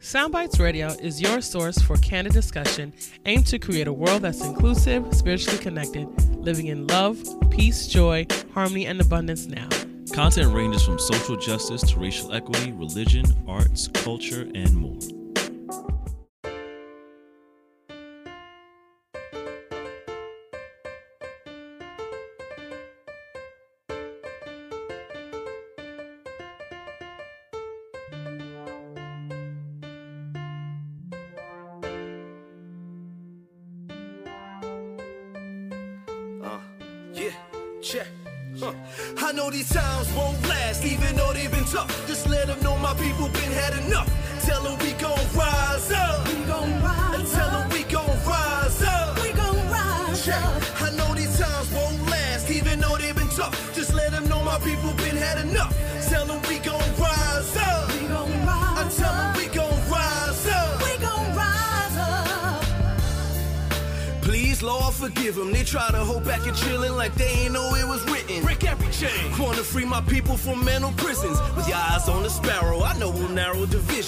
[0.00, 2.90] Soundbites Radio is your source for candid discussion
[3.26, 7.18] aimed to create a world that's inclusive, spiritually connected, living in love,
[7.50, 9.68] peace, joy, harmony, and abundance now.
[10.14, 15.19] Content ranges from social justice to racial equity, religion, arts, culture, and more.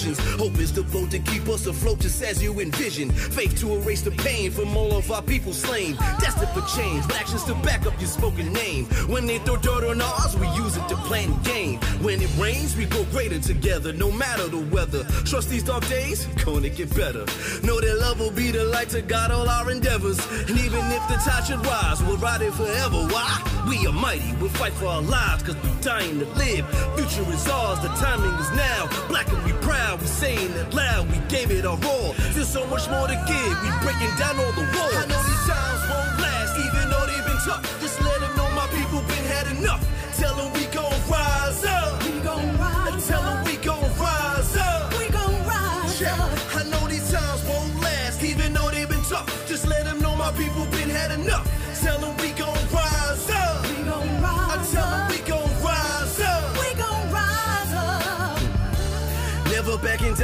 [0.03, 3.09] Hope is the boat to keep us afloat just as you envision.
[3.11, 5.95] Faith to erase the pain from all of our people slain.
[6.19, 8.85] Destined for change, but actions to back up your spoken name.
[9.07, 11.79] When they throw dirt on ours, we use it to plant gain.
[12.01, 15.03] When it rains, we grow greater together, no matter the weather.
[15.23, 17.25] Trust these dark days, gonna get better.
[17.63, 20.19] Know that love will be the light to guide all our endeavors.
[20.49, 23.07] And even if the tide should rise, we'll ride it forever.
[23.07, 23.52] Why?
[23.67, 26.67] We are mighty, we'll fight for our lives, cause we're dying to live.
[26.95, 28.89] Future is ours, the timing is now.
[29.07, 32.13] Black and we proud, we saying it loud, we gave it our all.
[32.35, 34.95] There's so much more to give, we breaking down all the walls.
[34.99, 37.63] I know these times won't last, even though they've been tough.
[37.79, 39.81] Just let them know my people been had enough.
[40.17, 42.03] Tell them we gon' rise up.
[42.03, 44.93] We gon' rise Tell them we gon' rise up.
[44.99, 46.55] We gon' rise Yeah, up.
[46.55, 49.27] I know these times won't last, even though they've been tough.
[49.47, 51.52] Just let them know my people been had enough.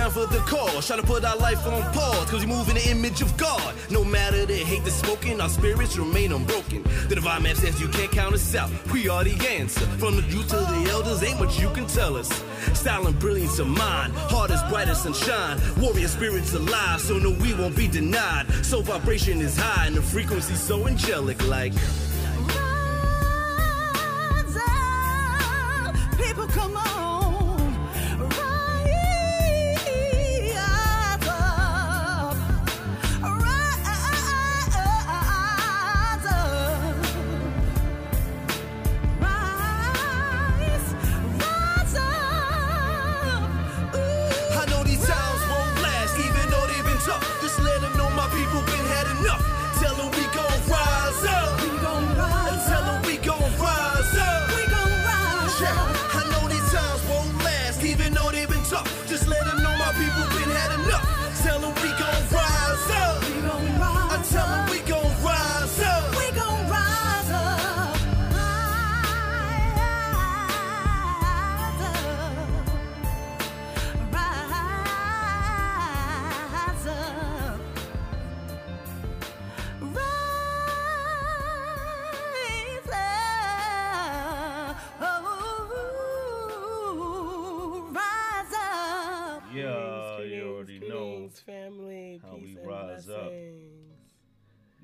[0.10, 0.88] Down for the cause.
[0.88, 3.74] Trying to put our life on pause, cause we move in the image of God.
[3.90, 6.84] No matter the hate that's smoking, our spirits remain unbroken.
[7.08, 8.70] The divine man says you can't count us out.
[8.92, 9.86] We are the answer.
[9.98, 12.30] From the youth to the elders, ain't much you can tell us.
[12.74, 15.60] Style and brilliance of mind, heart as bright as sunshine.
[15.78, 18.48] Warrior spirits alive, so no, we won't be denied.
[18.66, 21.74] So vibration is high and the frequency so angelic, like.
[26.18, 26.76] People, come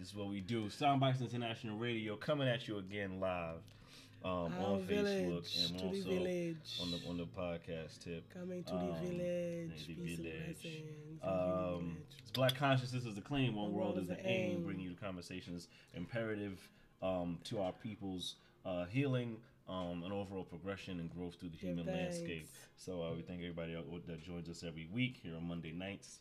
[0.06, 0.66] this is what we do.
[0.66, 3.56] Soundbites International Radio coming at you again live
[4.24, 6.80] um, on village, Facebook and also village.
[6.80, 8.24] on the on the podcast tip.
[8.32, 9.88] Coming to Um, the village.
[9.88, 10.18] the village.
[10.62, 10.64] blessings.
[10.64, 11.96] in the Um, village.
[12.22, 13.56] it's Black consciousness is the claim.
[13.56, 14.64] One world is the aim.
[14.64, 16.60] Bringing you the conversations imperative
[17.02, 19.38] um, to our people's uh, healing
[19.68, 22.48] um, and overall progression and growth through the human landscape.
[22.78, 23.74] So uh, we thank everybody
[24.06, 26.20] that joins us every week here on Monday nights.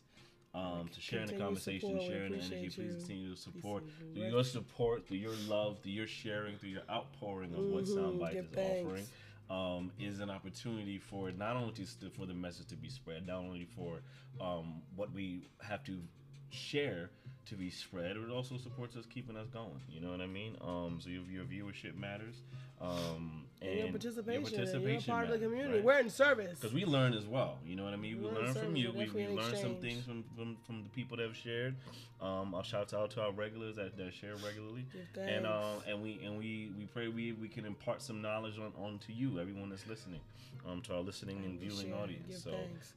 [0.55, 2.07] Um, to share in the conversation, support.
[2.11, 2.69] Sharing the energy.
[2.69, 6.83] Please continue to support through your support, through your love, through your sharing, through your
[6.89, 8.81] outpouring of what Mhm, Soundbite is thanks.
[8.81, 9.05] offering
[9.49, 13.39] um, is an opportunity for not only to, for the message to be spread, not
[13.39, 13.99] only for
[14.39, 16.01] um, what we have to
[16.49, 17.11] share
[17.47, 18.15] to be spread.
[18.15, 19.81] but It also supports us, keeping us going.
[19.89, 20.55] You know what I mean?
[20.61, 22.41] Um, so your, your viewership matters.
[22.81, 24.83] Um, and And your participation.
[24.83, 25.81] You're part of the community.
[25.81, 26.59] We're in service.
[26.59, 27.57] because we learn as well.
[27.65, 28.21] You know what I mean?
[28.21, 28.91] We We're learn from you.
[28.95, 31.75] We, we learn some things from, from, from the people that have shared.
[32.21, 34.85] Um, I'll shout out to our regulars that, that share regularly,
[35.17, 38.71] and um, and we and we we pray we, we can impart some knowledge on,
[38.83, 40.21] on to you, everyone that's listening,
[40.67, 42.43] um, to our listening and viewing share, audience.
[42.43, 42.51] So,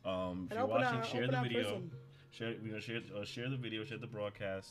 [0.09, 1.63] um, if And you're watching, our- share the video.
[1.63, 1.91] prism.
[2.31, 4.71] Share, we're gonna share uh, share the video, share the broadcast,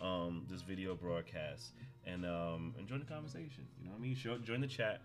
[0.00, 1.72] um, this video broadcast,
[2.06, 3.66] and um, and join the conversation.
[3.80, 4.14] You know what I mean?
[4.14, 5.00] Show, join the chat.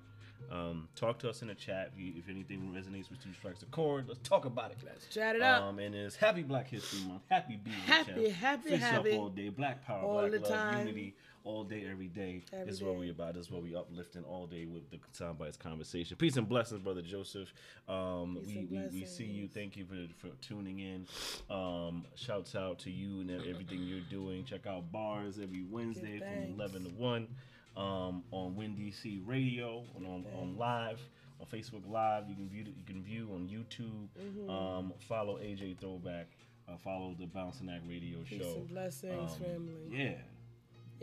[0.51, 3.61] Um, talk to us in the chat if, you, if anything resonates with you strikes
[3.63, 4.05] a chord.
[4.07, 4.77] Let's talk about it.
[4.85, 5.63] Let's chat it up.
[5.63, 7.21] Um, and it's Happy Black History Month.
[7.29, 9.11] Happy being Happy, happy, Fist happy.
[9.13, 9.49] up all day.
[9.49, 10.79] Black power, All black the love, time.
[10.87, 12.43] unity, all day, every day.
[12.53, 13.33] Every is what we about.
[13.33, 16.17] This is what we uplifting all day with the Soundbites conversation.
[16.17, 17.53] Peace and blessings, brother Joseph.
[17.89, 19.47] Um, Peace we, and we, we see you.
[19.47, 21.07] Thank you for, for tuning in.
[21.49, 24.45] Um, shouts out to you and everything you're doing.
[24.45, 27.27] Check out bars every Wednesday from 11 to 1
[27.77, 30.99] um, on Win DC Radio and on, on live
[31.39, 32.29] on Facebook Live.
[32.29, 34.07] You can view you can view on YouTube.
[34.21, 34.49] Mm-hmm.
[34.49, 36.27] Um, follow AJ Throwback.
[36.67, 38.53] Uh, follow the Bouncing Act Radio Peace Show.
[38.55, 39.73] and blessings, Um, family.
[39.91, 40.13] Yeah.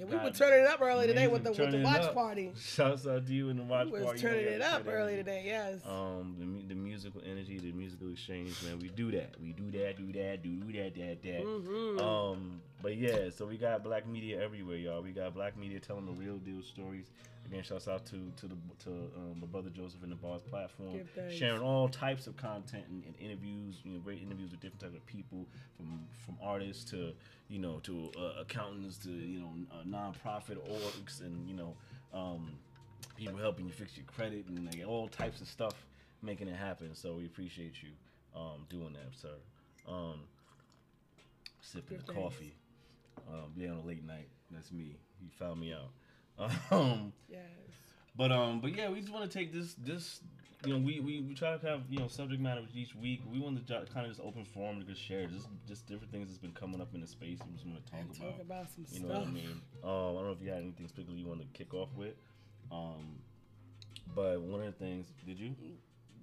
[0.01, 2.15] Yeah, we were turning it up early today with the with the watch up.
[2.15, 2.53] party.
[2.59, 3.93] Shouts out to you and the watch party.
[3.93, 4.21] We was party.
[4.21, 5.43] turning it up early today.
[5.45, 5.81] Yes.
[5.87, 8.79] um, the, the musical energy, the musical exchange, man.
[8.79, 9.35] We do that.
[9.43, 11.45] We do that, do that, do that, that, that.
[11.45, 11.99] Mm-hmm.
[11.99, 15.03] Um, but yeah, so we got black media everywhere, y'all.
[15.03, 17.11] We got black media telling the real deal stories.
[17.51, 21.01] Again, shouts out to to the to um, my brother Joseph and the Boss platform,
[21.31, 23.81] sharing all types of content and, and interviews.
[23.83, 27.13] You know, great interviews with different types of people, from from artists to
[27.49, 31.77] you know to uh, accountants to you know uh, nonprofit orgs and you know.
[32.13, 32.53] Um,
[33.17, 35.75] people helping you fix your credit and like, all types of stuff
[36.23, 36.95] making it happen.
[36.95, 37.91] So we appreciate you
[38.35, 39.35] um, doing that, sir.
[39.89, 40.21] Um,
[41.61, 42.23] sipping Good the thanks.
[42.23, 42.55] coffee.
[43.29, 44.29] Um, yeah, on a late night.
[44.51, 44.97] That's me.
[45.21, 45.91] You found me out.
[46.71, 47.41] Um, yes.
[48.17, 50.21] but um, but yeah, we just want to take this this.
[50.67, 53.23] You know, we, we, we try to have you know subject matter each week.
[53.31, 56.29] We want to kind of just open forum to just share just just different things
[56.29, 57.39] that's been coming up in the space.
[57.47, 58.31] We just want to talk And about.
[58.33, 59.19] talk about some You know stuff.
[59.21, 59.61] what I mean?
[59.83, 62.13] Um, I don't know if you had anything particularly you want to kick off with.
[62.71, 63.21] Um,
[64.15, 65.55] but one of the things, did you?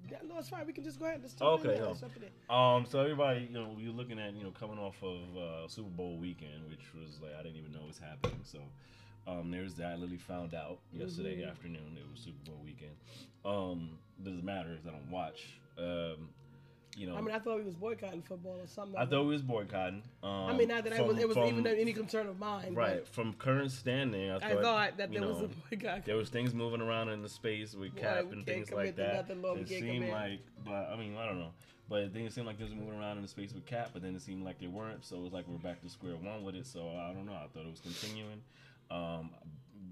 [0.09, 0.65] Yeah, no, it's fine.
[0.67, 1.19] We can just go ahead.
[1.21, 1.87] Let's jump Okay, in no.
[1.89, 2.55] Let's jump in there.
[2.57, 5.89] Um, so everybody, you know, we're looking at, you know, coming off of uh, Super
[5.89, 8.39] Bowl weekend, which was like I didn't even know was happening.
[8.43, 8.59] So,
[9.27, 9.87] um, there's that.
[9.87, 11.49] I literally found out yesterday Mm-hmm.
[11.49, 12.95] afternoon it was Super Bowl weekend.
[13.45, 15.59] Um, doesn't matter if I don't watch.
[15.77, 16.29] Um,
[16.95, 18.97] you know, I mean, I thought we was boycotting football or something.
[18.99, 20.01] I thought we was boycotting.
[20.23, 22.73] Um, I mean, not that I was, it was from- even any concern of mine.
[22.73, 24.31] right from current standing.
[24.31, 26.05] I thought, I thought that there was a boycott.
[26.05, 29.13] there was things moving around in the space with Kap and things like that.
[29.13, 31.51] nothing, Lord, it seemed like, but I mean, I don't know.
[31.89, 34.01] But then it seemed like they was moving around in the space with Kap, but
[34.01, 35.05] then it seemed like they weren't.
[35.05, 36.65] So it was like we're back to square one with it.
[36.65, 37.33] So I don't know.
[37.33, 38.41] I thought it was continuing.
[38.89, 39.31] Um,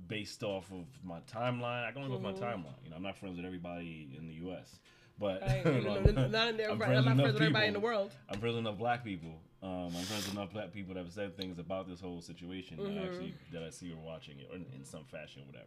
[0.07, 2.75] based off of my timeline, I can only go off my timeline.
[2.83, 4.79] You know, I'm not friends with everybody in the U.S.
[5.19, 5.65] But Right.
[5.65, 7.73] you know, Not- not in there, I'm friends I'm not with friends with everybody in
[7.73, 8.11] the world.
[8.29, 9.39] I'm friends with enough black people.
[9.63, 12.77] Um, I'm friends with enough black people that have said things about this whole situation
[12.77, 13.05] that Mm-hmm.
[13.05, 15.65] actually that I see or watching it or in, in some fashion, whatever.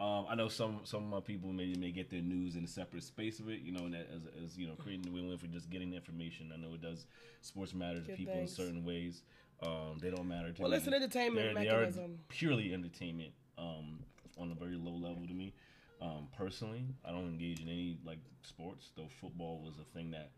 [0.00, 2.66] Um, I know some some of my people may may get their news in a
[2.66, 5.36] separate space of it, you know, and that as, as you know, creating the win-win
[5.38, 6.50] for just getting information.
[6.52, 7.06] I know it does
[7.42, 8.58] sports matter to Good people thanks.
[8.58, 9.22] in certain ways.
[9.62, 10.72] Um, they don't matter to Well, me.
[10.72, 12.18] Well, it's an entertainment They're- they mechanism.
[12.28, 13.98] purely entertainment um,
[14.38, 15.52] on a very low level to me.
[16.00, 18.90] Um, personally, I don't engage in any like sports.
[18.96, 20.30] Though football was a thing that,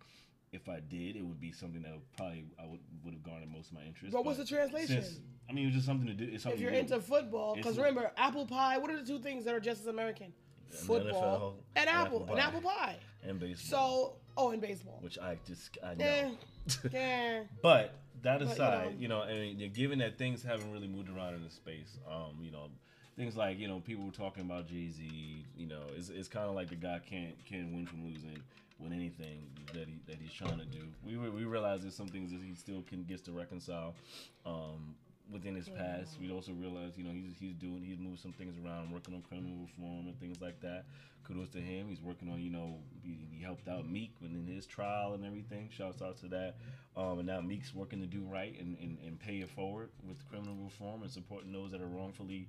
[0.50, 3.48] if I did, it would be something that would probably I would would have garnered
[3.52, 4.12] most of my interest.
[4.12, 5.02] What was the translation?
[5.04, 6.24] since- I mean, it was just something to do.
[6.32, 8.78] It's something If you're into football, because It's- remember, apple pie.
[8.78, 10.32] What are the two things that are just as American?
[10.70, 12.96] Football NFL and and apple apple and apple pie.
[13.22, 14.98] and baseball, So, oh, and baseball.
[15.00, 16.04] which I just I know.
[16.04, 17.42] Yeah, yeah.
[17.62, 20.88] But that But, you aside, know- you know, I mean, given that things haven't really
[20.88, 22.68] moved around in the space, um, you know,
[23.16, 26.48] things like you know people were talking about Jay Z, you know, it's, it's kind
[26.48, 28.38] of like the guy can't can't win from losing
[28.78, 30.80] with anything that he that he's trying to do.
[31.06, 33.94] We we realize there's some things that he still can gets to reconcile.
[34.46, 34.94] Um,
[35.30, 38.54] within his past, we also realize, you know, he's he's doing he's moved some things
[38.64, 40.84] around, working on criminal reform and things like that.
[41.24, 41.88] Kudos to him.
[41.88, 45.68] He's working on, you know, he, he helped out Meek within his trial and everything.
[45.70, 46.56] Shouts out to that.
[46.96, 50.28] Um, and now Meek's working to do right and, and, and pay it forward with
[50.28, 52.48] criminal reform and supporting those that are wrongfully,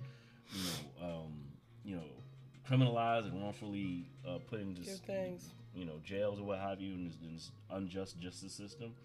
[0.52, 1.44] you know, um,
[1.86, 2.04] you know,
[2.68, 5.52] criminalized and wrongfully uh, put in Good things.
[5.76, 8.96] you know, jails or what have you in this, in this unjust justice system.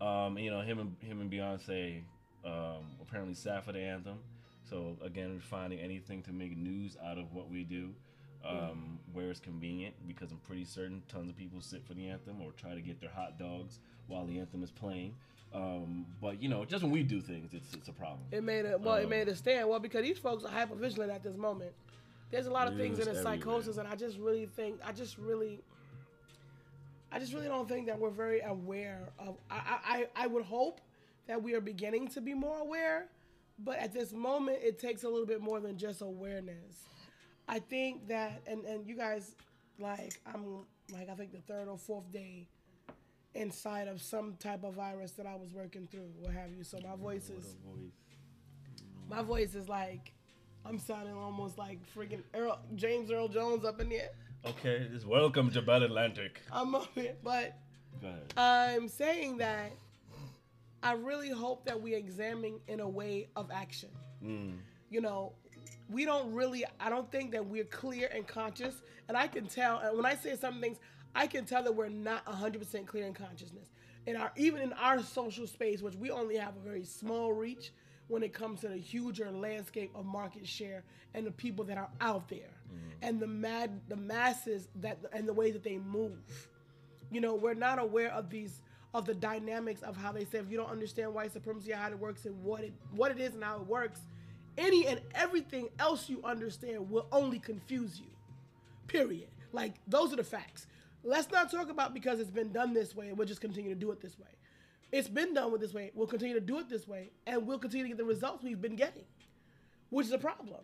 [0.00, 2.02] Um, you know, him and him and Beyonce
[2.44, 4.18] um, apparently sat for the anthem.
[4.68, 7.90] So again, we're finding anything to make news out of what we do.
[8.44, 12.42] um, where it's convenient because I'm pretty certain tons of people sit for the anthem
[12.42, 15.14] or try to get their hot dogs while the anthem is playing.
[15.54, 18.18] Um, but you know, just when we do things, it's it's a problem.
[18.32, 19.68] It made a well, it Um, made a stand.
[19.68, 21.70] Well, because these folks are hyper vigilant at this moment.
[22.32, 24.90] There's a lot of things in News the psychosis, and I just really think, I
[24.90, 25.60] just really,
[27.12, 29.36] I just really don't think that we're very aware of.
[29.50, 30.80] I, I, I I would hope
[31.32, 33.06] that we are beginning to be more aware,
[33.58, 36.84] but at this moment, it takes a little bit more than just awareness.
[37.48, 39.34] I think that, and and you guys,
[39.78, 42.48] like, I'm like, I think the third or fourth day
[43.34, 46.64] inside of some type of virus that I was working through, what have you.
[46.64, 47.56] So my voice is
[49.08, 50.12] my voice is like
[50.66, 54.10] I'm sounding almost like freaking Earl, James Earl Jones up in here.
[54.44, 56.42] Okay, this welcome to Bell Atlantic.
[56.52, 57.56] I'm up here, but.
[58.36, 59.70] I'm saying that
[60.82, 63.90] I really hope that we examine in a way of action.
[64.24, 64.56] Mm.
[64.90, 65.32] You know,
[65.90, 66.64] we don't really.
[66.80, 68.74] I don't think that we're clear and conscious,
[69.08, 69.78] and I can tell.
[69.78, 70.78] And when I say some things,
[71.14, 73.68] I can tell that we're not 100% clear in consciousness.
[74.06, 77.72] In our even in our social space, which we only have a very small reach
[78.08, 80.82] when it comes to the huger landscape of market share
[81.14, 82.78] and the people that are out there, mm.
[83.02, 86.48] and the mad the masses that and the way that they move
[87.12, 88.62] you know we're not aware of these
[88.94, 91.98] of the dynamics of how they say if you don't understand white supremacy how it
[91.98, 94.00] works and what it what it is and how it works
[94.58, 98.06] any and everything else you understand will only confuse you
[98.86, 99.28] period.
[99.52, 100.66] Like those are the facts.
[101.04, 103.80] Let's not talk about because it's been done this way and we'll just continue to
[103.80, 104.26] do it this way.
[104.92, 107.58] It's been done with this way we'll continue to do it this way and we'll
[107.58, 109.04] continue to get the results we've been getting
[109.92, 110.60] which is a problem.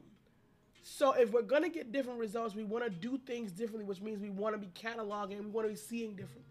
[0.82, 4.20] So if we're gonna get different results, we want to do things differently, which means
[4.20, 6.44] we want to be cataloging, we want to be seeing differently.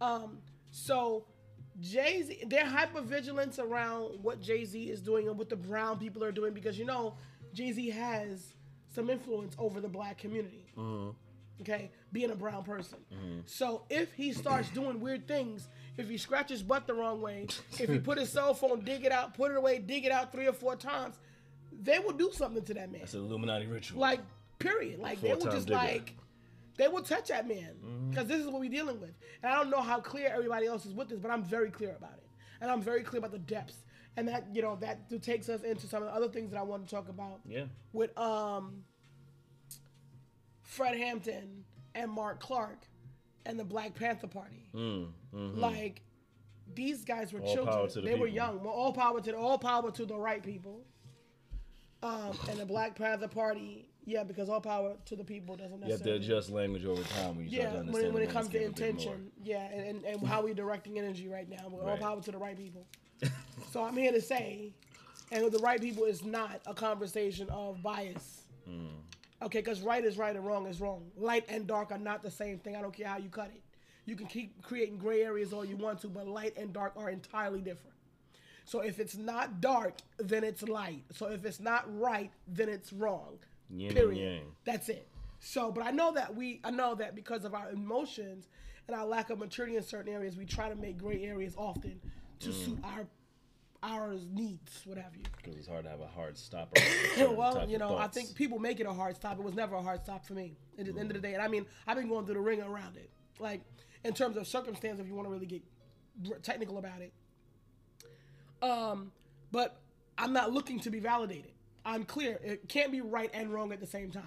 [0.00, 0.38] Um,
[0.76, 1.24] so
[1.80, 5.98] Jay Z, they're hyper vigilance around what Jay Z is doing and what the brown
[5.98, 7.14] people are doing because you know
[7.54, 8.52] Jay Z has
[8.94, 10.66] some influence over the black community.
[10.76, 11.10] Mm-hmm.
[11.62, 12.98] Okay, being a brown person.
[13.10, 13.40] Mm-hmm.
[13.46, 17.46] So if he starts doing weird things, if he scratches butt the wrong way,
[17.78, 20.30] if he put his cell phone, dig it out, put it away, dig it out
[20.30, 21.18] three or four times,
[21.82, 23.00] they will do something to that man.
[23.02, 23.98] It's an Illuminati ritual.
[23.98, 24.20] Like,
[24.58, 25.00] period.
[25.00, 25.78] Like they will just digger.
[25.78, 26.14] like
[26.76, 27.74] they will touch that man
[28.10, 29.12] because this is what we're dealing with.
[29.42, 31.94] And I don't know how clear everybody else is with this, but I'm very clear
[31.96, 32.28] about it,
[32.60, 33.78] and I'm very clear about the depths.
[34.18, 36.62] And that you know that takes us into some of the other things that I
[36.62, 37.64] want to talk about yeah.
[37.92, 38.82] with um
[40.62, 41.64] Fred Hampton
[41.94, 42.78] and Mark Clark
[43.44, 44.68] and the Black Panther Party.
[45.60, 46.02] Like
[46.74, 47.58] these guys were Mm, mm-hmm.
[47.68, 48.04] All children.
[48.04, 48.62] the they were young.
[48.62, 50.80] Well, all power to the all power to the right people.
[52.02, 56.10] Um, and the Black Panther Party, yeah, because all power to the people doesn't necessarily.
[56.10, 58.22] You have to adjust language over time when you yeah, start to when it, when
[58.22, 59.14] it comes to landscape a bit more.
[59.14, 61.68] intention, yeah, and, and, and how we're directing energy right now.
[61.68, 62.00] But all Right.
[62.00, 62.86] power to the right people.
[63.72, 64.72] so I'm here to say,
[65.32, 68.42] and with the right people is not a conversation of bias.
[68.70, 68.90] Mm.
[69.42, 71.10] Okay, because right is right and wrong is wrong.
[71.16, 72.76] Light and dark are not the same thing.
[72.76, 73.60] I don't care how you cut it.
[74.04, 77.10] You can keep creating gray areas all you want to, but light and dark are
[77.10, 77.96] entirely different.
[78.64, 81.02] So if it's not dark, then it's light.
[81.12, 83.38] So if it's not right, then it's wrong.
[83.70, 84.42] Yin Period.
[84.64, 85.08] That's it.
[85.40, 88.48] So, but I know that we, I know that because of our emotions
[88.88, 92.00] and our lack of maturity in certain areas, we try to make gray areas often
[92.40, 93.06] to suit our
[93.82, 95.22] our needs, what have you.
[95.36, 96.76] Because it's hard to have a hard stop.
[97.18, 99.38] well, you know, I think people make it a hard stop.
[99.38, 101.34] It was never a hard stop for me at the end of the day.
[101.34, 103.10] And I mean, I've been going through the ring around it.
[103.38, 103.62] Like,
[104.02, 105.62] in terms of circumstance, if you want to really get
[106.42, 107.12] technical about it.
[108.62, 109.12] Um,
[109.52, 109.80] but
[110.18, 111.52] I'm not looking to be validated.
[111.86, 112.38] I'm clear.
[112.42, 114.24] It can't be right and wrong at the same time.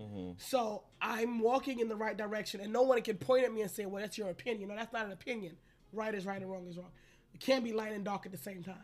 [0.00, 0.32] Mm-hmm.
[0.38, 3.70] So I'm walking in the right direction, and no one can point at me and
[3.70, 5.56] say, "Well, that's your opinion." No, that's not an opinion.
[5.92, 6.92] Right is right and wrong is wrong.
[7.34, 8.76] It can't be light and dark at the same time.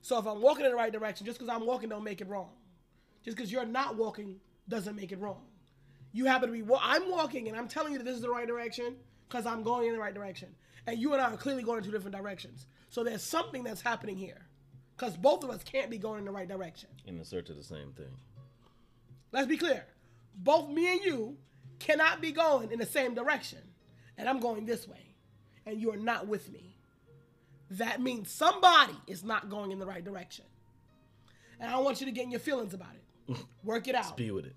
[0.00, 2.28] So if I'm walking in the right direction, just because I'm walking don't make it
[2.28, 2.50] wrong.
[3.24, 5.42] Just because you're not walking doesn't make it wrong.
[6.12, 6.62] You happen to be.
[6.62, 8.96] Wa- I'm walking, and I'm telling you that this is the right direction
[9.28, 10.48] because I'm going in the right direction,
[10.86, 12.66] and you and I are clearly going in two different directions.
[12.88, 14.46] So there's something that's happening here,
[14.98, 16.88] because both of us can't be going in the right direction.
[17.06, 18.10] in the search of the same thing.
[19.32, 19.84] Let's be clear.
[20.34, 21.36] Both me and you
[21.78, 23.58] cannot be going in the same direction.
[24.16, 25.14] And I'm going this way.
[25.66, 26.76] And you are not with me.
[27.70, 30.46] That means somebody is not going in the right direction.
[31.60, 33.36] And I don't want you to get in your feelings about it.
[33.64, 34.16] Work it out.
[34.16, 34.56] Be with it.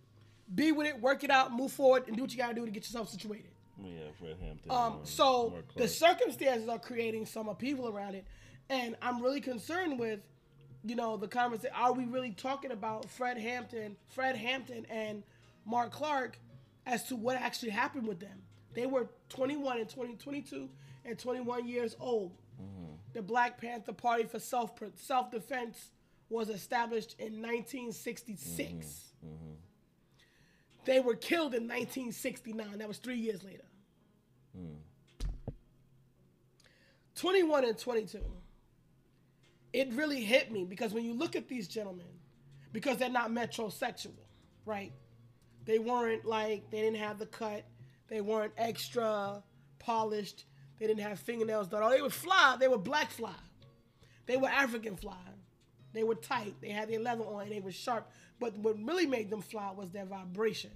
[0.54, 2.72] Be with it, work it out, move forward, and do what you gotta do to
[2.72, 3.52] get yourself situated.
[3.82, 4.70] Yeah, Fred Hampton.
[4.70, 8.26] Um, so the circumstances are creating some upheaval around it,
[8.70, 10.20] and I'm really concerned with,
[10.84, 11.76] you know, the conversation.
[11.76, 15.24] Are we really talking about Fred Hampton, Fred Hampton, and
[15.66, 16.40] Mark Clark
[16.86, 18.42] as to what actually happened with them?
[18.74, 20.70] They were 21 and 20, 22
[21.06, 22.32] and 21 years old.
[22.62, 22.94] Mm-hmm.
[23.14, 25.90] The Black Panther Party for self self defense
[26.30, 28.64] was established in 1966.
[28.64, 29.28] Mm-hmm.
[29.28, 29.52] Mm-hmm.
[30.86, 32.80] They were killed in 1969.
[32.80, 33.66] That was three years later.
[34.58, 34.78] Mm.
[37.16, 38.20] 21 and 22.
[39.74, 42.08] It really hit me because when you look at these gentlemen,
[42.74, 44.12] because they're not metrosexual,
[44.66, 44.92] right?
[45.66, 47.64] They weren't like, they didn't have the cut,
[48.08, 49.44] they weren't extra
[49.80, 50.46] polished,
[50.80, 51.84] they didn't have fingernails done.
[51.84, 53.36] Oh, they were fly, they were black fly,
[54.26, 55.16] they were African fly,
[55.94, 58.10] they were tight, they had their leather on, and they were sharp.
[58.40, 60.72] But what really made them fly was their vibration.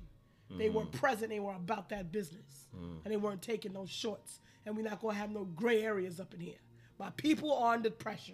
[0.58, 0.92] They were mm.
[0.92, 3.00] present, they were about that business, mm.
[3.04, 4.40] and they weren't taking no shorts.
[4.66, 6.60] And we're not gonna have no gray areas up in here.
[7.00, 8.34] My people are under pressure.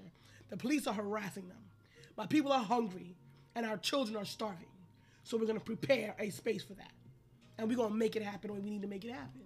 [0.52, 1.58] The police are harassing them.
[2.16, 3.16] My people are hungry,
[3.56, 4.68] and our children are starving.
[5.24, 6.92] So we're gonna prepare a space for that,
[7.58, 9.42] and we're gonna make it happen the way we need to make it happen.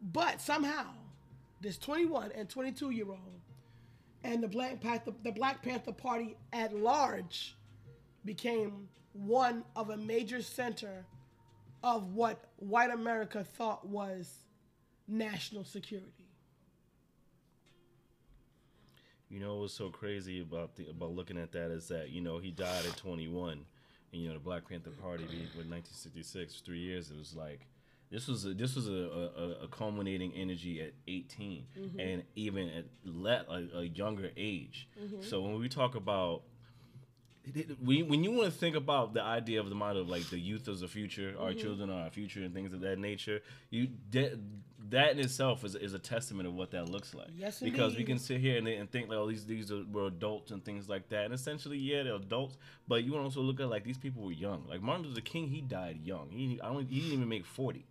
[0.00, 0.86] But somehow,
[1.60, 3.40] this 21 and 22 year old
[4.22, 7.56] and the Black Panther, the Black Panther Party at large
[8.24, 11.04] became one of a major center
[11.82, 14.44] of what white America thought was
[15.08, 16.23] national security.
[19.34, 22.38] You know what's so crazy about the about looking at that is that you know
[22.38, 23.64] he died at 21,
[24.12, 27.10] and you know the Black Panther Party with 1966, three years.
[27.10, 27.66] It was like
[28.12, 31.98] this was a, this was a, a, a culminating energy at 18, mm-hmm.
[31.98, 34.88] and even at le- a, a younger age.
[35.02, 35.22] Mm-hmm.
[35.22, 36.42] So when we talk about
[37.82, 40.38] when, when you want to think about the idea of the mind of like the
[40.38, 41.60] youth as the future, our mm-hmm.
[41.60, 44.38] children are our future, and things of that nature, you that
[44.90, 47.28] that in itself is, is a testament of what that looks like.
[47.36, 50.06] Yes, because we can sit here and, and think like, oh, these these are, were
[50.06, 52.56] adults and things like that, and essentially, yeah, they're adults.
[52.88, 54.64] But you want to also look at like these people were young.
[54.68, 56.30] Like Martin Luther King, he died young.
[56.30, 57.84] He I don't he didn't even make forty,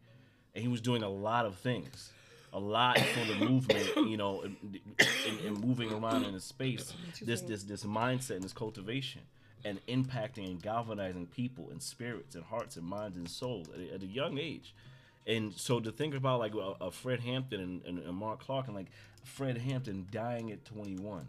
[0.55, 2.11] and he was doing a lot of things.
[2.55, 4.55] A lot for the movement, you know, and,
[4.99, 6.93] and, and moving around in the space.
[7.19, 9.21] This this this mindset and this cultivation
[9.65, 13.93] and impacting and galvanizing people and spirits and hearts and minds and souls at, a-
[13.95, 14.73] at a young age.
[15.25, 18.67] And so to think about like a, a Fred Hampton and, and, and Mark Clark
[18.67, 18.87] and like
[19.23, 21.27] Fred Hampton dying at 21,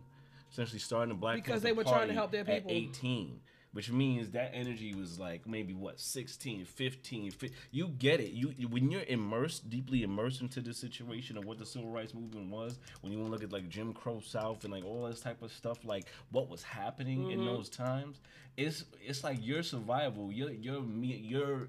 [0.51, 2.91] essentially starting a Black Because Panther they were trying to help their people at people.
[2.91, 3.41] 18,
[3.75, 8.31] which means that energy was like maybe what 16, 15, 15 you get it.
[8.31, 12.15] You you- when you're immersed, deeply immersed into the situation of what the civil rights
[12.15, 12.79] movement was.
[13.03, 15.43] When you want to look at like Jim Crow South and like all this type
[15.43, 17.47] of stuff, like what was happening in mm-hmm.
[17.47, 18.21] those times,
[18.57, 21.69] it's it's like your survival, your your your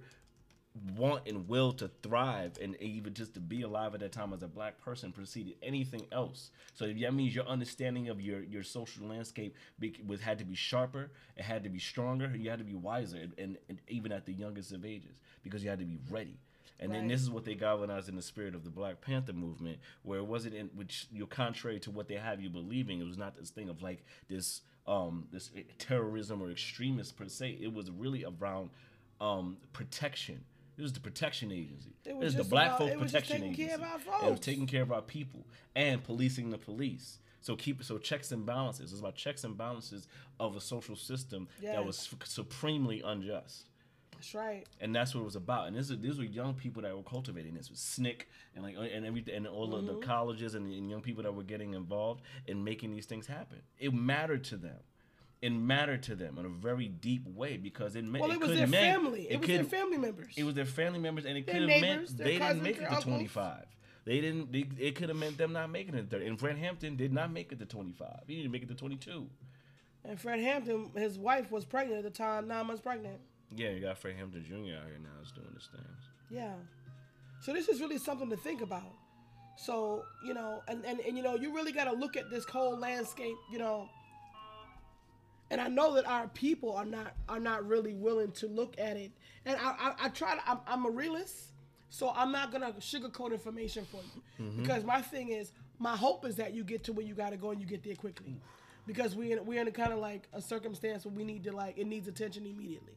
[0.97, 4.43] want and will to thrive and even just to be alive at that time as
[4.43, 6.51] a black person preceded anything else.
[6.73, 10.55] So that means your understanding of your your social landscape be, was had to be
[10.55, 14.11] sharper, it had to be stronger, you had to be wiser, and, and, and even
[14.11, 16.37] at the youngest of ages because you had to be ready.
[16.79, 19.79] And then this is what they galvanized in the spirit of the Black Panther movement,
[20.03, 22.99] where it wasn't in which you're contrary to what they have you believing.
[22.99, 27.57] It was not this thing of like this um this terrorism or extremist per se.
[27.61, 28.71] It was really around
[29.21, 30.43] um protection.
[30.77, 31.95] It was the protection agency.
[32.05, 33.83] It It was the Black about- Folk it was just Protection taking Agency.
[33.83, 37.19] care of our It was taking care of our people and policing the police.
[37.41, 38.91] So keep so checks and balances.
[38.91, 40.07] It's about checks and balances
[40.39, 43.67] of a social system that was supremely unjust
[44.11, 44.65] That's right.
[44.81, 45.67] and that's what it was about.
[45.67, 48.75] And this is these were young people that were cultivating this with SNCC and like
[48.75, 49.99] and everything and all of Mm-hmm.
[49.99, 53.61] the colleges and, and young people that were getting involved in making these things happen.
[53.77, 54.79] It mattered to them.
[55.45, 58.49] It mattered to them in a very deep way because it meant Well, it, was
[58.49, 59.27] could their meant- family.
[59.29, 60.33] It, was could- their family members.
[60.35, 63.01] It was their family members, and it could have meant they didn't make it to
[63.01, 63.65] twenty five.
[64.05, 64.51] They didn't.
[64.51, 66.25] They, it could have meant them not making it to thirty.
[66.27, 68.21] And Fred Hampton did not make it to twenty five.
[68.27, 69.27] He didn't make it to twenty two.
[70.03, 73.19] and Fred Hampton, his wife was pregnant at the time, nine months pregnant.
[73.55, 74.53] Yeah, you got Fred Hampton Jr.
[74.53, 76.01] out here now is doing this things.
[76.29, 76.53] Yeah.
[77.41, 78.91] So this is really something to think about.
[79.57, 82.43] So, you know, and, and, and you know, you really got to look at this
[82.45, 83.87] whole landscape, you know.
[85.51, 88.97] And I know that our people are not are not really willing to look at
[88.97, 89.11] it.
[89.45, 91.51] And I I, I try to I'm, I'm a realist,
[91.89, 94.61] so I'm not gonna sugarcoat information for you mm-hmm.
[94.61, 97.37] because my thing is my hope is that you get to where you got to
[97.37, 98.35] go and you get there quickly,
[98.87, 101.51] because we in, we're in a kind of like a circumstance where we need to
[101.51, 102.95] like it needs attention immediately.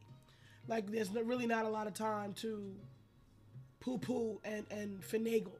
[0.67, 2.73] Like there's really not a lot of time to
[3.79, 5.59] poo-poo and and finagle.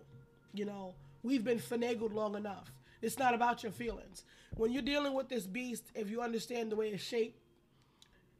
[0.53, 2.71] You know, we've been finagled long enough.
[3.01, 4.23] It's not about your feelings.
[4.59, 7.39] When you're dealing with this beast, if you understand the way it's shaped,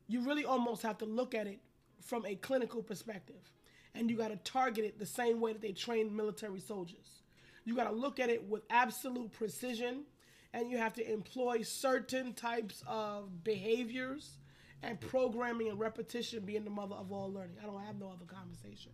[0.10, 1.62] you really almost have to look at it
[2.02, 3.54] from a clinical perspective.
[3.96, 7.22] And you got to target it the same way that they train military soldiers.
[7.64, 10.04] You got to look at it with absolute precision
[10.52, 14.40] and you have to employ certain types of behaviors
[14.84, 17.56] and programming and repetition being the mother of all learning.
[17.64, 18.92] I don't have no other conversation.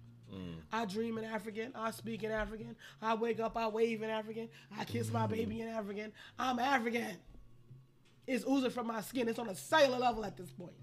[0.71, 1.71] I dream in African.
[1.75, 2.75] I speak in African.
[3.01, 4.49] I wake up, I wave in African.
[4.77, 6.11] I kiss my baby in African.
[6.37, 7.17] I'm African.
[8.27, 9.27] It's oozing from my skin.
[9.29, 10.73] It's on a cellular level at this point.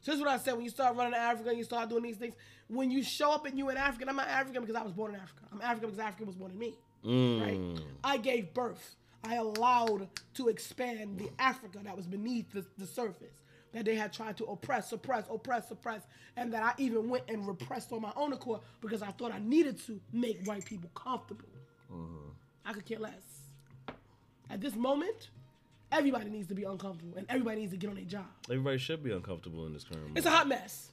[0.00, 1.88] So this is what I said when you start running to Africa and you start
[1.88, 2.34] doing these things.
[2.68, 5.14] When you show up and you in Africa, I'm not African because I was born
[5.14, 5.42] in Africa.
[5.52, 6.74] I'm African because Africa was born in me.
[7.04, 7.60] Right?
[7.60, 7.80] Mm.
[8.02, 8.96] I gave birth.
[9.22, 13.32] I allowed to expand the Africa that was beneath the, the surface
[13.74, 16.02] that they had tried to oppress, suppress, oppress, suppress,
[16.36, 19.40] and that I even went and repressed on my own accord because I thought I
[19.40, 21.48] needed to make white people comfortable.
[21.92, 22.30] Mm-hmm.
[22.64, 23.12] I could care less.
[24.48, 25.28] At this moment,
[25.90, 28.26] everybody needs to be uncomfortable and everybody needs to get on their job.
[28.48, 30.12] Everybody should be uncomfortable in this current.
[30.14, 30.90] It's a hot mess.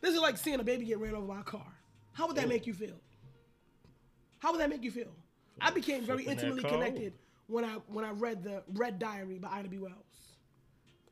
[0.00, 1.72] This is like seeing a baby get ran over by a car.
[2.12, 2.48] How would that oh.
[2.48, 2.96] make you feel?
[4.40, 5.14] How would that make you feel?
[5.60, 7.12] I became very intimately connected
[7.46, 9.78] when I when I read the Red Diary by Ida B.
[9.78, 9.94] Wells.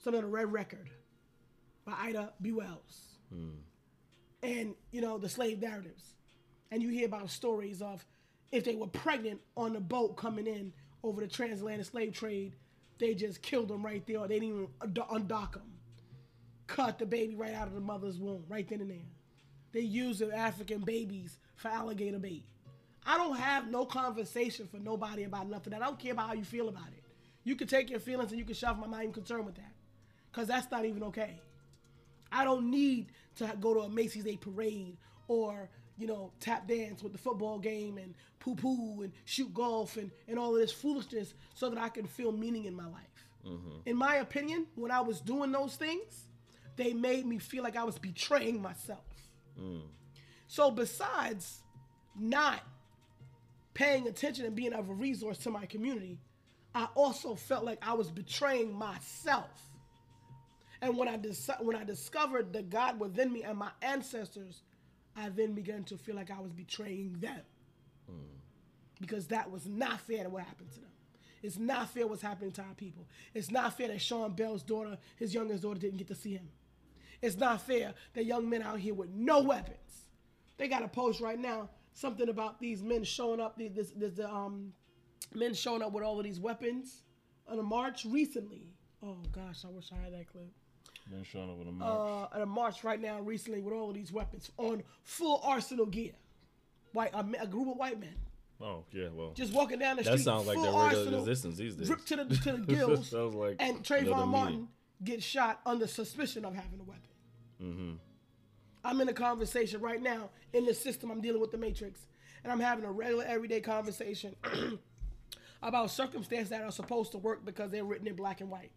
[0.03, 0.91] Something of the Red Record
[1.85, 2.53] by Ida B.
[2.53, 3.19] Wells.
[3.33, 3.51] Hmm.
[4.43, 6.15] And you know the slave narratives,
[6.71, 8.05] and you hear about stories of
[8.51, 12.55] if they were pregnant on the boat coming in over the transatlantic slave trade,
[12.99, 14.19] they just killed them right there.
[14.19, 14.69] Or they didn't even
[15.11, 15.73] undock them
[16.73, 19.09] cut the baby right out of the mother's womb, right then and there.
[19.73, 22.45] They use the African babies for alligator bait.
[23.05, 25.75] I don't have no conversation for nobody about nothing.
[25.75, 27.03] I don't care about how you feel about it.
[27.45, 28.85] You can take your feelings and you can shove them.
[28.85, 29.73] I'm not even concerned with that.
[30.31, 31.41] Because that's not even okay.
[32.33, 34.97] I don't need to go to a Macy's Day parade
[35.29, 35.69] or,
[35.99, 40.11] you know, tap dance with the football game and poo poo and shoot golf and,
[40.29, 43.27] and all of this foolishness so that I can feel meaning in my life.
[43.47, 43.81] Mm-hmm.
[43.87, 46.27] In my opinion, when I was doing those things,
[46.77, 49.05] they made me feel like I was betraying myself.
[49.61, 49.83] Mm.
[50.47, 51.63] So besides
[52.19, 52.61] not
[53.75, 56.19] paying attention and being of a resource to my community,
[56.75, 59.72] I also felt like I was betraying myself.
[60.83, 64.63] And when I dis- when I discovered the God within me and my ancestors,
[65.17, 67.41] I then began to feel like I was betraying them.
[69.01, 70.91] Because that was not fair to what happened to them.
[71.43, 73.07] It's not fair what's happening to our people.
[73.35, 76.49] It's not fair that Sean Bell's daughter, his youngest daughter, didn't get to see him.
[77.21, 80.09] It's not fair that young men out here with no weapons.
[80.57, 84.29] They got a post right now, something about these men showing up, this, this, the
[84.29, 84.73] um,
[85.35, 87.03] men showing up with all of these weapons
[87.49, 88.69] on a march recently.
[89.03, 90.53] Oh gosh, I wish I had that clip.
[91.11, 92.31] Been showing up with a march.
[92.33, 95.87] Uh, at a march right now recently with all of these weapons on full arsenal
[95.87, 96.13] gear.
[96.93, 98.15] White, a, a group of white men
[98.63, 99.33] oh yeah, well.
[99.35, 100.25] just walking down the that street.
[100.25, 101.91] That sounds like full their regular arsenal, existence these days.
[101.91, 104.69] ripped to the to the gills, Sounds like and another Trayvon Martin meeting.
[105.05, 107.03] gets shot under suspicion of having a weapon.
[107.63, 107.93] Mm-hmm.
[108.85, 111.11] I'm in a conversation right now in the system.
[111.11, 112.01] I'm dealing with the matrix,
[112.43, 114.35] and I'm having a regular, everyday conversation
[115.63, 118.73] about circumstances that are supposed to work because they're written in black and white.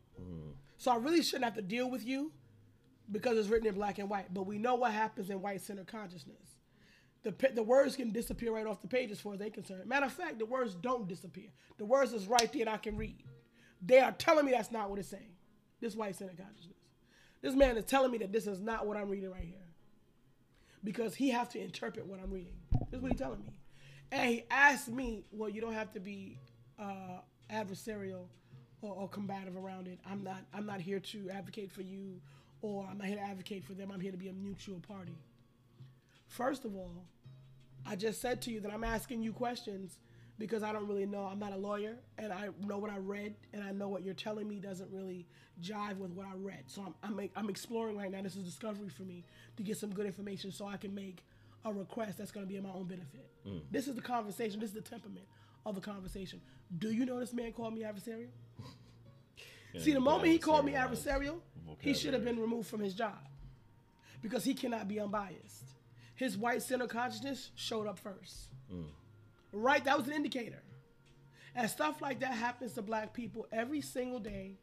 [0.78, 2.32] So I really shouldn't have to deal with you
[3.12, 4.34] because it's written in black and white.
[4.34, 6.58] But we know what happens in white center consciousness.
[7.24, 9.88] The, the words can disappear right off the page as far as they're concerned.
[9.88, 11.50] Matter of fact, the words don't disappear.
[11.78, 13.24] The words is right there and I can read.
[13.84, 15.34] They are telling me that's not what it's saying.
[15.82, 16.78] This white center consciousness.
[17.42, 19.66] This man is telling me that this is not what I'm reading right here
[20.84, 22.56] because he have to interpret what I'm reading.
[22.92, 23.58] This is what he's telling me.
[24.12, 26.40] And he asked me, well, you don't have to be
[26.80, 27.20] uh,
[27.52, 28.28] adversarial
[28.86, 30.00] or, or combative around it.
[30.10, 30.44] I'm not.
[30.54, 32.22] I'm not here to advocate for you,
[32.62, 33.92] or I'm not here to advocate for them.
[33.92, 35.16] I'm here to be a neutral party.
[36.28, 37.06] First of all,
[37.86, 40.00] I just said to you that I'm asking you questions
[40.38, 41.24] because I don't really know.
[41.24, 44.14] I'm not a lawyer, and I know what I read, and I know what you're
[44.14, 45.26] telling me doesn't really
[45.62, 46.64] jive with what I read.
[46.68, 48.22] So I'm I'm, I'm exploring right now.
[48.22, 49.24] This is discovery for me
[49.58, 51.24] to get some good information so I can make
[51.64, 53.28] a request that's going to be in my own benefit.
[53.48, 53.62] Mm.
[53.72, 54.60] This is the conversation.
[54.60, 55.26] This is the temperament
[55.66, 56.40] of the conversation.
[56.78, 58.28] Do you know this man called me adversarial?
[59.80, 61.40] See, the moment he called me adversarial,
[61.80, 63.18] he should have been removed from his job
[64.22, 65.64] because he cannot be unbiased.
[66.16, 68.50] His white center consciousness showed up first.
[69.52, 69.84] Right?
[69.84, 70.62] That was an indicator.
[71.56, 74.58] And stuff like that happens to black people every single day,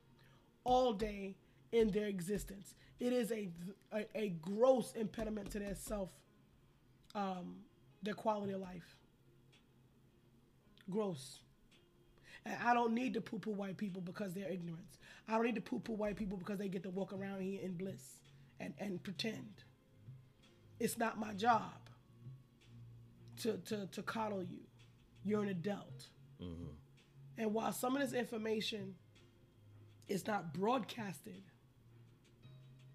[0.64, 1.36] all day
[1.72, 2.74] in their existence.
[3.00, 3.48] It is a,
[3.92, 6.10] a, a gross impediment to their self,
[7.14, 7.56] um,
[8.02, 8.96] their quality of life.
[10.90, 11.41] Gross.
[12.44, 14.98] And I don't need to poo poo white people because they're ignorance.
[15.28, 17.60] I don't need to poo poo white people because they get to walk around here
[17.62, 18.18] in bliss
[18.58, 19.64] and, and pretend.
[20.80, 21.72] It's not my job
[23.42, 24.60] to, to, to coddle you.
[25.24, 26.08] You're an adult.
[26.42, 26.72] Mm-hmm.
[27.38, 28.94] And while some of this information
[30.08, 31.42] is not broadcasted,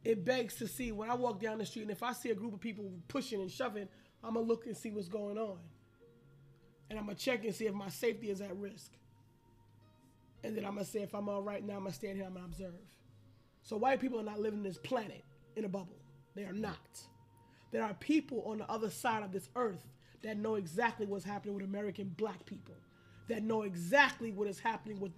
[0.04, 2.36] it begs to see when I walk down the street and if I see a
[2.36, 3.88] group of people pushing and shoving,
[4.24, 5.60] I'm gonna look and see what's going on.
[6.90, 8.92] And I'm gonna check and see if my safety is at risk.
[10.48, 12.34] And then I'm gonna say if I'm all right now, I'm gonna stand here, and
[12.38, 12.74] I'm gonna observe.
[13.64, 15.24] So white people are not living this planet
[15.56, 15.98] in a bubble.
[16.36, 16.78] They are not.
[17.72, 19.86] There are people on the other side of this earth
[20.24, 22.76] that know exactly what's happening with American black people,
[23.28, 25.12] that know exactly what is happening with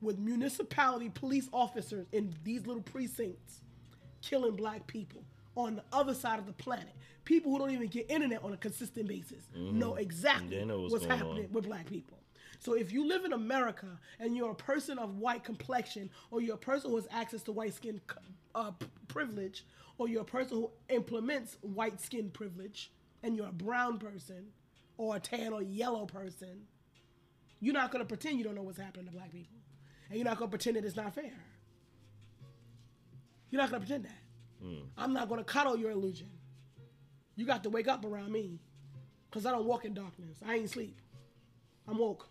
[0.00, 3.60] with municipality police officers in these little precincts
[4.22, 5.22] killing black people
[5.56, 6.94] on the other side of the planet.
[7.24, 10.68] People who don't even get internet on a consistent basis know exactly Mm-hmm.
[10.68, 11.52] Know what's what's happening on.
[11.52, 12.16] with black people.
[12.58, 13.86] So if you live in America
[14.18, 17.52] and you're a person of white complexion, or you're a person who has access to
[17.52, 18.00] white skin
[18.54, 18.72] uh,
[19.06, 19.64] privilege,
[19.96, 22.92] or you're a person who implements white skin privilege,
[23.22, 24.46] and you're a brown person,
[24.96, 26.62] or a tan or yellow person,
[27.60, 29.56] you're not gonna pretend you don't know what's happening to black people,
[30.08, 31.32] and you're not gonna pretend that it's not fair.
[33.50, 34.22] You're not gonna pretend that.
[34.62, 34.82] Hmm.
[34.96, 36.30] I'm not gonna cuddle your illusion.
[37.36, 38.58] You got to wake up around me,
[39.30, 40.38] cause I don't walk in darkness.
[40.46, 41.00] I ain't sleep.
[41.86, 42.28] I'm woke.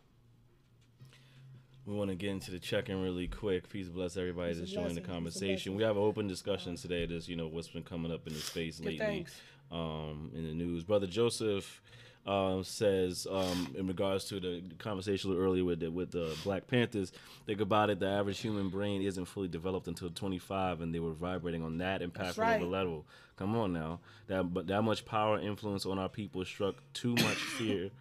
[1.87, 3.69] We want to get into the check-in really quick.
[3.69, 5.05] Peace bless everybody Peace that's joining the blessings.
[5.05, 5.75] Peace and conversation.
[5.75, 7.05] We have an open discussion today.
[7.05, 9.25] That's you know what's been coming up in the space Good lately
[9.71, 10.83] um, in the news.
[10.83, 11.81] Brother Joseph
[12.27, 17.11] um, says um, in regards to the conversation earlier with the, with the Black Panthers,
[17.45, 17.99] think about it.
[17.99, 22.01] The average human brain isn't fully developed until 25, and they were vibrating on that
[22.01, 22.55] impactful right.
[22.55, 23.05] of a level.
[23.37, 27.37] Come on now, that but that much power influence on our people struck too much
[27.57, 27.91] fear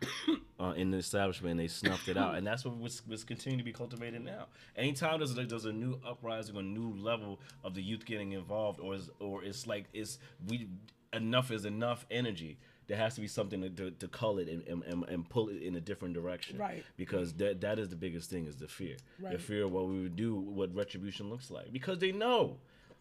[0.59, 3.59] uh, in the establishment, and they snuffed it out, and that's what was, was continuing
[3.59, 4.47] to be cultivated now.
[4.77, 8.81] Anytime there's a, there's a new uprising, a new level of the youth getting involved,
[8.81, 10.69] or is, or it's like it's we
[11.13, 12.59] enough is enough energy.
[12.89, 15.61] There has to be something to, to, to cull it and, and, and, pull it
[15.61, 16.57] in a different direction.
[16.57, 16.85] Right.
[16.97, 18.97] Because that that is the biggest thing is the fear.
[19.21, 21.73] The fear of what we would do, what retribution looks like.
[21.73, 22.59] Because they know.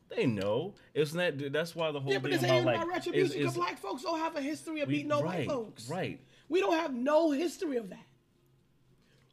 [0.10, 0.74] They know.
[0.94, 3.78] It's not that's why the whole Yeah, but thing about like about retribution because black
[3.78, 5.90] folks don't have a history of we- beating no right, white folks.
[5.90, 6.20] Right.
[6.50, 8.06] We don't have no history of that.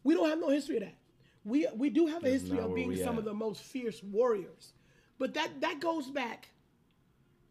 [0.04, 0.94] We don't have no history of that.
[1.44, 3.20] We we do have a That's history of being some at.
[3.20, 4.72] of the most fierce warriors,
[5.18, 6.48] but that that goes back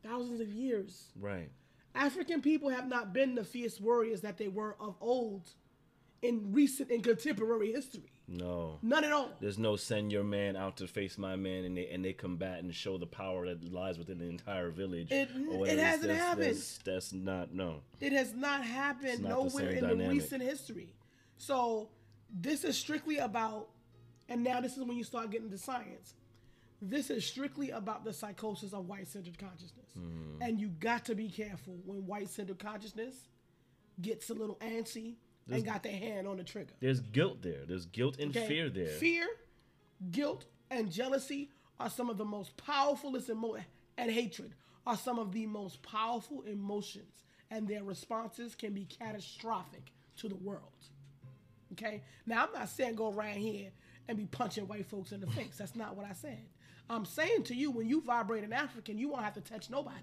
[0.03, 1.09] thousands of years.
[1.19, 1.49] Right.
[1.95, 5.49] African people have not been the fierce warriors that they were of old
[6.21, 8.11] in recent and contemporary history.
[8.27, 8.77] No.
[8.81, 9.31] None at all.
[9.41, 12.59] There's no send your man out to face my man, and they and they combat
[12.59, 15.11] and show the power that lies within the entire village.
[15.11, 16.55] It- it hasn't that's, happened.
[16.55, 17.81] That's, that's not no.
[17.99, 20.93] It has not happened not nowhere same in the recent history.
[21.37, 21.89] So
[22.33, 23.69] this is strictly about,
[24.29, 26.13] and now this is when you start getting into science.
[26.81, 30.41] This is strictly about the psychosis of white-centered consciousness, Hmm.
[30.41, 33.27] and you got to be careful when white-centered consciousness
[34.01, 35.15] gets a little antsy
[35.49, 36.73] and got their hand on the trigger.
[36.79, 37.65] There's guilt there.
[37.65, 38.47] There's guilt and Okay?
[38.47, 38.87] fear there.
[38.87, 39.27] Fear,
[40.11, 43.57] guilt, and jealousy are some of the most powerful emo-
[43.97, 44.55] and hatred
[44.87, 50.35] are some of the most powerful emotions, and their responses can be catastrophic to the
[50.35, 50.87] world.
[51.73, 52.01] Okay?
[52.25, 53.71] Now I'm not saying go around here
[54.07, 55.57] and be punching white folks in the face.
[55.57, 56.47] That's not what I said.
[56.89, 59.97] I'm saying to you, when you vibrate an African, you won't have to touch nobody.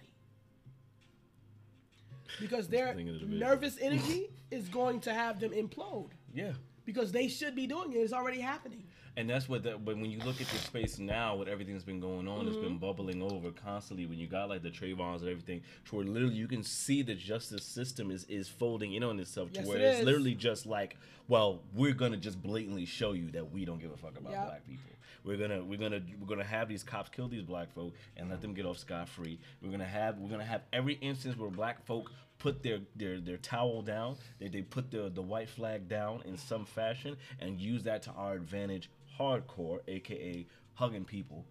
[2.40, 3.40] Because their thing of the business.
[3.40, 6.10] nervous energy is going to have them implode.
[6.32, 6.52] Yeah.
[6.84, 7.96] Because they should be doing it.
[7.96, 8.84] It's already happening.
[9.16, 9.84] And that's what that.
[9.84, 12.56] But when you look at the space now, with everything that's been going on, it's
[12.56, 12.64] Mm-hmm.
[12.66, 14.06] been bubbling over constantly.
[14.06, 17.16] When you got like the Trayvons and everything, to where literally you can see the
[17.16, 19.50] justice system is is folding in on itself.
[19.54, 20.04] To Yes, where it it's is.
[20.04, 23.96] literally just like, well, we're gonna just blatantly show you that we don't give a
[23.96, 24.46] fuck about Yep.
[24.46, 24.90] black people.
[25.28, 28.40] We're gonna we're gonna we're gonna have these cops kill these black folk and let
[28.40, 29.38] them get off scot free.
[29.60, 33.36] We're gonna have we're gonna have every instance where black folk put their their their
[33.36, 37.82] towel down, they they put the the white flag down in some fashion and use
[37.82, 38.88] that to our advantage
[39.20, 41.44] hardcore, aka hugging people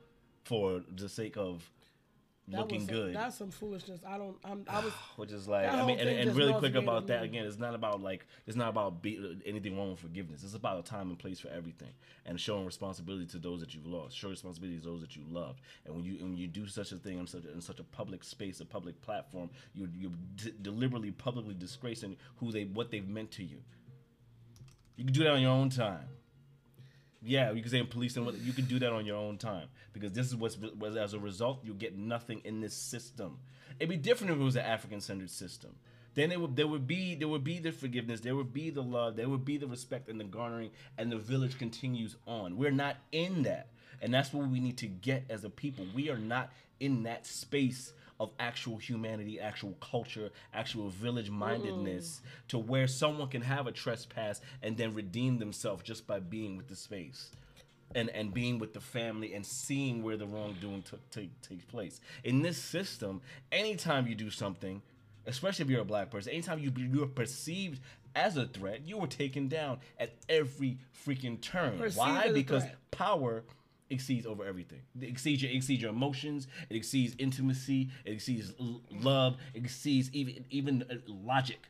[0.43, 1.69] for the sake of
[2.49, 3.15] That looking some, good.
[3.15, 3.99] That's some foolishness.
[4.07, 4.37] I don't.
[4.45, 4.93] I'm, I ah, was.
[5.17, 7.45] Which is like, I mean, and, and really quick about that again.
[7.45, 10.45] It's not about like, it's not about be, anything wrong with forgiveness.
[10.45, 11.89] It's about a time and place for everything,
[12.25, 14.15] and showing responsibility to those that you've lost.
[14.15, 15.59] Show responsibility to those that you loved.
[15.85, 17.83] And when you when you do such a thing in such a, in such a
[17.83, 23.09] public space, a public platform, you you d- deliberately publicly disgracing who they what they've
[23.09, 23.57] meant to you.
[24.95, 26.07] You can do that on your own time.
[27.23, 30.11] Yeah, you can say in policing, you can do that on your own time because
[30.11, 30.57] this is what's
[30.97, 33.39] as a result you get nothing in this system.
[33.79, 35.75] It'd be different if it was an African centered system.
[36.13, 38.81] Then it would there would be there would be the forgiveness, there would be the
[38.81, 42.57] love, there would be the respect and the garnering, and the village continues on.
[42.57, 43.67] We're not in that,
[44.01, 45.85] and that's what we need to get as a people.
[45.93, 52.47] We are not in that space of actual humanity, actual culture, actual village mindedness mm.
[52.49, 56.67] to where someone can have a trespass and then redeem themselves just by being with
[56.67, 57.31] the space.
[57.95, 62.01] And, and being with the family and seeing where the wrongdoing took take, takes place.
[62.25, 64.81] In this system, anytime you do something,
[65.25, 67.79] especially if you're a black person, anytime you be- you're perceived
[68.13, 71.77] as a threat, you are taken down at every freaking turn.
[71.77, 72.31] Perceived Why?
[72.33, 72.75] Because threat.
[72.91, 73.43] power
[73.89, 74.81] exceeds over everything.
[74.99, 76.47] It exceeds your, exceeds your emotions.
[76.69, 77.89] It exceeds intimacy.
[78.05, 79.37] It exceeds l- love.
[79.53, 81.67] It exceeds even even uh, logic.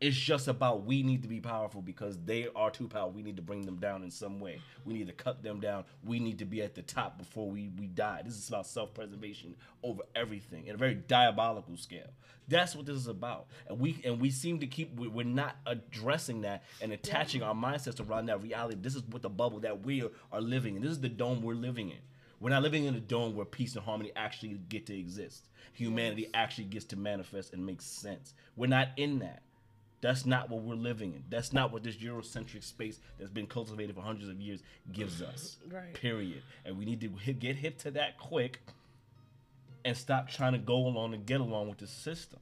[0.00, 3.12] It's just about we need to be powerful because they are too powerful.
[3.12, 4.60] We need to bring them down in some way.
[4.86, 5.84] We need to cut them down.
[6.02, 8.22] We need to be at the top before we, we die.
[8.24, 12.08] This is about self preservation over everything in a very diabolical scale.
[12.48, 13.48] That's what this is about.
[13.68, 17.54] And we and we seem to keep we- we're not addressing that and attaching our
[17.54, 18.78] mindsets around that reality.
[18.80, 20.82] This is what the bubble that we are, are living in.
[20.82, 21.98] This is the dome we're living in.
[22.40, 25.50] We're not living in a dome where peace and harmony actually get to exist.
[25.74, 28.32] Humanity actually gets to manifest and make sense.
[28.56, 29.42] We're not in that.
[30.00, 31.24] That's not what we're living in.
[31.28, 35.56] That's not what this Eurocentric space that's been cultivated for hundreds of years gives us.
[35.70, 35.94] Right.
[35.94, 36.42] Period.
[36.64, 38.60] And we need to hit, get hip to that quick
[39.84, 42.40] and stop trying to go along and get along with the system.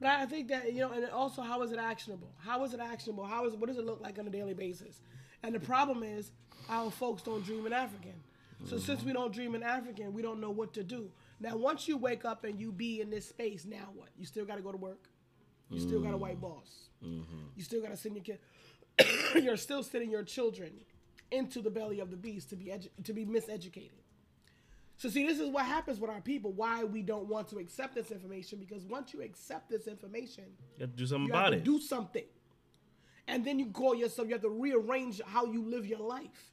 [0.00, 2.32] But I think that you know, and also how is it actionable?
[2.38, 3.24] How is it actionable?
[3.24, 5.00] How is what does it look like on a daily basis?
[5.42, 6.32] And the problem is
[6.68, 8.14] our folks don't dream in African.
[8.64, 8.84] So mm-hmm.
[8.84, 11.10] since we don't dream in African, we don't know what to do.
[11.38, 14.08] Now, once you wake up and you be in this space, now what?
[14.18, 15.08] You still got to go to work.
[15.70, 16.42] You still got a white mm.
[16.42, 16.88] boss.
[17.04, 17.36] Mm-hmm.
[17.56, 18.38] You still got to send your kid.
[19.42, 20.72] You're still sending your children
[21.30, 23.90] into the belly of the beast to be edu- to be miseducated.
[24.96, 26.52] So see, this is what happens with our people.
[26.52, 30.44] Why we don't want to accept this information because once you accept this information,
[30.76, 31.64] You have to do something you about have it.
[31.64, 32.24] do something,
[33.26, 34.28] and then you call yourself.
[34.28, 36.52] You have to rearrange how you live your life,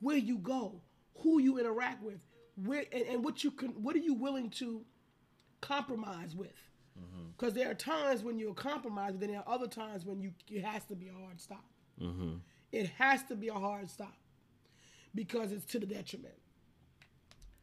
[0.00, 0.80] where you go,
[1.22, 2.24] who you interact with,
[2.64, 3.70] where and, and what you can.
[3.82, 4.84] What are you willing to
[5.60, 6.67] compromise with?
[7.38, 10.32] Because there are times when you'll compromise, but then there are other times when you
[10.50, 11.64] it has to be a hard stop.
[12.00, 12.36] Mm-hmm.
[12.72, 14.16] It has to be a hard stop
[15.14, 16.34] because it's to the detriment.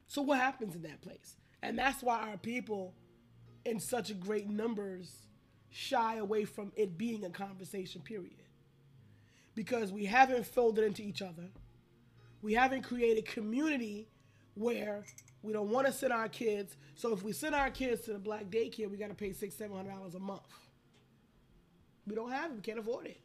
[0.08, 1.36] So what happens in that place?
[1.62, 2.94] And that's why our people
[3.66, 5.12] in such great numbers
[5.70, 8.44] shy away from it being a conversation period.
[9.56, 11.50] Because we haven't folded into each other.
[12.42, 14.08] We haven't created community
[14.54, 15.04] where
[15.46, 16.76] we don't want to send our kids.
[16.96, 19.56] So if we send our kids to the black daycare, we got to pay six,
[19.56, 20.42] seven hundred dollars a month.
[22.08, 22.56] We don't have it.
[22.56, 23.20] We can't afford it.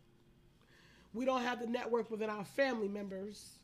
[1.12, 3.58] We don't have the network within our family members.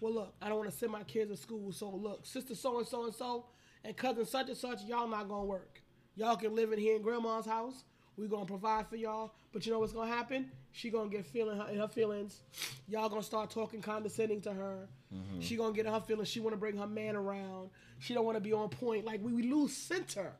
[0.00, 2.78] Well, look, I don't want to send my kids to school, so look, sister so
[2.78, 3.46] and so and so,
[3.84, 5.80] and cousin such and such, y'all not gonna work.
[6.16, 7.84] Y'all can live in here in grandma's house.
[8.16, 10.50] We gonna provide for y'all, but you know what's gonna happen?
[10.72, 12.42] She gonna get feeling her, in her feelings.
[12.88, 14.88] Y'all gonna start talking condescending to her.
[15.12, 15.40] Mm-hmm.
[15.40, 16.28] She gonna get in her feelings.
[16.28, 17.70] She wanna bring her man around.
[17.98, 19.04] She don't wanna be on point.
[19.04, 20.32] Like we, we lose center,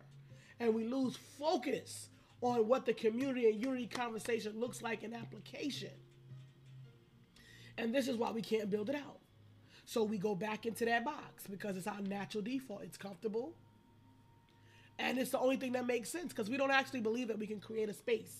[0.60, 2.10] and we lose focus
[2.40, 5.90] on what the community and unity conversation looks like in application.
[7.76, 9.18] And this is why we can't build it out.
[9.86, 12.82] So we go back into that box because it's our natural default.
[12.82, 13.54] It's comfortable.
[14.98, 17.46] And it's the only thing that makes sense because we don't actually believe that we
[17.46, 18.34] can create a space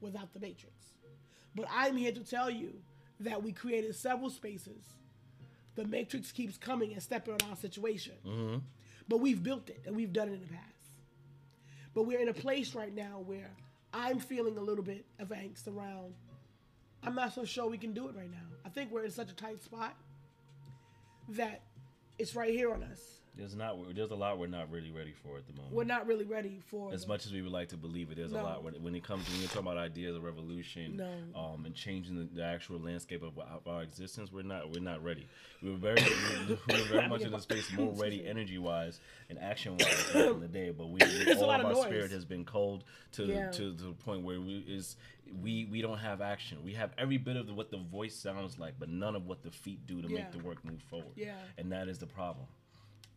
[0.00, 0.74] without the matrix.
[1.54, 2.74] But I'm here to tell you
[3.20, 4.84] that we created several spaces.
[5.76, 8.14] The matrix keeps coming and stepping on our situation.
[8.26, 8.58] Mm-hmm.
[9.08, 10.62] But we've built it and we've done it in the past.
[11.94, 13.50] But we're in a place right now where
[13.92, 16.14] I'm feeling a little bit of angst around.
[17.02, 18.38] I'm not so sure we can do it right now.
[18.64, 19.94] I think we're in such a tight spot
[21.30, 21.62] that
[22.18, 23.00] it's right here on us.
[23.36, 23.76] There's not.
[23.96, 25.74] There's a lot we're not really ready for at the moment.
[25.74, 28.16] We're not really ready for as the- much as we would like to believe it,
[28.16, 28.40] there's No.
[28.40, 31.12] a lot when, when it comes when you're talking about ideas of revolution, No.
[31.40, 34.30] um, and changing the, the actual landscape of, our- of our existence.
[34.30, 35.26] We're not we're not ready.
[35.62, 36.00] We were very
[36.46, 40.26] we were very much in the space more ready energy wise and action wise back
[40.26, 41.84] in the day, but we, we all of our noise.
[41.84, 43.50] spirit has been cold to Yeah.
[43.50, 44.94] to, to the point where we is
[45.42, 46.58] we we don't have action.
[46.62, 49.50] We have every bit of what the voice sounds like, but none of what the
[49.50, 50.18] feet do to Yeah.
[50.18, 51.14] make the work move forward.
[51.16, 51.34] Yeah.
[51.58, 52.46] and that is the problem.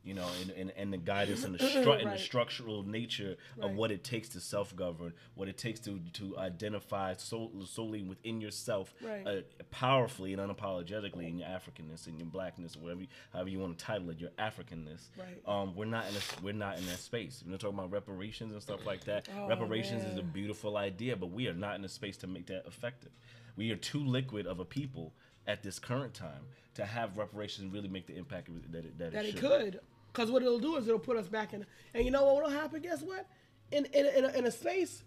[0.08, 3.74] You know, and, and, and the guidance and the, stru- and the structural nature of
[3.76, 8.94] what it takes to self-govern, what it takes to to identify sol- solely within yourself,
[9.02, 9.28] Right.
[9.28, 13.78] uh, powerfully and unapologetically in your Africanness and your blackness, whatever, you, however you want
[13.78, 15.08] to title it, your Africanness.
[15.20, 15.42] Right.
[15.46, 17.44] Um, we're not in a, we're not in that space.
[17.46, 19.28] We're talking about reparations and stuff like that.
[19.38, 22.48] Oh, reparations is a beautiful idea, but we are not in a space to make
[22.48, 23.12] that effective.
[23.58, 25.14] We are too liquid of a people
[25.48, 26.44] at this current time
[26.76, 29.42] to have reparations really make the impact that it, that, that it it should.
[29.42, 29.80] could.
[30.18, 31.64] Because what it'll do is it'll put us back in.
[31.94, 32.82] And you know what will happen?
[32.82, 33.28] Guess what?
[33.72, 35.04] In in in a, in a space,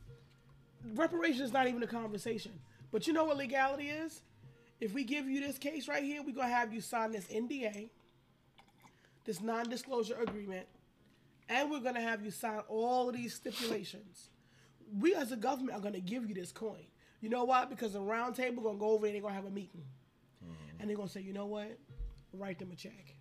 [0.94, 2.52] reparation is not even a conversation.
[2.92, 4.22] But you know what legality is?
[4.78, 7.90] If we give you this case right here, we're gonna have you sign this NDA,
[9.24, 10.68] this non-disclosure agreement,
[11.48, 14.30] and we're gonna have you sign all of these stipulations.
[15.00, 16.86] We as a government are gonna give you this coin.
[17.20, 17.64] You know why?
[17.64, 19.82] Because the round table gonna go over and they're gonna have a meeting.
[20.44, 20.80] Mm-hmm.
[20.80, 21.76] And they're gonna say, you know what?
[22.32, 23.16] Write them a check.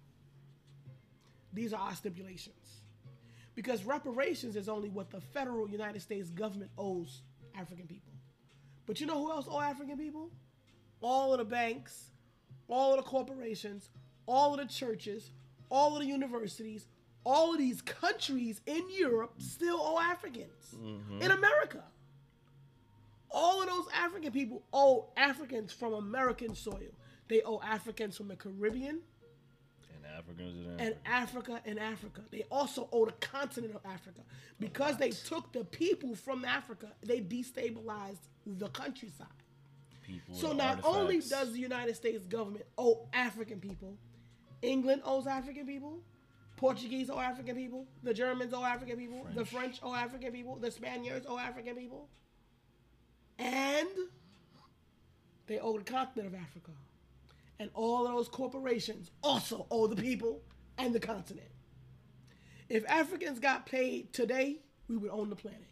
[1.54, 2.56] These are our stipulations.
[3.56, 7.22] Because reparations is only what the federal United States government owes
[7.56, 8.14] African people.
[8.86, 10.30] But you know who else owe African people?
[11.02, 12.12] All of the banks,
[12.68, 13.90] all of the corporations,
[14.26, 15.32] all of the churches,
[15.70, 16.88] all of the universities,
[17.24, 21.22] all of these countries in Europe still owe Africans mm-hmm.
[21.22, 21.84] in America.
[23.32, 26.94] All of those African people owe Africans from American soil.
[27.28, 29.02] They owe Africans from the Caribbean
[30.20, 31.62] Africans in and Africa.
[31.66, 32.22] And Africa.
[32.32, 34.22] They also owe the continent of Africa.
[34.60, 39.28] Because they took the people from Africa, they destabilized the countryside.
[40.10, 40.36] people.
[40.36, 43.98] So not only does the United States government owe African people,
[44.62, 46.00] England owes African people,
[46.58, 50.72] Portuguese owe African people, the Germans owe African people, the French owe African people, the
[50.72, 52.10] Spaniards owe African people,
[53.38, 53.88] and
[55.48, 56.72] they owe the continent of Africa.
[57.60, 60.42] And all of those corporations also owe the people
[60.78, 61.50] and the continent.
[62.70, 65.68] If Africans got paid today, we would own the planet.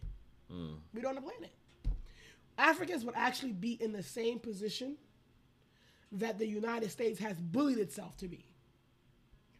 [0.52, 0.76] Hmm.
[0.94, 1.52] We'd own the planet.
[2.58, 4.98] Africans would actually be in the same position
[6.12, 8.46] that the United States has bullied itself to be.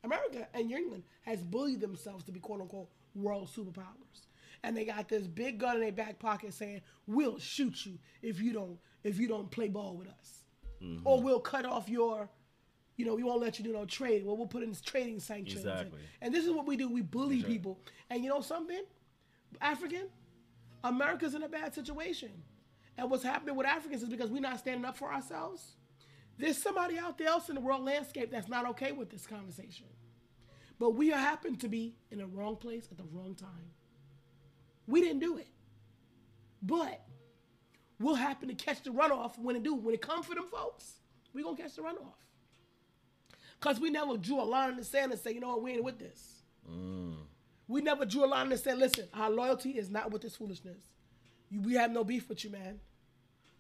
[0.04, 4.26] America and England has bullied themselves to be quote unquote world superpowers.
[4.64, 8.42] And they got this big gun in their back pocket saying, We'll shoot you if
[8.42, 10.44] you don't if you don't play ball with us.
[10.82, 10.86] Or
[11.18, 11.26] mm-hmm.
[11.26, 12.30] we'll cut off your
[12.98, 14.26] you know, we won't let you do no trade.
[14.26, 15.64] Well, we'll put in trading sanctions.
[15.64, 16.00] And- Exactly.
[16.20, 16.90] And, this is what we do.
[16.90, 17.56] We bully Exactly.
[17.56, 17.80] people.
[18.10, 18.84] And you know something?
[19.62, 20.08] African,
[20.84, 22.32] America's in a bad situation.
[22.98, 25.76] And what's happening with Africans is because we're not standing up for ourselves.
[26.40, 29.86] There's somebody out there else in the world landscape that's not okay with this conversation.
[30.80, 33.72] But we happen to be in the wrong place at the wrong time.
[34.88, 35.48] We didn't do it.
[36.62, 37.02] But
[38.00, 39.76] we'll happen to catch the runoff when it do.
[39.76, 40.94] When it comes for them folks,
[41.34, 42.14] we gonna catch the runoff.
[43.60, 45.72] Cause we never drew a line in the sand and say, you know what, we
[45.72, 46.44] ain't with this.
[46.70, 47.16] Mm.
[47.68, 50.84] We never drew a line and said, listen, our loyalty is not with this foolishness.
[51.50, 52.80] You, we have no beef with you, man.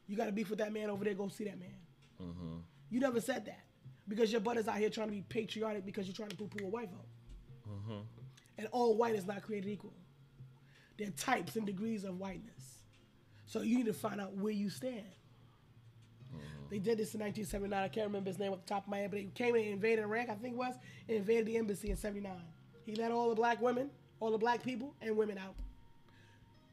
[0.07, 1.13] You got to beef with that man over there.
[1.13, 1.75] Go see that man.
[2.21, 2.57] Mm-hmm.
[2.89, 3.63] You never said that
[4.07, 6.65] because your butt is out here trying to be patriotic because you're trying to poo-poo
[6.65, 7.07] a white vote.
[7.69, 7.99] Mm-hmm.
[8.57, 9.93] And all white is not created equal.
[10.97, 12.57] There are types and degrees of whiteness.
[13.48, 15.06] So you need to find out where you stand.
[16.36, 16.70] Mm-hmm.
[16.70, 17.82] They did this in 1979.
[17.82, 19.64] I can't remember his name off the top of my head, but he came in
[19.64, 20.76] and invaded Iraq, I think it was,
[21.08, 22.32] and invaded the embassy in 79.
[22.86, 23.89] He let all the black women,
[24.20, 25.56] all the black people, and women out.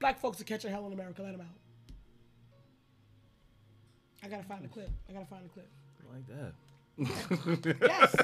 [0.00, 1.22] Black folks are catching hell in America.
[1.22, 1.94] Let them out.
[4.22, 4.90] I gotta find the clip.
[5.08, 5.68] I gotta find the clip.
[6.12, 6.52] like that.
[7.80, 8.16] Yes.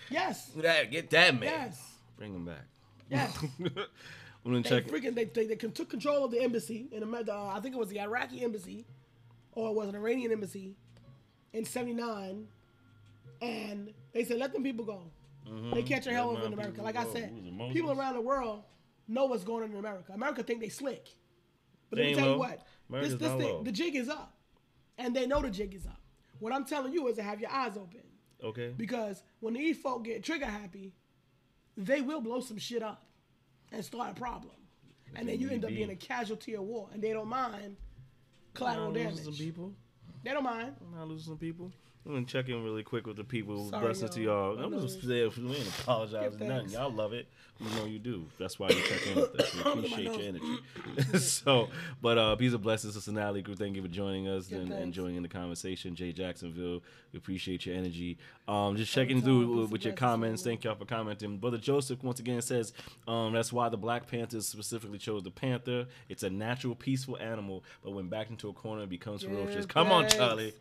[0.10, 0.46] yes.
[0.56, 1.44] That get that man.
[1.44, 1.80] Yes.
[2.16, 2.64] Bring him back.
[3.10, 3.38] Yes.
[4.44, 4.86] I'm gonna They check.
[4.86, 7.78] freaking they, they, they took control of the embassy in Amer- uh, I think it
[7.78, 8.86] was the Iraqi embassy,
[9.52, 10.76] or it was an Iranian embassy,
[11.52, 12.46] in '79,
[13.42, 15.02] and they said let them people go.
[15.72, 16.42] They catch a hell Mm-hmm.
[16.44, 16.72] Of in my America.
[16.72, 17.72] people Like I said, Who's it, Moses?
[17.74, 18.64] people around the world
[19.06, 20.12] know what's going on in America.
[20.12, 21.08] America think they slick,
[21.88, 23.62] but They let me ain't tell you what, America's this, this thing, low.
[23.62, 24.34] the jig is up,
[24.98, 26.00] and they know the jig is up.
[26.38, 28.02] What I'm telling you is to have your eyes open.
[28.44, 28.72] Okay.
[28.76, 30.92] Because when these folk get trigger happy,
[31.76, 33.04] they will blow some shit up
[33.72, 34.54] and start a problem.
[35.14, 37.76] And then you end up need being a casualty of war, and they don't mind
[38.54, 39.20] collateral Not damage.
[39.24, 39.72] some people.
[40.24, 40.74] They don't mind.
[40.80, 41.72] I'm not losing some people.
[42.08, 43.68] I'm gonna check in really quick with the people.
[43.68, 44.58] Sorry, Blessings to y'all.
[44.58, 46.70] I'm just saying, we ain't apologize Give nothing.
[46.70, 47.28] Y'all love it.
[47.60, 48.24] We know you do.
[48.38, 49.54] That's why you check in with us.
[49.54, 51.18] We appreciate your energy.
[51.18, 51.68] so,
[52.00, 53.58] but uh, peace and blessings to Sonali Group.
[53.58, 55.94] Thank you for joining us and, and joining the conversation.
[55.94, 56.82] Jay Jacksonville,
[57.12, 58.16] we appreciate your energy.
[58.46, 60.42] Um, just checking through with, with your comments.
[60.42, 61.36] Thank y'all for commenting.
[61.36, 62.72] Brother Joseph once again says
[63.06, 65.86] um, that's why the Black Panthers specifically chose the panther.
[66.08, 69.66] It's a natural, peaceful animal, but when backed into a corner, it becomes ferocious.
[69.66, 70.08] Come on.
[70.08, 70.54] Charlie.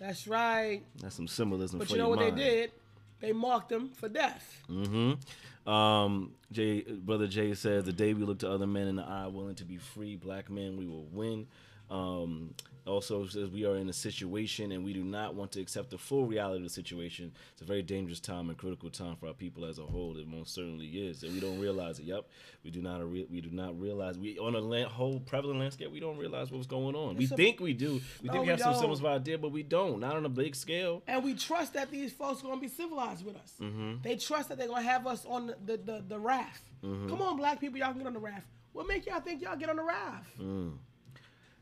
[0.00, 0.80] That's right.
[1.00, 2.38] That's some symbolism But for you know what mind.
[2.38, 2.72] they did?
[3.20, 4.62] They marked them for death.
[4.70, 5.70] Mm-hmm.
[5.70, 9.26] Um, Jay, brother Jay says the day we look to other men in the eye,
[9.26, 11.46] willing to be free, black men, we will win.
[11.90, 12.54] Um,
[12.90, 15.98] also says we are in a situation and we do not want to accept the
[15.98, 17.32] full reality of the situation.
[17.52, 20.16] It's a very dangerous time and critical time for our people as a whole.
[20.18, 22.04] It most certainly is, and we don't realize it.
[22.04, 22.26] Yep,
[22.64, 23.00] we do not.
[23.10, 25.90] Re- we do not realize we on a land, whole prevalent landscape.
[25.90, 27.16] We don't realize what's going on.
[27.16, 28.00] We It's a- think we do.
[28.22, 30.00] We No, think we have some semblance of idea, but we don't.
[30.00, 31.02] Not on a big scale.
[31.06, 33.54] And we trust that these folks are gonna be civilized with us.
[33.60, 34.02] Mm-hmm.
[34.02, 36.62] They trust that they're gonna have us on the the, the, the raft.
[36.84, 37.08] Mm-hmm.
[37.08, 38.46] Come on, black people, y'all can get on the raft.
[38.72, 40.38] What make y'all think y'all get on the raft?
[40.40, 40.72] Mm.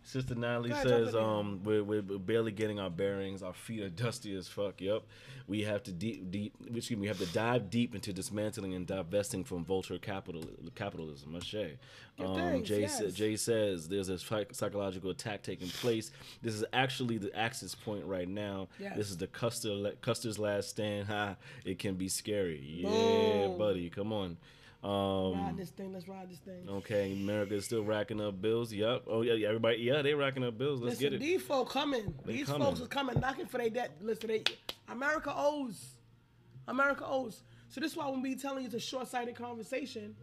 [0.08, 3.42] Sister Natalie says, um, we're, we're barely getting our bearings.
[3.42, 4.80] Our feet are dusty as fuck.
[4.80, 5.02] Yep.
[5.46, 8.86] We have to deep, deep, excuse me, we have to dive deep into dismantling and
[8.86, 10.44] divesting from vulture capital,
[10.74, 11.32] capitalism.
[11.32, 11.76] Mache.
[12.18, 12.98] Um, thanks, Jay, yes.
[12.98, 16.10] sa- Jay says there's a psych- psychological attack taking place.
[16.40, 18.68] This is actually the axis point right now.
[18.80, 18.96] Yes.
[18.96, 21.08] This is the Custer, Custer's last stand.
[21.08, 21.36] Ha!
[21.66, 22.62] It can be scary.
[22.64, 22.88] Yeah,
[23.48, 23.58] Boom.
[23.58, 23.90] buddy.
[23.90, 24.38] Come on.
[24.82, 25.92] Um, Ride this thing.
[25.92, 26.68] Let's ride this thing.
[26.68, 28.72] Okay, America is still racking up bills.
[28.72, 29.04] Yep.
[29.08, 29.78] Oh yeah, yeah, everybody.
[29.78, 30.80] Yeah, they racking up bills.
[30.80, 31.20] Let's Listen, get it.
[31.20, 32.14] these folks coming.
[32.24, 32.62] these coming.
[32.62, 33.96] folks are coming, knocking for their debt.
[34.00, 34.44] Listen, they,
[34.88, 35.96] America owes.
[36.68, 37.42] America owes.
[37.70, 40.14] So this is why when we telling you it's a short-sighted conversation,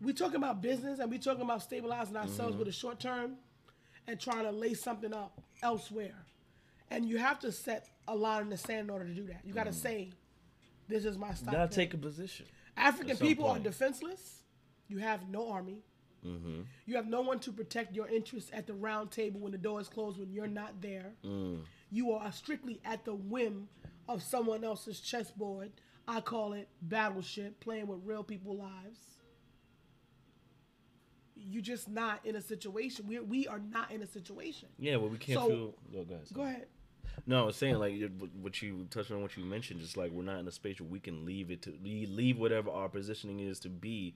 [0.00, 2.58] we talking about business and we talking about stabilizing ourselves Mm-hmm.
[2.58, 3.36] with a short term,
[4.08, 6.26] and trying to lay something up elsewhere.
[6.90, 9.42] And you have to set a line in the sand in order to do that.
[9.44, 10.10] You got to say,
[10.88, 12.46] "This is my stop." Gotta take a position.
[12.76, 14.42] African people are defenseless.
[14.88, 15.82] You have no army.
[16.26, 16.62] Mm-hmm.
[16.86, 19.80] You have no one to protect your interests at the round table when the door
[19.80, 21.12] is closed when you're not there.
[21.24, 21.62] Mm.
[21.90, 23.68] You are strictly at the whim
[24.08, 25.72] of someone else's chessboard.
[26.06, 29.00] I call it battleship, playing with real people lives.
[31.34, 33.06] You're just not in a situation.
[33.08, 34.68] We we are not in a situation.
[34.78, 35.74] Yeah, well, we can't So- feel.
[35.96, 36.28] Oh, go ahead.
[36.32, 36.66] Go ahead.
[37.26, 37.94] No, I was saying like
[38.40, 40.88] what you touched on, what you mentioned, just like we're not in a space where
[40.88, 44.14] we can leave it to leave whatever our positioning is to be,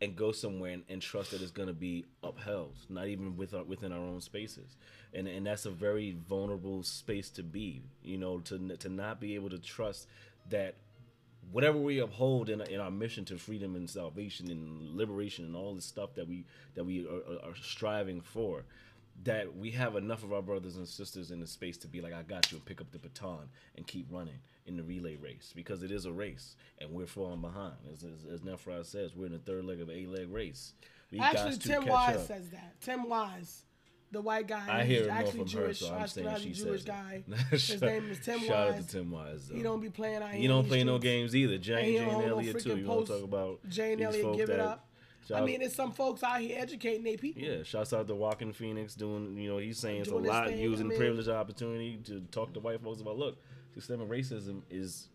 [0.00, 3.54] and go somewhere and, and trust that it's going to be upheld, not even with
[3.54, 4.76] our, within our own spaces,
[5.14, 7.82] and and that's a very vulnerable space to be.
[8.02, 10.06] You know, to to not be able to trust
[10.50, 10.76] that
[11.52, 15.74] whatever we uphold in, in our mission to freedom and salvation and liberation and all
[15.74, 16.44] this stuff that we
[16.74, 18.64] that we are- are striving for
[19.24, 22.12] that we have enough of our brothers and sisters in the space to be like
[22.12, 25.52] i got you and pick up the baton and keep running in the relay race
[25.54, 29.26] because it is a race and we're falling behind as, as, as Nephrod says we're
[29.26, 30.74] in the third leg of a leg race
[31.10, 32.26] we Actually, Tim Wise up.
[32.26, 32.80] says that.
[32.80, 33.62] Tim Wise,
[34.10, 36.84] the white guy, I hear actually from Jewish, her, so I'm saying she Jewish says
[36.84, 37.22] guy.
[37.50, 38.80] His name is Tim Shout Wise.
[38.80, 39.48] out to Tim Wise.
[39.48, 39.54] Though.
[39.54, 41.58] He don't be playing He don't play no games either.
[41.58, 42.76] Jane, Jane don't hold no Elliott too.
[42.76, 44.80] You want to talk about Jane Elliott, give it that-
[45.30, 45.42] up.
[45.42, 47.42] I mean, it's some folks out here educating their people.
[47.42, 50.58] Yeah, shouts out to Joaquin Phoenix doing, you know, he's saying it's a lot thing,
[50.58, 53.36] using I mean- privilege opportunity to talk to white folks about look,
[53.74, 55.08] systemic racism is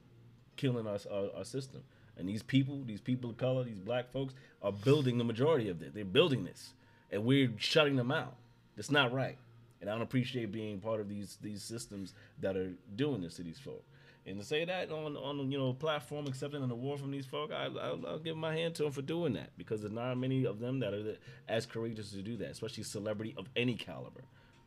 [0.58, 1.84] killing us our, our system.
[2.18, 5.80] And these people, these people of color, these black folks are building the majority of
[5.80, 5.92] this.
[5.94, 6.74] They're building this.
[7.12, 8.36] And we're shutting them out.
[8.76, 9.38] That's not right.
[9.82, 13.44] And I don't appreciate being part of these these systems that are doing this to
[13.44, 13.84] these folk.
[14.26, 17.52] And to say that on on you know platform accepting an award from these folk,
[17.52, 20.46] I, I'll, I'll give my hand to them for doing that because there's not many
[20.46, 21.18] of them that are the-
[21.50, 24.22] as courageous to do that, especially celebrity of any caliber,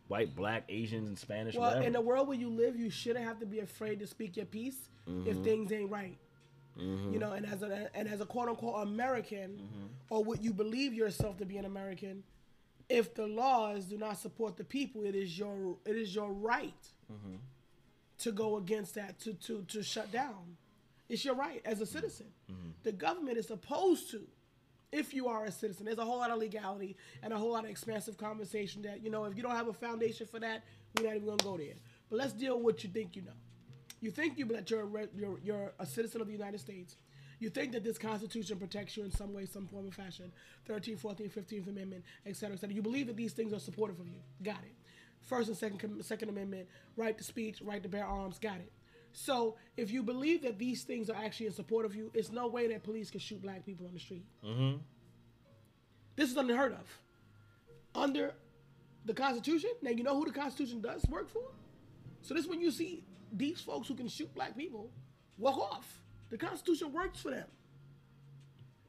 [0.08, 1.54] white, black, Asians, and Spanish.
[1.54, 1.86] Well, whatever.
[1.86, 4.46] in the world where you live, you shouldn't have to be afraid to speak your
[4.46, 5.44] piece if Mm-hmm.
[5.44, 6.18] things ain't right.
[6.76, 9.86] You know, and as a and as a quote unquote American, Mm-hmm.
[10.10, 12.24] or what you believe yourself to be an American,
[12.88, 16.88] if the laws do not support the people, it is your it is your right
[17.12, 17.36] Mm-hmm.
[18.18, 20.56] To go against that to to to shut down.
[21.08, 22.26] It's your right as a citizen.
[22.50, 22.70] Mm-hmm.
[22.82, 24.22] The government is supposed to,
[24.90, 25.84] if you are a citizen.
[25.84, 29.10] There's a whole lot of legality and a whole lot of expansive conversation that you
[29.10, 30.64] know if you don't have a foundation for that,
[30.96, 31.74] we're not even gonna go there.
[32.08, 33.32] But let's deal with what you think you know.
[34.00, 36.96] You think you that you're a, you're you're a citizen of the United States.
[37.40, 40.32] You think that this Constitution protects you in some way, some form or fashion.
[40.68, 42.74] 13th, 14th, 15th Amendment, et cetera, et cetera.
[42.74, 44.20] You believe that these things are supportive of you.
[44.42, 44.74] Got it.
[45.24, 48.38] First and second Second Amendment, right to speech, right to bear arms.
[48.38, 48.72] Got it.
[49.12, 52.48] So if you believe that these things are actually in support of you, it's no
[52.48, 54.26] way that police can shoot black people on the street.
[54.44, 54.78] mm-hmm.
[56.16, 56.98] This is unheard of.
[57.94, 58.34] Under
[59.04, 61.42] the Constitution, now you know who the Constitution does work for?
[62.22, 64.90] So this when you see these folks who can shoot black people
[65.38, 66.00] walk off.
[66.30, 67.46] The Constitution works for them.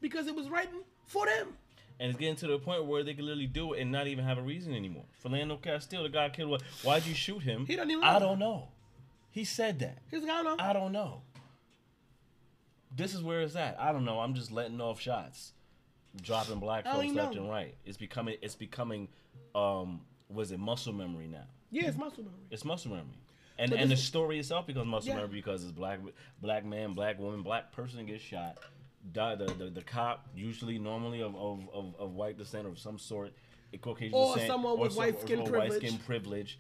[0.02, 1.56] Because it was written for them.
[2.00, 4.26] And it's getting to the point where they can literally do it and not even
[4.26, 5.06] have a reason anymore.
[5.24, 6.62] Philando Castile, the guy killed.
[6.84, 7.66] Why'd you shoot him?
[7.66, 8.20] He doesn't even I know.
[8.20, 8.68] don't know.
[9.32, 10.00] He said that.
[10.12, 10.64] The guy, I don't know.
[10.64, 11.22] I don't know.
[12.96, 13.78] This is where it's at.
[13.80, 14.20] I don't know.
[14.20, 15.52] I'm just letting off shots,
[16.22, 17.42] dropping black I don't folks left know.
[17.42, 17.76] and right.
[17.86, 18.38] It's becoming.
[18.42, 19.10] It's becoming.
[19.54, 21.44] Um, was it muscle memory now?
[21.72, 22.40] Yeah, it's muscle memory.
[22.52, 23.20] It's muscle memory.
[23.58, 25.16] And But and the this- story itself becomes muscle Yeah.
[25.16, 26.00] memory because it's black
[26.42, 28.58] black man, black woman, black person gets shot.
[29.12, 32.80] Die, the, the the cop usually normally of, of, of, of white descent or of
[32.80, 33.34] some sort,
[33.74, 35.70] a Caucasian Or descent, someone with white skin privilege.
[35.70, 36.60] white skin privilege,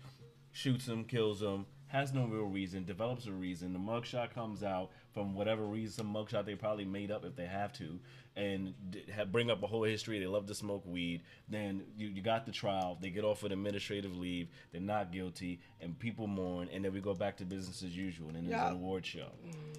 [0.51, 3.73] shoots him, kills him, has no real reason, develops a reason.
[3.73, 7.45] The mugshot comes out from whatever reason, some mugshot they probably made up if they
[7.47, 7.99] have to,
[8.35, 10.19] and d- have, bring up a whole history.
[10.19, 11.21] They love to smoke weed.
[11.49, 12.97] Then you, you got the trial.
[13.01, 14.49] They get off with administrative leave.
[14.71, 16.69] They're not guilty, and people mourn.
[16.73, 18.27] And then we go back to business as usual.
[18.27, 19.29] And then there's an award show,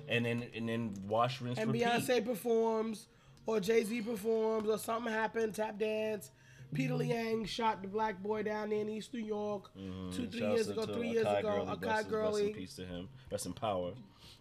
[0.09, 1.87] and then and then wash, rinse, and repeat.
[1.87, 3.09] Beyonce performs,
[3.47, 6.31] or Jay Z performs, or something happened, tap dance.
[6.75, 9.71] Peter Liang shot the black boy down there in East New York
[10.13, 11.49] two, three Shouts years ago, three years Akai ago.
[11.51, 11.77] Gurley.
[11.77, 13.09] Akai Rest in- Rest in peace to him.
[13.31, 13.93] Rest in power.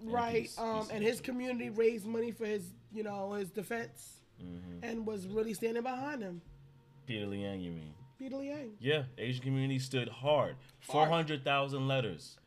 [0.01, 0.41] And right?
[0.41, 4.11] peace- um, peace and his community raised money for his, you know, his defense,
[4.43, 4.83] Mm-hmm.
[4.83, 6.41] and was really standing behind him.
[7.07, 7.93] Peter Liang, you mean?
[8.19, 8.71] Peter Liang.
[8.79, 10.55] Yeah, Asian community stood hard.
[10.81, 12.37] Four hundred thousand letters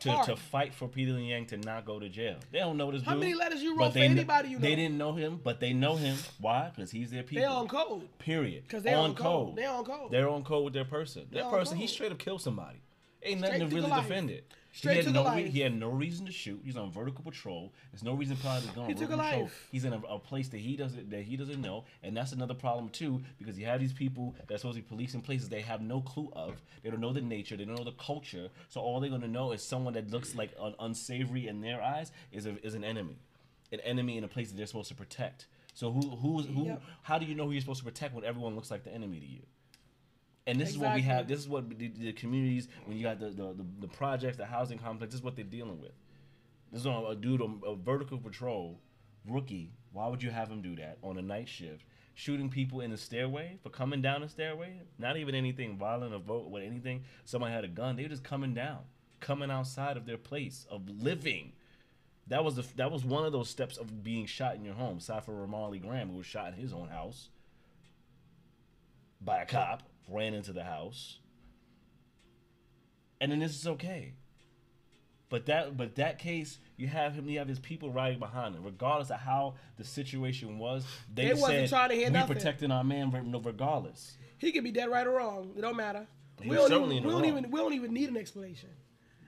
[0.00, 0.26] to, Hard.
[0.26, 2.38] to fight for Peter Liang to not go to jail.
[2.50, 3.20] They don't know this How dude.
[3.20, 4.62] many letters you wrote for they kn- anybody you know?
[4.62, 6.16] They didn't know him, but they know him.
[6.40, 6.70] Why?
[6.74, 7.42] Because he's their people.
[7.42, 8.08] They're on code.
[8.18, 8.68] Period.
[8.68, 9.54] 'Cause they on code.
[9.56, 10.10] They on code.
[10.10, 11.26] They're on code with their person.
[11.30, 12.80] That on person, he straight up killed somebody.
[13.22, 14.52] Ain't nothing Straight to really defend it.
[14.72, 15.46] Straight he had to the no life.
[15.52, 16.60] he had no reason to shoot.
[16.64, 17.72] He's on vertical patrol.
[17.90, 19.42] There's no reason probably to go on He took vertical a patrol.
[19.44, 19.68] life.
[19.72, 22.54] He's in a, a place that he doesn't that he doesn't know, and that's another
[22.54, 25.80] problem too because you have these people that's supposed to be policing places they have
[25.80, 26.62] no clue of.
[26.82, 27.56] They don't know the nature.
[27.56, 28.50] They don't know the culture.
[28.68, 32.12] So all they're gonna know is someone that looks like un- unsavory in their eyes
[32.30, 33.16] is a, is an enemy,
[33.72, 35.46] an enemy in a place that they're supposed to protect.
[35.74, 36.66] So who who who?
[36.66, 36.82] Yep.
[37.02, 39.18] How do you know who you're supposed to protect when everyone looks like the enemy
[39.18, 39.40] to you?
[40.48, 41.28] And this is what we have.
[41.28, 44.46] This is what the, the communities when you got the, the, the, the projects, the
[44.46, 45.12] housing complex.
[45.12, 45.92] This is what they're dealing with.
[46.72, 48.80] This is on a dude on a vertical patrol,
[49.28, 49.72] rookie.
[49.92, 51.84] Why would you have him do that on a night shift?
[52.14, 54.80] Shooting people in the stairway for coming down the stairway.
[54.98, 57.04] Not even anything violent or vote with anything.
[57.26, 57.96] Somebody had a gun.
[57.96, 58.78] They were just coming down,
[59.20, 61.52] coming outside of their place of living.
[62.26, 64.98] That was the that was one of those steps of being shot in your home.
[64.98, 67.28] Aside from Ramarley Graham, who was shot in his own house
[69.20, 71.18] by a cop, ran into the house,
[73.20, 74.14] and then this is okay.
[75.30, 78.64] But that but that case, you have him, you have his people riding behind him,
[78.64, 80.86] regardless of how the situation was.
[81.12, 83.12] They, They wasn't said trying to hear we nothing." protecting our man
[83.44, 84.16] regardless.
[84.38, 85.52] He could be dead right or wrong.
[85.56, 86.06] It don't matter.
[86.40, 88.70] He we don't, even, we, don't even, we don't even need an explanation.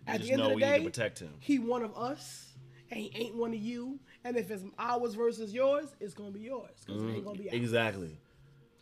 [0.06, 1.34] At just the end know of the we need to day, protect him.
[1.40, 2.52] he one of us,
[2.90, 3.98] and he ain't one of you.
[4.24, 7.48] And if it's ours versus yours, it's gonna be yours ain't gonna be ours.
[7.48, 7.56] Mm-hmm.
[7.56, 8.16] Exactly.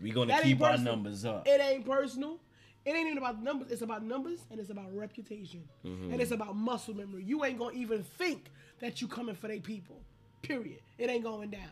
[0.01, 1.47] We're gonna That keep our numbers up.
[1.47, 2.39] It ain't personal.
[2.85, 3.71] It ain't even about numbers.
[3.71, 5.65] It's about numbers and it's about reputation.
[5.85, 6.13] Mm-hmm.
[6.13, 7.25] And it's about muscle memory.
[7.25, 10.01] You ain't gonna even think that you coming for they people.
[10.43, 10.81] Period.
[10.97, 11.71] It ain't going down.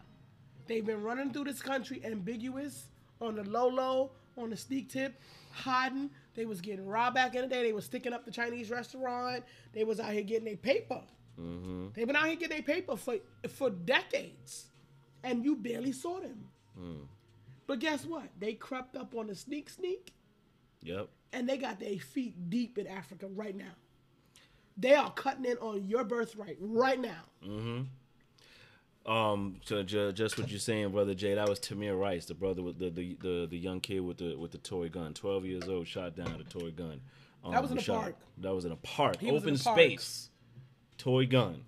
[0.67, 2.87] They've been running through this country ambiguous,
[3.21, 5.15] on the low low, on the sneak tip,
[5.53, 6.11] hiding.
[6.35, 7.63] They was getting robbed back in the day.
[7.63, 9.45] They was sticking up the Chinese restaurant.
[9.73, 11.01] They was out here getting their paper.
[11.95, 13.17] They've been out here getting their paper for
[13.49, 14.67] for decades,
[15.23, 16.49] and you barely saw them.
[17.67, 18.29] But guess what?
[18.39, 20.13] They crept up on the sneak sneak,
[20.83, 21.09] Yep.
[21.33, 23.75] and they got their feet deep in Africa right now.
[24.77, 27.23] They are cutting in on your birthright right now.
[27.45, 27.83] Mm-hmm.
[29.11, 32.63] Um, so ju- just what you're saying, brother Jay, that was Tamir Rice, the brother
[32.63, 35.69] with the the, the, the young kid with the with the toy gun, 12 years
[35.69, 37.01] old, shot down with a toy gun.
[37.45, 38.17] Um, That was in a shot- park.
[38.39, 39.77] That was in a park, He open a park.
[39.79, 40.31] space,
[40.99, 41.63] toy gun.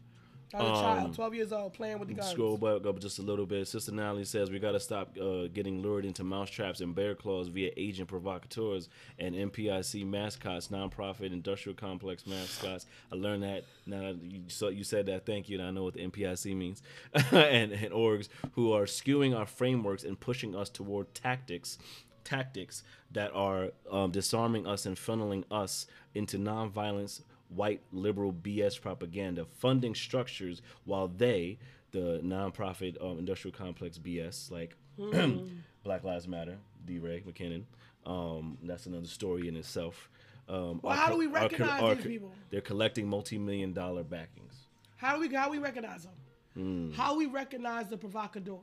[0.55, 2.30] I was a Um, child, 12 years old, playing with the guns.
[2.30, 3.68] Scroll back up just a little bit.
[3.68, 7.49] Sister Natalie says we got to stop uh, getting lured into mousetraps and bear claws
[7.49, 8.88] via agent provocateurs
[9.18, 12.86] and NPIC mascots, nonprofit industrial complex mascots.
[13.12, 15.26] I learned that now you, so you said that.
[15.26, 15.59] Thank you.
[15.59, 16.82] And I know what the NPIC means.
[17.32, 21.78] and, and orgs who are skewing our frameworks and pushing us toward tactics
[22.24, 29.44] tactics that are um, disarming us and funneling us into nonviolence white liberal BS propaganda,
[29.59, 31.59] funding structures while they,
[31.92, 34.76] the nonprofit um, industrial complex BS, like
[35.84, 37.64] Black Lives Matter, DeRay Mckesson,
[38.07, 40.09] um, that's another story in itself.
[40.49, 42.32] Um, Well, are how do we are co- recognize are these people?
[42.51, 44.55] They're collecting multi-million dollar backings.
[44.96, 46.12] How do we how we recognize them?
[46.55, 46.90] Hmm.
[46.92, 48.59] How we recognize the provocateur?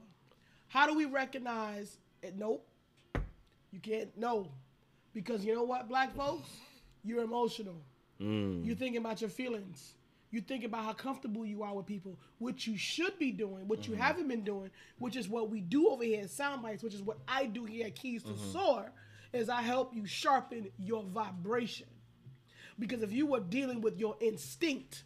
[0.67, 2.35] How do we recognize it?
[2.35, 2.67] Nope.
[3.71, 4.51] You can't no.
[5.13, 6.49] Because you know what, black folks?
[7.03, 7.75] You're emotional.
[8.19, 8.63] Hmm.
[8.63, 9.93] You're thinking about your feelings.
[10.31, 13.81] You think about how comfortable you are with people, which you should be doing, what
[13.81, 13.91] Mm-hmm.
[13.93, 17.01] you haven't been doing, which is what we do over here at Soundbites, which is
[17.01, 18.51] what I do here at Keys to Mm-hmm.
[18.51, 18.91] Soar,
[19.33, 21.87] is I help you sharpen your vibration.
[22.77, 25.03] Because if you were dealing with your instinct,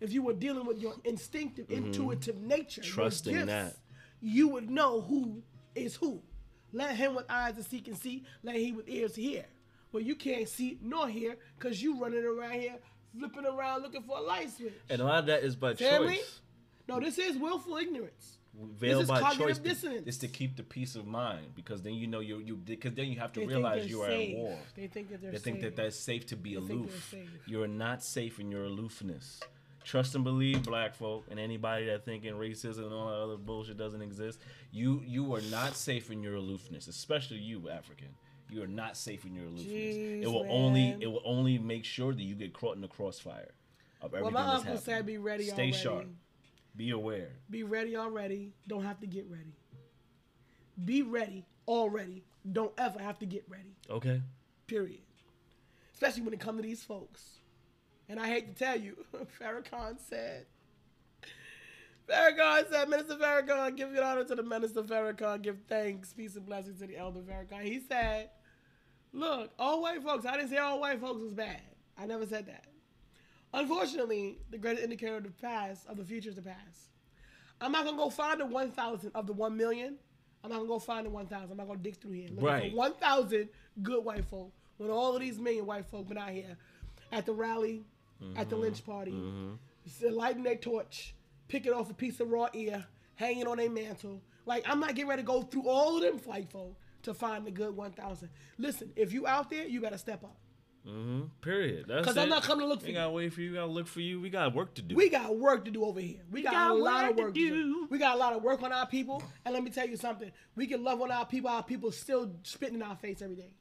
[0.00, 2.94] if you were dealing with your instinctive, intuitive nature, Mm-hmm.
[2.94, 3.76] Trusting gifts, that.
[4.22, 5.42] you would know who
[5.74, 6.22] is who.
[6.72, 9.44] Let him with eyes to see can see, let he with ears to hear.
[9.92, 12.76] Well, you can't see nor hear because you running around here
[13.18, 14.72] flipping around looking for a light switch.
[14.88, 16.16] And a lot of that is by Family?
[16.16, 16.40] choice.
[16.88, 18.38] No, this is willful ignorance.
[18.78, 19.58] Veiled is by choice.
[19.58, 20.02] dissonance.
[20.06, 23.06] It's to keep the peace of mind because then you know you you because then
[23.06, 24.34] you have to They realize you are safe.
[24.34, 24.58] at war.
[24.76, 25.42] They think that they're safe.
[25.42, 25.76] They think safe.
[25.76, 27.14] that that's safe to be They aloof.
[27.46, 29.40] You're not safe in your aloofness.
[29.84, 33.78] Trust and believe, black folk, and anybody that thinking racism and all that other bullshit
[33.78, 34.40] doesn't exist.
[34.72, 38.08] You you are not safe in your aloofness, especially you, African.
[38.52, 39.66] You are not safe in your aloofness.
[39.66, 42.88] Jeez, it will only it will only make sure that you get caught in the
[42.88, 43.50] crossfire
[44.00, 44.84] of everything Well, my that's uncle happening.
[44.96, 45.72] said be ready Stay already.
[45.72, 46.06] sharp.
[46.76, 47.30] Be aware.
[47.50, 48.52] Be ready already.
[48.66, 49.54] Don't have to get ready.
[50.84, 52.24] Be ready already.
[52.50, 53.74] Don't ever have to get ready.
[53.90, 54.22] Okay.
[54.66, 55.00] Period.
[55.92, 57.22] Especially when it comes to these folks.
[58.08, 58.96] And I hate to tell you,
[59.40, 60.46] Farrakhan said,
[62.08, 66.44] Farrakhan said, Minister Farrakhan, give your honor to the Minister Farrakhan, give thanks, peace and
[66.46, 67.62] blessings to the Elder Farrakhan.
[67.62, 68.30] He said,
[69.12, 71.60] look, all white folks, I didn't say all white folks was bad.
[71.98, 72.64] I never said that.
[73.52, 76.90] Unfortunately, the greatest indicator of the past, of the future is the past.
[77.60, 79.96] I'm not gonna go find the 1,000 of the 1 million.
[80.42, 81.50] I'm not gonna go find the 1,000.
[81.50, 82.28] I'm not gonna dig through here.
[82.30, 82.74] Looking Right.
[82.74, 83.48] 1,000
[83.82, 86.56] good white folk when all of these million white folk been out here
[87.12, 87.84] at the rally,
[88.36, 88.62] at the mm-hmm.
[88.62, 89.54] lynch party, mm-hmm.
[89.86, 91.14] s- lighting their torch,
[91.48, 94.22] picking off a piece of raw ear, hanging on their mantle.
[94.46, 97.46] Like I'm not getting ready to go through all of them white folk to find
[97.46, 98.28] the good 1,000.
[98.58, 100.36] Listen, if you out there, you better step up.
[100.86, 101.26] Mm-hmm.
[101.42, 101.84] Period.
[101.88, 102.98] That's 'Cause I'm not coming to look for We you.
[102.98, 103.50] gotta wait for you.
[103.50, 104.18] We gotta look for you.
[104.18, 104.94] We got work to do.
[104.96, 106.22] We got work to do over here.
[106.30, 107.50] We got, got a lot of work to do.
[107.50, 107.86] do.
[107.90, 109.22] We got a lot of work on our people.
[109.44, 110.32] And let me tell you something.
[110.56, 111.50] We can love on our people.
[111.50, 113.52] Our people still spitting in our face every day.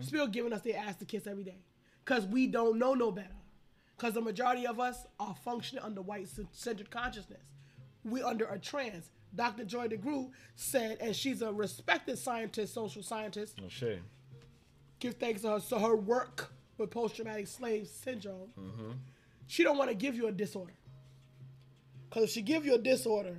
[0.00, 1.58] Still giving us their ass to kiss every day.
[2.04, 3.28] Because we don't know no better.
[3.96, 7.42] Because the majority of us are functioning under white centered consciousness.
[8.04, 9.10] We under a trans.
[9.34, 9.64] Dr.
[9.64, 14.00] Joy DeGruy said, and she's a respected scientist, social scientist, No shade.
[15.00, 15.60] give thanks to her.
[15.60, 18.50] So her work with post-traumatic slave syndrome,
[19.46, 20.72] she don't want to give you a disorder.
[22.08, 23.36] Because if she give you a disorder,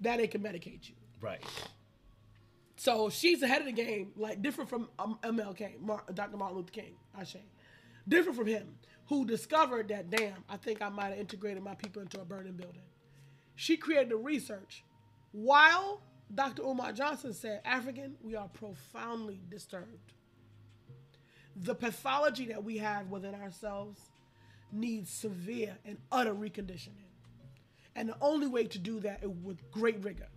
[0.00, 0.94] that they can medicate you.
[1.20, 1.42] Right.
[2.76, 6.36] So she's ahead of the game, like different from um, MLK, Mar- Dr.
[6.38, 7.42] Martin Luther King, I say.
[8.08, 8.74] Different from him,
[9.08, 12.54] who discovered that, damn, I think I might have integrated my people into a burning
[12.54, 12.80] building.
[13.54, 14.82] She created the research.
[15.32, 16.02] While
[16.34, 16.62] Dr.
[16.62, 20.12] Umar Johnson said, African, we are profoundly disturbed.
[21.56, 24.00] The pathology that we have within ourselves
[24.72, 27.08] needs severe and utter reconditioning.
[27.96, 30.28] And the only way to do that is with great rigor.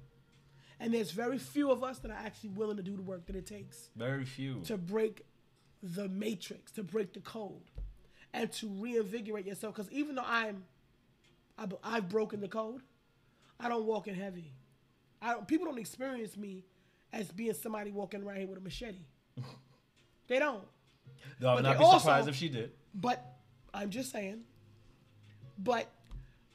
[0.79, 3.35] And there's very few of us that are actually willing to do the work that
[3.35, 4.61] it takes Very few.
[4.65, 5.25] to break
[5.81, 7.69] the matrix, to break the code,
[8.33, 9.75] and to reinvigorate yourself.
[9.75, 10.63] Because even though I'm,
[11.83, 12.81] I've broken the code,
[13.59, 14.51] I don't walk in heavy.
[15.23, 16.65] I don't, people don't experience me
[17.13, 19.05] as being somebody walking around here with a machete.
[20.27, 20.63] they don't.
[21.39, 22.71] No, I would not be also- surprised if she did.
[22.93, 23.25] But
[23.73, 24.41] I'm just saying.
[25.57, 25.89] But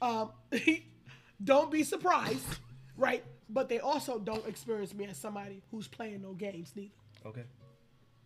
[0.01, 0.31] um,
[1.43, 2.45] don't be surprised,
[2.95, 3.23] right?
[3.49, 6.93] But they also don't experience me as somebody who's playing no games neither.
[7.25, 7.43] Okay.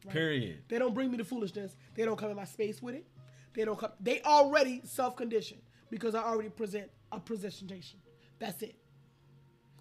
[0.09, 0.63] Period.
[0.67, 1.75] They don't bring me the foolishness.
[1.95, 3.07] They don't come in my space with it.
[3.53, 3.91] They don't come.
[4.01, 7.99] They already self conditioned because I already present a presentation.
[8.39, 8.75] That's it.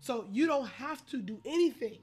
[0.03, 1.98] So you don't have to do anything.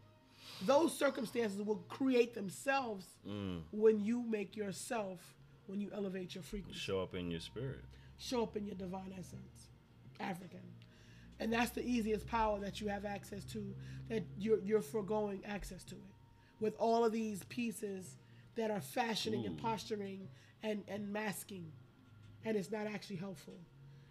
[0.66, 3.60] Those circumstances will create themselves mm.
[3.72, 5.20] when you make yourself,
[5.68, 7.82] when you elevate your frequency Show up in your spirit.
[8.18, 9.68] show up in your divine essence,
[10.22, 10.62] African.
[11.42, 13.76] And that's the easiest power that you have access to,
[14.08, 16.14] that you're, you're foregoing access to it.
[16.62, 18.16] With all of these pieces
[18.56, 20.30] that are fashioning and posturing
[20.64, 21.70] and, and masking,
[22.46, 23.60] and it's not actually helpful.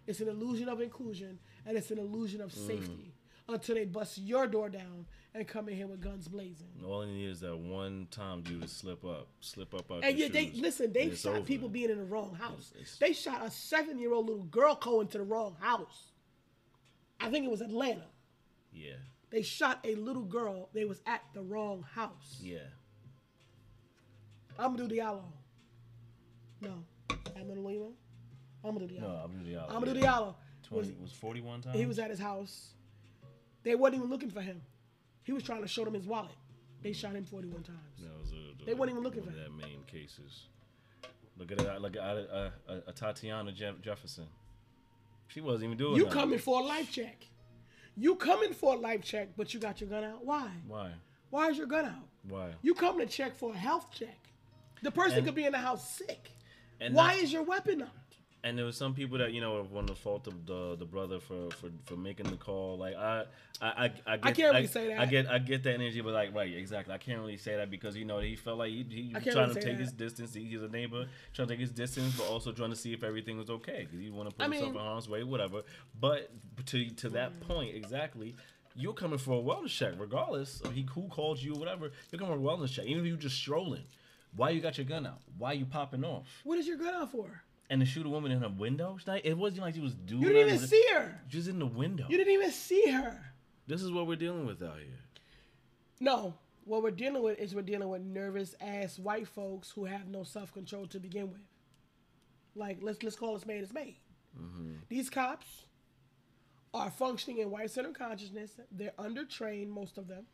[0.05, 2.67] It's an illusion of inclusion, and it's an illusion of mm.
[2.67, 3.13] safety
[3.53, 6.67] until they bust your door down and come in here with guns blazing.
[6.85, 10.17] All you need is that one time you to slip up, slip up out And
[10.17, 10.91] yet they listen.
[10.93, 11.41] They shot over.
[11.45, 12.71] people being in the wrong house.
[12.71, 16.11] It's- it's- They shot a seven-year-old little girl going to the wrong house.
[17.19, 18.05] I think it was Atlanta.
[18.71, 18.95] Yeah,
[19.31, 20.69] They shot a little girl.
[20.73, 22.39] They was at the wrong house.
[22.41, 22.59] yeah.
[24.57, 25.23] I'm gonna do Diallo.
[26.61, 26.83] No,
[27.35, 27.93] I'm gonna leave him.
[28.63, 29.01] I'm gonna do Diallo.
[29.01, 29.65] No, I'm gonna do Diallo.
[29.69, 30.11] I'm gonna do yeah.
[30.11, 30.25] Diallo.
[30.71, 31.77] Was, Twenty was forty one times.
[31.77, 32.73] he was at his house.
[33.63, 34.61] They wasn't even looking for him.
[35.23, 36.31] He was trying to show them his wallet.
[36.81, 37.77] They shot him 41 times.
[37.99, 39.37] That was a, They weren't even looking for him.
[39.43, 40.45] that main cases.
[41.37, 41.81] Look at that.
[41.81, 42.49] Look at uh,
[42.95, 44.25] Tatiana Jeff- Jefferson.
[45.27, 45.95] She wasn't even doing.
[45.95, 46.19] You nothing.
[46.19, 47.25] coming for a life check.
[47.95, 50.25] You coming for a life check, but you got your gun out.
[50.25, 50.49] Why?
[50.67, 50.91] Why?
[51.29, 52.07] Why is your gun out?
[52.27, 52.49] Why?
[52.61, 54.17] You come to check for a health check.
[54.81, 56.31] The person And- could be in the house sick.
[56.79, 57.89] Why not- is your weapon out?
[58.43, 61.19] And there was some people that you know want to fault the, the the brother
[61.19, 62.77] for, for for making the call.
[62.77, 63.25] Like I
[63.61, 64.99] I I, I, get, can't really say that.
[64.99, 66.93] I get I get that energy, but like right, exactly.
[66.93, 69.35] I can't really say that because you know he felt like he, he was trying
[69.35, 69.83] really to take that.
[69.83, 70.33] his distance.
[70.33, 73.03] He, he's a neighbor, trying to take his distance, but also trying to see if
[73.03, 75.63] everything was okay because he want to put I himself mean- in harm's way, whatever.
[75.99, 76.31] But
[76.67, 77.47] to to that mm.
[77.47, 78.35] point, exactly.
[78.75, 81.91] You're coming for a wellness check, regardless of he who called you or whatever.
[82.11, 83.83] You're coming for a wellness check, even if you're just strolling.
[84.35, 85.19] Why you got your gun out?
[85.37, 86.27] Why you popping off?
[86.43, 87.41] What is your gun out for?
[87.69, 88.97] And to shoot a woman in a window.
[89.05, 90.21] Not- It wasn't like she was doing.
[90.21, 91.21] You didn't even see her.
[91.27, 92.05] Just in the window.
[92.09, 93.33] You didn't even see her.
[93.67, 94.99] This is what we're dealing with out here.
[95.99, 96.33] No.
[96.65, 100.23] What we're dealing with is we're dealing with nervous ass white folks who have no
[100.23, 101.41] self control to begin with.
[102.55, 103.97] Like let's let's call it spade a spade.
[104.89, 105.65] These cops
[106.73, 108.59] are functioning in white center consciousness.
[108.71, 110.25] They're undertrained, most of them,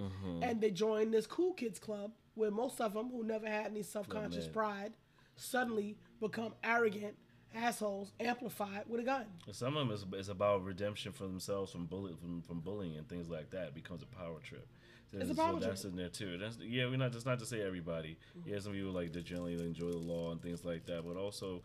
[0.00, 0.42] mm-hmm.
[0.42, 3.82] and they join this cool kids club where most of them, who never had any
[3.82, 4.52] self conscious man.
[4.52, 4.92] pride,
[5.36, 5.96] suddenly
[6.28, 7.14] become arrogant
[7.54, 9.24] assholes amplified with a gun.
[9.46, 12.96] And Some of them is, is about redemption for themselves from bully from, from bullying
[12.96, 13.68] and things like that.
[13.68, 14.66] It becomes a power trip.
[15.12, 15.92] So, It's a so power that's trip.
[15.92, 16.38] in there too.
[16.38, 16.86] That's yeah.
[16.86, 18.16] We're not just not to say everybody.
[18.44, 21.62] Yeah, some people like that generally enjoy the law and things like that, but also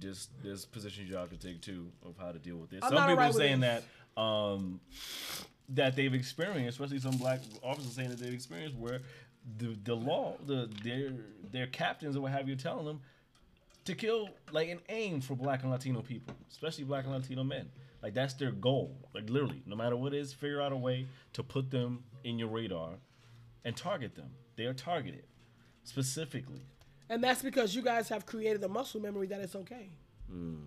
[0.00, 2.80] just there's positions y'all can take too of how to deal with it.
[2.82, 3.82] I'm some people alright with saying that
[4.16, 4.80] um
[5.70, 9.00] that they've experienced, especially some black officers saying that they've experienced where
[9.58, 11.12] the the law, the their
[11.50, 13.00] their captains or what have you, telling them
[13.84, 17.70] to kill like an aim for Black and Latino people, especially Black and Latino men.
[18.02, 18.96] Like that's their goal.
[19.14, 22.38] Like literally, no matter what it is, figure out a way to put them in
[22.38, 22.90] your radar
[23.64, 24.30] and target them.
[24.56, 25.24] They are targeted
[25.84, 26.66] specifically.
[27.08, 29.90] And that's because you guys have created the muscle memory that it's okay.
[30.30, 30.64] Hmm.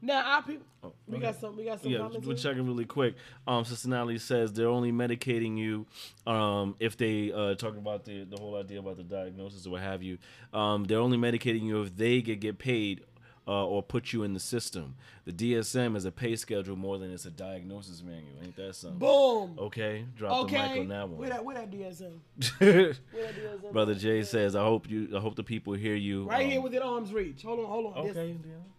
[0.00, 2.84] Now our people, Oh, we go got some, we got some Yeah, we're checking really
[2.84, 3.16] quick.
[3.48, 5.86] Um, Natalie says they're only medicating you
[6.24, 9.82] um, if they uh, talking about the the whole idea about the diagnosis or what
[9.82, 10.18] have you.
[10.52, 13.02] Um, they're only medicating you if they get get paid
[13.48, 14.94] uh, or put you in the system.
[15.24, 18.36] The DSM is a pay schedule more than it's a diagnosis manual.
[18.42, 18.98] Ain't that something?
[18.98, 19.56] Boom.
[19.58, 21.18] Okay, drop the mic on that one.
[21.18, 22.18] Where that, where that DSM?
[22.58, 23.72] Where that DSM?
[23.72, 25.08] Brother Jay says, "I hope you.
[25.16, 27.42] I hope the people hear you." Right um, here within arm's reach.
[27.42, 28.10] Hold on, hold on.
[28.10, 28.36] Okay.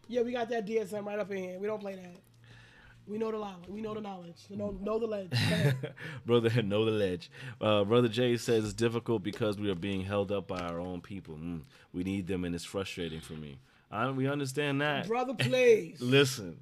[0.08, 1.60] yeah, we got that DSM right up in here.
[1.60, 2.16] We don't play that.
[3.08, 3.68] We know the knowledge.
[3.68, 4.36] We know the knowledge.
[4.52, 5.32] Know, know the ledge.
[6.28, 10.32] Brother know the ledge uh, brother jay says it's difficult because we are being held
[10.32, 11.62] up by our own people mm,
[11.94, 13.58] we need them and it's frustrating for me
[13.92, 16.00] I, we understand that Brother, please.
[16.02, 16.60] listen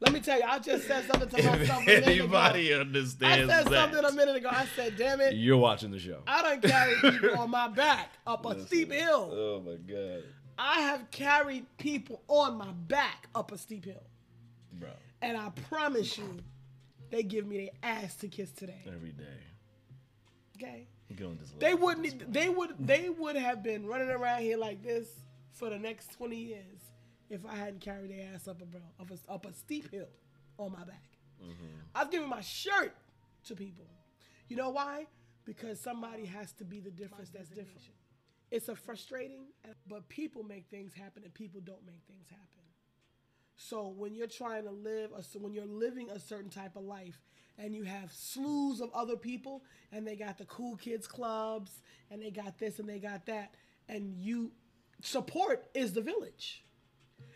[0.00, 1.80] Let me tell you, I just said something to myself.
[1.82, 2.10] a minute ago.
[2.22, 4.48] anybody I said that something a minute ago.
[4.50, 5.34] I said, damn it.
[5.34, 9.30] you're watching the show I done carried people on my back up a steep hill.
[9.32, 10.24] oh my god
[10.58, 14.02] I have carried people on my back up a steep hill.
[14.72, 14.90] bro
[15.22, 16.38] And I promise you,
[17.10, 18.82] they give me their ass to kiss today.
[18.86, 19.24] every day
[20.56, 20.86] Okay?
[21.16, 24.82] Get on this They wouldn't they would they would have been running around here like
[24.82, 25.08] this
[25.52, 26.80] for the next 20 years
[27.28, 30.08] if I hadn't carried their ass up a bro up a, up a steep hill
[30.58, 31.02] on my back.
[31.94, 32.94] I've given my shirt
[33.46, 33.84] to people.
[34.48, 35.06] You know why?
[35.44, 37.80] Because somebody has to be the difference that's different.
[38.50, 39.46] It's a frustrating,
[39.88, 42.46] but people make things happen and people don't make things happen.
[43.56, 46.84] So when you're trying to live, a, so when you're living a certain type of
[46.84, 47.20] life,
[47.62, 51.70] and you have slews of other people, and they got the cool kids clubs,
[52.10, 53.54] and they got this and they got that,
[53.88, 54.50] and you
[55.00, 56.64] support is the village.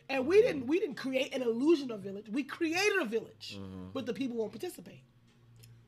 [0.08, 2.28] And we didn't we didn't create an illusion of village.
[2.28, 3.90] We created a village, mm-hmm.
[3.92, 5.02] but the people won't participate.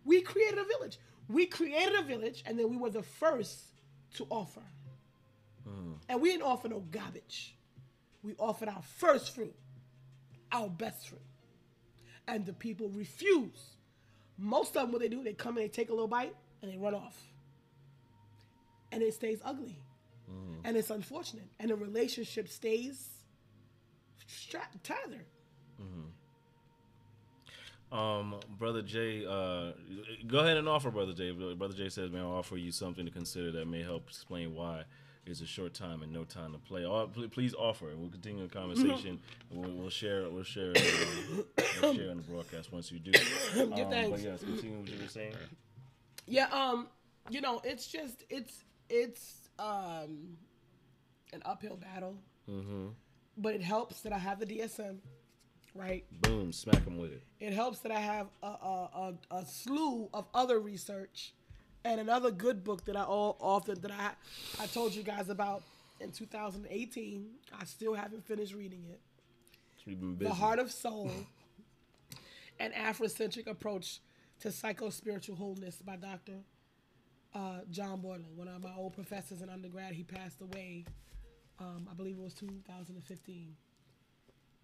[0.05, 0.99] We created a village.
[1.28, 3.61] We created a village, and then we were the first
[4.14, 4.62] to offer.
[5.68, 5.97] Mm.
[6.09, 7.55] And we didn't offer no garbage.
[8.22, 9.55] We offered our first fruit,
[10.51, 11.20] our best fruit.
[12.26, 13.78] And the people refuse.
[14.39, 16.72] Most of them, what they do, they come and they take a little bite and
[16.72, 17.16] they run off.
[18.93, 19.78] And it stays ugly.
[20.64, 21.49] And it's unfortunate.
[21.59, 23.09] And the relationship stays
[24.26, 25.24] stra- tethered.
[27.91, 29.72] Um, brother Jay, uh,
[30.26, 31.30] go ahead and offer, brother Jay.
[31.30, 34.84] Brother Jay says, "May I offer you something to consider that may help explain why
[35.24, 38.47] it's a short time and no time to play." All, please offer, and we'll continue
[38.47, 39.20] the conversation.
[39.51, 43.12] we'll, we'll share, we'll share, uh, share on the broadcast once you do.
[43.59, 44.22] Um, but thanks.
[44.22, 45.35] yes, continue what you were saying.
[46.26, 46.89] Yeah, um,
[47.31, 50.37] you know, it's just it's it's um
[51.33, 52.18] an uphill battle.
[52.49, 52.89] Mm-hmm.
[53.37, 54.97] But it helps that I have the DSM,
[55.74, 56.05] right?
[56.22, 57.22] Boom, smack him with it.
[57.39, 61.35] It helps that I have a, a, a, a slew of other research
[61.85, 64.11] and another good book that I all often that I
[64.62, 65.62] I told you guys about
[66.01, 67.26] in 2018.
[67.59, 69.01] I still haven't finished reading it.
[70.18, 71.11] The Heart of Soul,
[72.59, 74.01] an Afrocentric approach
[74.41, 76.41] to psycho-spiritual wholeness by Dr.
[77.35, 79.93] Uh, John Borland, one of my old professors in undergrad.
[79.95, 80.85] He passed away,
[81.59, 83.55] um, I believe it was 2015.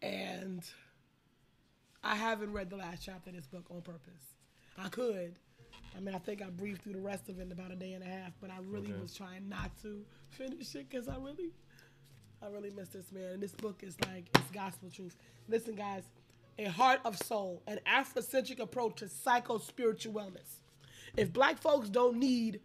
[0.03, 0.63] And
[2.03, 4.35] I haven't read the last chapter of this book on purpose.
[4.79, 5.37] I could.
[5.97, 7.93] I mean, I think I breezed through the rest of it in about a day
[7.93, 9.01] and a half, but I really Okay.
[9.01, 11.53] was trying not to finish it because I really,
[12.43, 13.35] I really miss this man.
[13.35, 15.17] And this book is like it's gospel truth.
[15.49, 16.03] Listen, guys,
[16.59, 20.61] a heart of soul, an Afrocentric approach to psycho spiritual wellness.
[21.17, 22.61] If black folks don't need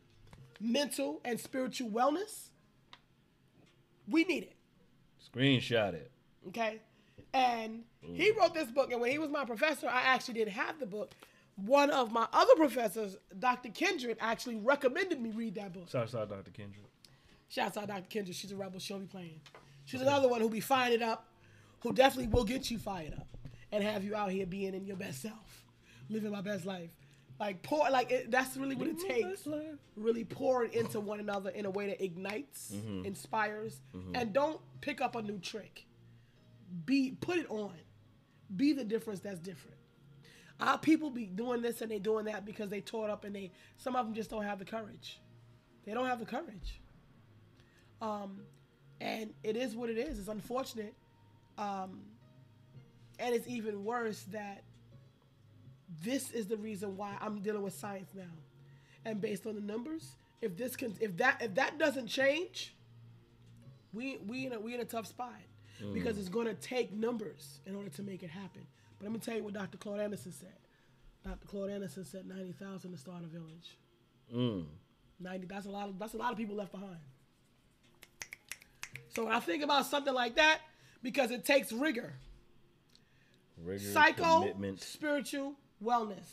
[0.59, 2.49] mental and spiritual wellness,
[4.07, 4.55] we need it.
[5.33, 6.11] Screenshot it.
[6.47, 6.81] Okay.
[7.33, 8.37] And he mm.
[8.37, 11.11] wrote this book, and when he was my professor, I actually didn't have the book.
[11.55, 13.69] One of my other professors, Dr.
[13.69, 15.89] Kindred, actually recommended me read that book.
[15.89, 16.51] Shout out, Dr.
[16.51, 16.85] Kendrick.
[17.49, 18.19] Shout out Dr.
[18.19, 18.33] Kendra.
[18.33, 18.79] She's a rebel.
[18.79, 19.41] She'll be playing.
[19.85, 21.27] She's another one who'll be it up,
[21.81, 23.38] who definitely will get you fired up
[23.71, 25.63] and have you out here being in your best self,
[26.09, 26.91] living my best life.
[27.39, 29.47] Like pour, like it, that's really what it takes.
[29.95, 32.73] Really pour it into one another in a way that ignites,
[33.05, 33.79] inspires,
[34.13, 35.85] and don't pick up a new trick.
[36.85, 37.73] Be put it on.
[38.55, 39.77] Be the difference that's different.
[40.59, 43.33] Our people be doing this and they doing that because they tore it up and
[43.33, 45.21] they some of them just don't have the courage.
[45.85, 46.81] They don't have the courage.
[48.01, 48.41] Um,
[48.99, 50.19] and it is what it is.
[50.19, 50.93] It's unfortunate.
[51.57, 52.01] Um,
[53.19, 54.63] and it's even worse that
[56.03, 58.23] this is the reason why I'm dealing with science now.
[59.05, 62.73] and based on the numbers, if this can, if that, if that doesn't change,
[63.93, 65.33] we we in a we in a tough spot
[65.93, 68.61] because it's going to take numbers in order to make it happen.
[68.97, 69.77] But let me tell you what Dr.
[69.77, 70.53] Claude Anderson said.
[71.25, 71.47] Dr.
[71.47, 73.77] Claude Anderson said ninety thousand to start a village.
[74.33, 74.65] Mm.
[75.19, 75.47] Ninety.
[75.47, 76.97] That's a lot of that's a lot of people left behind.
[79.15, 80.59] So when I think about something like that,
[81.01, 82.13] because it takes rigor,
[83.63, 84.81] Rigor, psycho, commitment.
[84.81, 85.53] spiritual
[85.83, 86.27] wellness.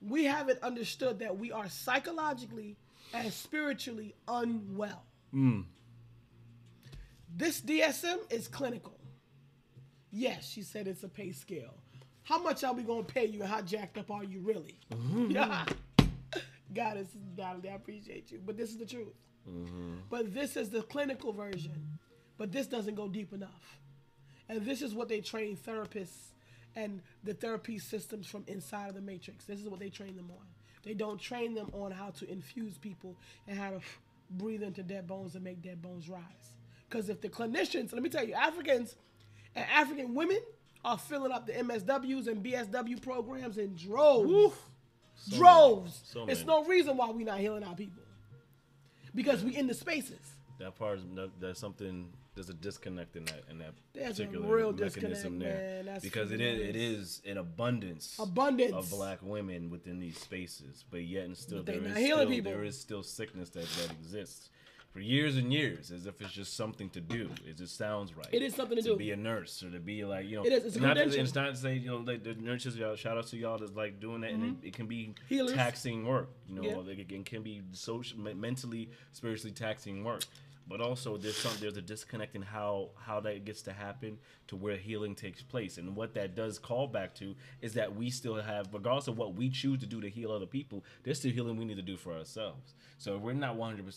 [0.00, 2.76] We haven't understood that we are psychologically
[3.12, 5.04] and spiritually unwell.
[5.34, 5.64] Mm.
[7.36, 8.98] This DSM is clinical.
[10.10, 11.74] Yes, she said it's a pay scale.
[12.22, 14.78] How much are we gonna pay you, and how jacked up are you really?
[15.28, 15.64] Yeah.
[15.66, 16.04] Mm-hmm.
[16.74, 19.14] God is God, I appreciate you, but this is the truth.
[19.48, 19.94] Mm-hmm.
[20.10, 21.98] But this is the clinical version.
[22.36, 23.78] But this doesn't go deep enough.
[24.48, 26.32] And this is what they train therapists
[26.76, 29.44] and the therapy systems from inside of the matrix.
[29.44, 30.44] This is what they train them on.
[30.82, 33.16] They don't train them on how to infuse people
[33.48, 33.80] and how to
[34.30, 36.20] breathe into dead bones and make dead bones rise.
[36.88, 38.96] Because if the clinicians, let me tell you, Africans
[39.54, 40.40] and African women
[40.84, 44.54] are filling up the MSWs and BSW programs in droves.
[45.16, 46.02] So droves.
[46.04, 48.02] So it's no reason why we're not healing our people.
[49.14, 50.18] Because we in the spaces.
[50.58, 51.04] That part is
[51.40, 52.12] that's something.
[52.34, 55.98] There's a disconnect in that in that There's particular real mechanism there man.
[56.02, 57.22] Because it is it tremendous.
[57.26, 58.72] an abundance Abundance.
[58.74, 62.50] of black women within these spaces, but yet and still there is still, people.
[62.52, 64.50] there is still sickness that that exists
[64.90, 67.28] for years and years, as if it's just something to do.
[67.44, 68.28] It just sounds right.
[68.30, 68.90] It is something to do.
[68.90, 70.44] To be a nurse or to be like you know.
[70.44, 72.76] It is, it's a not to, it's not to say you know like the nurses.
[72.76, 75.34] Y'all, shout out to y'all that's like doing that, and it, it can be Mm-hmm.
[75.34, 75.52] Healers.
[75.54, 76.30] taxing work.
[76.48, 76.76] You know, Yeah.
[76.76, 80.22] like, it, it can be social, mentally, spiritually taxing work.
[80.66, 84.56] But also, there's some there's a disconnect in how how that gets to happen to
[84.56, 88.36] where healing takes place, and what that does call back to is that we still
[88.36, 91.56] have, regardless of what we choose to do to heal other people, there's still healing
[91.56, 92.74] we need to do for ourselves.
[92.96, 93.94] So if we're not 100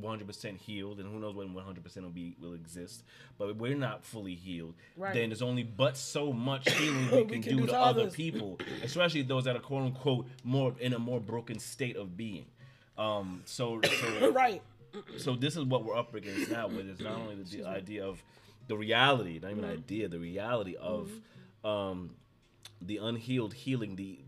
[0.00, 3.02] 100 percent healed, and who knows when 100 percent will be will exist,
[3.38, 5.14] but if we're not fully healed, Right.
[5.14, 7.80] then there's only but so much healing we We can, can do, do to to
[7.80, 12.14] other people, especially those that are quote unquote more in a more broken state of
[12.14, 12.44] being.
[12.96, 14.62] Um, so, so right.
[15.18, 18.04] So this is what we're up against now with it's not only the, the idea
[18.04, 18.22] of
[18.68, 21.10] the reality not even idea the reality of
[21.64, 22.10] um
[22.82, 24.18] the unhealed healing the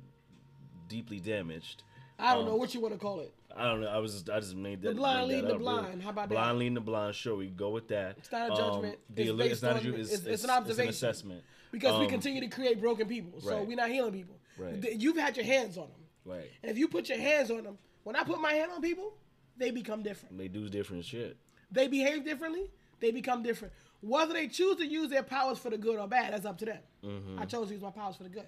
[0.89, 1.83] deeply damaged
[2.19, 3.35] I don't know what you want to call it.
[3.55, 3.89] I don't know.
[3.89, 4.89] I was just, I just made that.
[4.89, 5.65] The blind leading the up, really.
[5.83, 6.03] blind.
[6.03, 6.35] How about that?
[6.35, 7.15] blind leading the blind?
[7.15, 8.17] Sure, we go with that.
[8.17, 8.99] It's not a Um, judgment.
[9.15, 10.89] the It's based it's not a on- ju- it's, it's- it's it's- an it's observation.
[10.89, 11.45] assessment.
[11.71, 13.39] Because we Um, continue to create broken people.
[13.43, 13.67] So right.
[13.67, 14.37] we're not healing people.
[14.57, 14.99] Right.
[14.99, 16.01] You've had your hands on them.
[16.25, 16.51] Right.
[16.63, 19.13] And if you put your hands on them, when I put my hand on people,
[19.59, 20.37] they become different.
[20.39, 21.37] They do different shit.
[21.71, 23.75] They behave differently, they become different.
[24.01, 26.65] Whether they choose to use their powers for the good or bad, that's up to
[26.67, 26.79] them.
[27.05, 27.39] Mm-hmm.
[27.41, 28.47] I chose to use my powers for the good.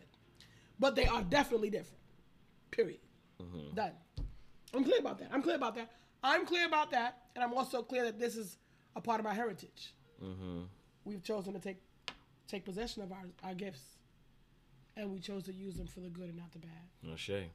[0.78, 1.98] But they are definitely different.
[2.70, 3.00] Period.
[3.42, 3.74] Mm-hmm.
[3.74, 3.92] Done.
[4.74, 5.30] I'm clear about that.
[5.32, 5.90] I'm clear about that.
[6.22, 7.22] I'm clear about that.
[7.34, 8.58] And I'm also clear that this is
[8.94, 9.94] a part of my heritage.
[10.22, 10.60] Mm-hmm.
[11.04, 11.78] We've chosen to take
[12.46, 13.97] take possession of our, our gifts.
[14.98, 16.70] And we chose to use them for the good and not the bad.
[17.02, 17.50] No shame.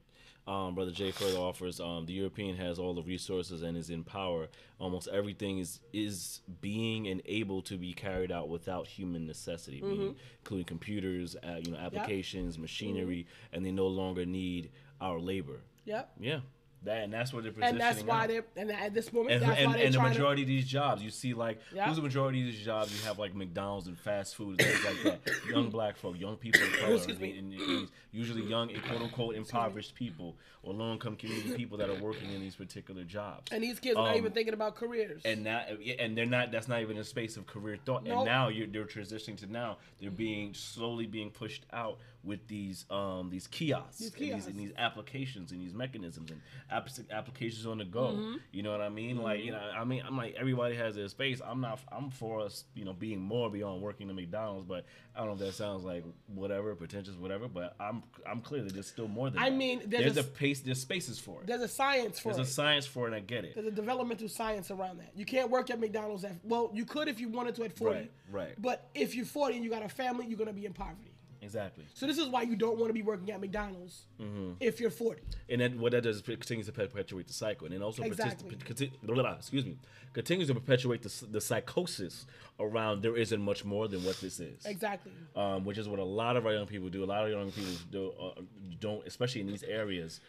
[0.47, 4.03] Um, Brother Jay further offers um, the European has all the resources and is in
[4.03, 4.47] power.
[4.79, 9.89] Almost everything is is being and able to be carried out without human necessity, Mm-hmm.
[9.89, 13.55] meaning, including computers, uh, you know, applications, machinery, Mm-hmm.
[13.55, 15.61] and they no longer need our labor.
[15.85, 16.11] Yep.
[16.19, 16.39] Yeah,
[16.85, 18.27] that and that's what they're positioning And that's why out.
[18.27, 21.09] they're and at this moment and, that's and, and the majority of these jobs, you
[21.09, 22.93] see, like who's the majority of these jobs?
[22.97, 25.33] You have like McDonald's and fast food, things like that.
[25.49, 27.37] young black folk, young people of color, Excuse me.
[27.37, 31.89] and- and- and usually young, quote unquote, impoverished people or low income community people that
[31.89, 33.51] are working in these particular jobs.
[33.51, 35.21] and these kids are not Um, even thinking about careers.
[35.25, 35.63] and now,
[35.99, 36.51] and they're not.
[36.51, 38.03] That's not even a space of career thought.
[38.03, 38.17] Nope.
[38.19, 42.85] And now you're they're transitioning to now they're being slowly being pushed out with these
[42.89, 46.39] um these kiosks, These and, these, and these applications and these mechanisms and
[46.71, 48.13] app- applications on the go.
[48.13, 48.35] Mm-hmm.
[48.53, 49.17] You know what I mean?
[49.17, 51.41] Like you know, I mean, I'm like everybody has their space.
[51.45, 51.81] I'm not.
[51.91, 54.65] I'm for us, you know, being more beyond working at McDonald's.
[54.67, 54.85] But
[55.15, 57.47] I don't know if that sounds like whatever pretentious, whatever.
[57.47, 59.41] But I'm I'm clear that there's still more than.
[59.41, 59.55] I that.
[59.55, 60.61] mean, there's there's, a a pace.
[60.61, 61.47] There's spaces for it.
[61.47, 62.35] There's a science for it.
[62.35, 63.07] There's a science for it.
[63.07, 63.55] and I get it.
[63.55, 65.11] There's a developmental science around that.
[65.15, 67.95] You can't work at McDonald's at well, you could if you wanted to at 40.
[67.95, 68.61] Right, right.
[68.61, 71.12] But if you're 40 and you got a family, you're gonna be in poverty.
[71.43, 71.85] Exactly.
[71.93, 74.53] So this is why you don't want to be working at McDonald's Mm-hmm.
[74.59, 75.21] if you're 40.
[75.49, 78.49] and then what that does is continues to perpetuate the cycle, and then also Exactly.
[78.55, 79.77] partic- conti- excuse me,
[80.13, 82.25] continues to perpetuate the, the psychosis
[82.59, 84.65] around there isn't much more than what this is.
[84.65, 85.11] Exactly.
[85.35, 87.03] Um, which is what a lot of our young people do.
[87.03, 88.41] A lot of young people do, uh,
[88.79, 90.21] don't, especially in these areas.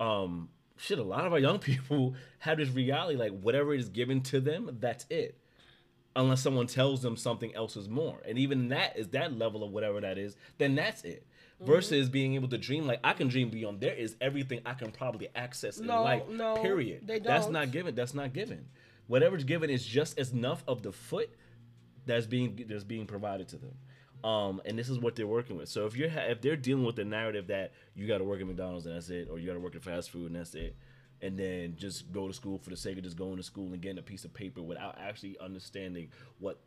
[0.00, 4.20] Um, shit, a lot of our young people have this reality like whatever is given
[4.22, 5.36] to them, that's it.
[6.16, 8.20] Unless someone tells them something else is more.
[8.26, 11.26] And even that is that level of whatever that is, then that's it.
[11.56, 11.70] Mm-hmm.
[11.72, 13.80] Versus being able to dream like I can dream beyond.
[13.80, 16.22] There is everything I can probably access in No, life.
[16.28, 17.06] no, period.
[17.06, 17.52] they That's don't.
[17.52, 17.94] not given.
[17.94, 18.66] That's not given.
[19.06, 21.30] Whatever's given is just enough of the foot
[22.06, 23.74] that's being that's being provided to them.
[24.24, 25.68] Um, and this is what they're working with.
[25.68, 28.40] So if you're ha- if they're dealing with the narrative that you got to work
[28.40, 30.54] at McDonald's and that's it, or you got to work at fast food and that's
[30.54, 30.74] it,
[31.24, 33.80] and then just go to school for the sake of just going to school and
[33.80, 36.08] getting a piece of paper without actually understanding
[36.38, 36.58] what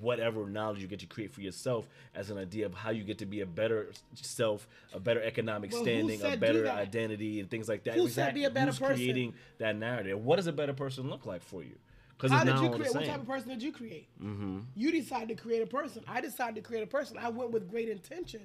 [0.00, 3.18] whatever knowledge you get to create for yourself as an idea of how you get
[3.18, 7.68] to be a better self, a better economic Well, standing, a better identity, and things
[7.68, 7.94] like that.
[7.94, 8.96] Who said be a better Who's person?
[8.96, 10.24] creating that narrative?
[10.24, 11.76] What does a better person look like for you?
[12.16, 12.94] Because How did you create?
[12.94, 14.08] What type of person did you create?
[14.22, 14.60] Mm-hmm.
[14.74, 16.02] You decided to create a person.
[16.08, 17.18] I decided to create a person.
[17.18, 18.40] I went with great intention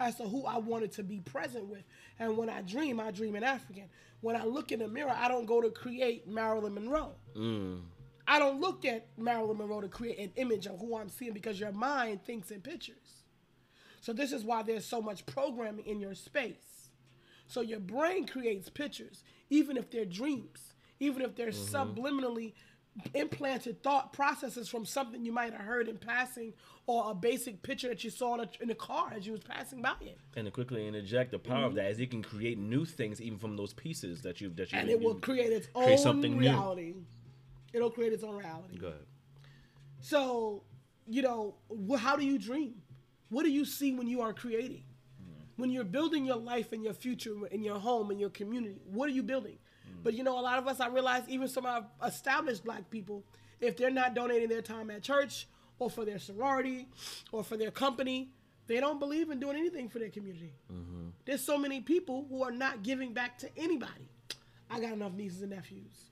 [0.00, 1.82] as to who I wanted to be present with.
[2.18, 3.84] And when I dream, I dream in African.
[4.20, 7.12] When I look in the mirror, I don't go to create Marilyn Monroe.
[7.36, 7.82] Mm.
[8.26, 11.58] I don't look at Marilyn Monroe to create an image of who I'm seeing because
[11.58, 13.24] your mind thinks in pictures.
[14.00, 16.90] So this is why there's so much programming in your space.
[17.46, 21.76] So your brain creates pictures, even if they're dreams, even if they're mm-hmm.
[21.76, 22.52] subliminally
[23.14, 26.52] implanted thought processes from something you might have heard in passing
[26.86, 29.42] or a basic picture that you saw in a, in a car as you was
[29.42, 30.18] passing by it.
[30.36, 31.76] and to quickly interject the power of mm-hmm.
[31.76, 34.78] that is it can create new things even from those pieces that you've that you
[34.78, 36.40] And it will create its create own something new.
[36.40, 36.94] reality.
[37.72, 38.78] It'll create its own reality.
[38.78, 39.00] Go ahead.
[40.00, 40.62] So,
[41.06, 41.56] you know,
[41.98, 42.74] how do you dream?
[43.28, 44.84] What do you see when you are creating?
[45.22, 45.42] Mm.
[45.56, 49.08] When you're building your life and your future in your home and your community, what
[49.08, 49.58] are you building?
[49.88, 50.04] Mm.
[50.04, 52.90] But you know, a lot of us, I realize, even some of our established black
[52.90, 53.24] people,
[53.60, 56.88] if they're not donating their time at church or for their sorority
[57.32, 58.30] or for their company,
[58.66, 60.52] they don't believe in doing anything for their community.
[60.72, 61.08] Mm-hmm.
[61.24, 64.10] There's so many people who are not giving back to anybody.
[64.70, 66.10] I got enough nieces and nephews.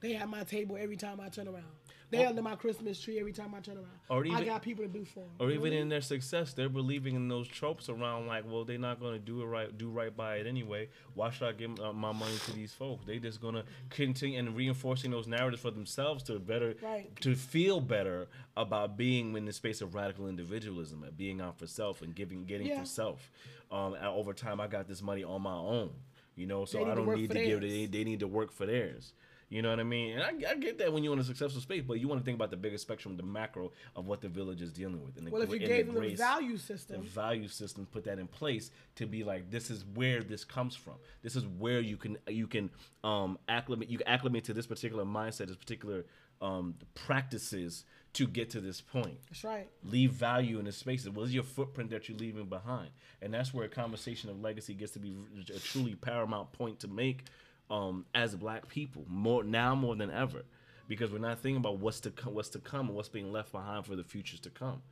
[0.00, 1.64] They at my table every time I turn around.
[2.10, 3.86] They under my Christmas tree every time I turn around.
[4.08, 5.28] Or I got people to do for them.
[5.40, 9.00] Or even in their success, they're believing in those tropes around like, well, they're not
[9.00, 10.88] gonna do it right, do right by it anyway.
[11.14, 13.04] Why should I give uh, my money to these folks?
[13.06, 17.14] They just gonna continue and reinforcing those narratives for themselves to better, Right.
[17.22, 21.66] to feel better about being in the space of radical individualism, and being out for
[21.66, 22.80] self and giving, getting Yeah.
[22.80, 23.32] for self.
[23.72, 25.90] Um, over time, I got this money on my own,
[26.36, 27.60] you know, so I don't work need to give.
[27.60, 27.72] theirs.
[27.72, 29.12] They, they need to work for theirs.
[29.48, 30.18] You know what I mean?
[30.18, 32.24] And I, I get that when you're in a successful space, but you want to
[32.24, 35.16] think about the bigger spectrum, the macro of what the village is dealing with.
[35.18, 37.46] And the Well, if you and the gave them the grace- value the system, value
[37.46, 40.94] system, put that in place to be like, this is where this comes from.
[41.22, 42.70] This is where you can you can
[43.04, 46.04] um acclimate you can acclimate to this particular mindset, this particular
[46.42, 49.68] um practices to get to this point that's right.
[49.84, 51.08] leave value in the spaces.
[51.10, 52.90] What is your footprint that you're leaving behind?
[53.22, 55.14] And that's where a conversation of legacy gets to be
[55.54, 57.24] a truly paramount point to make
[57.70, 60.44] um, as black people more now more than ever,
[60.88, 63.52] because we're not thinking about what's to come, what's to come, and what's being left
[63.52, 64.82] behind for the futures to come.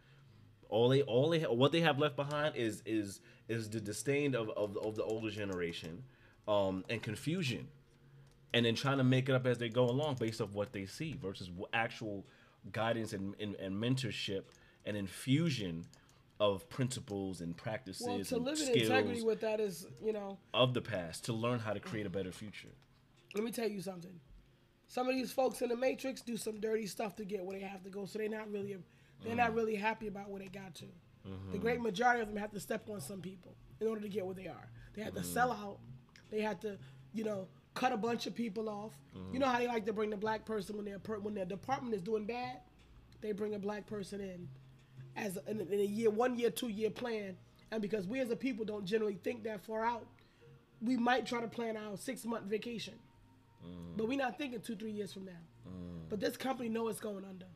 [0.69, 4.49] All they, all they, what they have left behind is is is the disdain of
[4.51, 6.03] of, of the older generation,
[6.49, 7.69] um, and confusion
[8.55, 10.87] and then trying to make it up as they go along based off what they
[10.87, 12.25] see versus actual
[12.73, 14.45] guidance and, and, and mentorship
[14.87, 15.85] and infusion
[16.41, 20.13] of principles and practices Well, to and live in skills integrity with that is, you
[20.13, 22.69] know, of the past to learn how to create a better future.
[23.35, 24.21] let me tell you something.
[24.89, 27.65] Some of these folks in the Matrix do some dirty stuff to get where they
[27.65, 28.77] have to go, so they're not really
[29.25, 29.57] they're not mm-hmm.
[29.57, 30.87] really happy about where they got to.
[31.25, 31.59] The mm-hmm.
[31.59, 34.35] great majority of them have to step on some people in order to get where
[34.35, 34.69] they are.
[34.95, 35.33] They had to mm-hmm.
[35.33, 35.79] sell out.
[36.31, 36.77] They had to,
[37.15, 38.93] you know, cut a bunch of people off.
[39.33, 41.95] You know how they like to bring the black person when their when their department
[41.95, 42.59] is doing bad,
[43.21, 44.49] they bring a black person in
[45.17, 47.37] as a, in, a, in a year, one year, two year plan.
[47.71, 50.07] And because we as a people don't generally think that far out,
[50.81, 52.95] we might try to plan our six month vacation,
[53.65, 53.97] mm.
[53.97, 55.33] but we're not thinking two, three years from now.
[55.67, 56.09] Mm.
[56.09, 57.47] But this company know it's going under,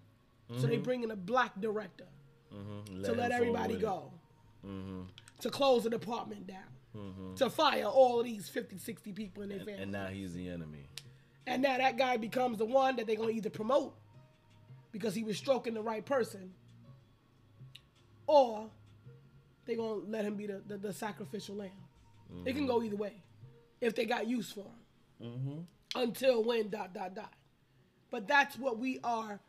[0.56, 0.82] so they mm-hmm.
[0.82, 2.06] bring in a black director
[2.54, 3.02] mm-hmm.
[3.02, 4.10] to let everybody go,
[4.66, 5.02] mm-hmm.
[5.40, 9.74] to close the department down, to fire all these 50, 60 people in their family.
[9.74, 10.88] And now he's the enemy.
[11.46, 13.94] And now that guy becomes the one that they're gonna either promote
[14.90, 16.52] because he was stroking the right person,
[18.28, 18.70] or
[19.66, 21.70] they're gonna let him be the, the, the sacrificial lamb.
[22.44, 23.14] It can go either way
[23.80, 24.66] if they got use for
[25.20, 25.66] him.
[25.96, 27.32] Until when dot dot dot.
[28.10, 29.40] But that's what we are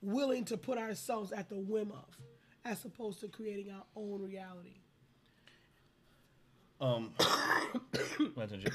[0.00, 2.16] willing to put ourselves at the whim of,
[2.64, 4.80] as opposed to creating our own reality.
[6.80, 7.12] Um,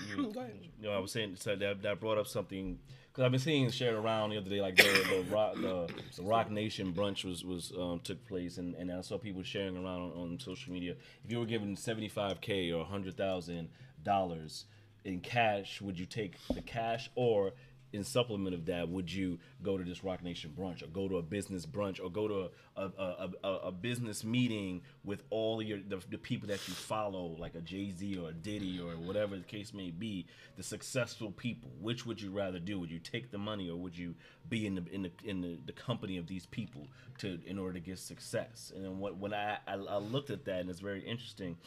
[0.08, 0.32] you.
[0.34, 0.60] Go ahead.
[0.62, 2.80] You know, I was saying so that that brought up something
[3.18, 6.22] because I've been seeing shared around the other day, like the the rock the, the
[6.22, 10.12] Roc Nation brunch was was um, took place, and, and I saw people sharing around
[10.12, 10.94] on, on social media.
[11.26, 13.70] If you were given seventy five k or hundred thousand
[14.04, 14.66] dollars
[15.04, 17.54] in cash, would you take the cash or
[17.98, 21.18] in supplement of that, would you go to this Roc Nation brunch, or go to
[21.18, 25.80] a business brunch, or go to a a, a, a, business meeting with all your
[25.80, 29.36] the, the people that you follow, like a Jay Z or a Diddy or whatever
[29.36, 31.72] the case may be, the successful people?
[31.82, 32.80] Which would you rather do?
[32.80, 34.14] Would you take the money, or would you
[34.48, 36.88] be in the in the in the, the company of these people
[37.18, 38.72] to in order to get success?
[38.76, 41.58] And then what when I, I I looked at that, and it's very interesting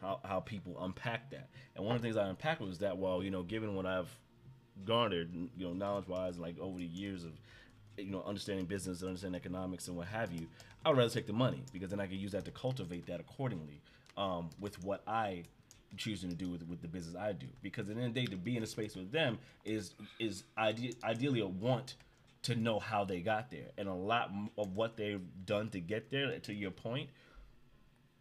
[0.00, 1.48] how, how people unpack that.
[1.76, 4.08] And one of the things I unpacked was that, well, you know, given what I've
[4.84, 7.32] garnered, you know, knowledge wise, like over the years of,
[7.96, 10.46] you know, understanding business and understanding economics and what have you,
[10.84, 13.20] I would rather take the money because then I can use that to cultivate that
[13.20, 13.80] accordingly
[14.16, 15.44] um, with what I
[15.96, 17.46] choosing to do with, with the business I do.
[17.62, 19.94] Because at the end of the day, to be in a space with them is
[20.18, 21.96] is ide- ideally a want
[22.42, 26.10] to know how they got there, and a lot of what they've done to get
[26.10, 26.38] there.
[26.38, 27.10] To your point,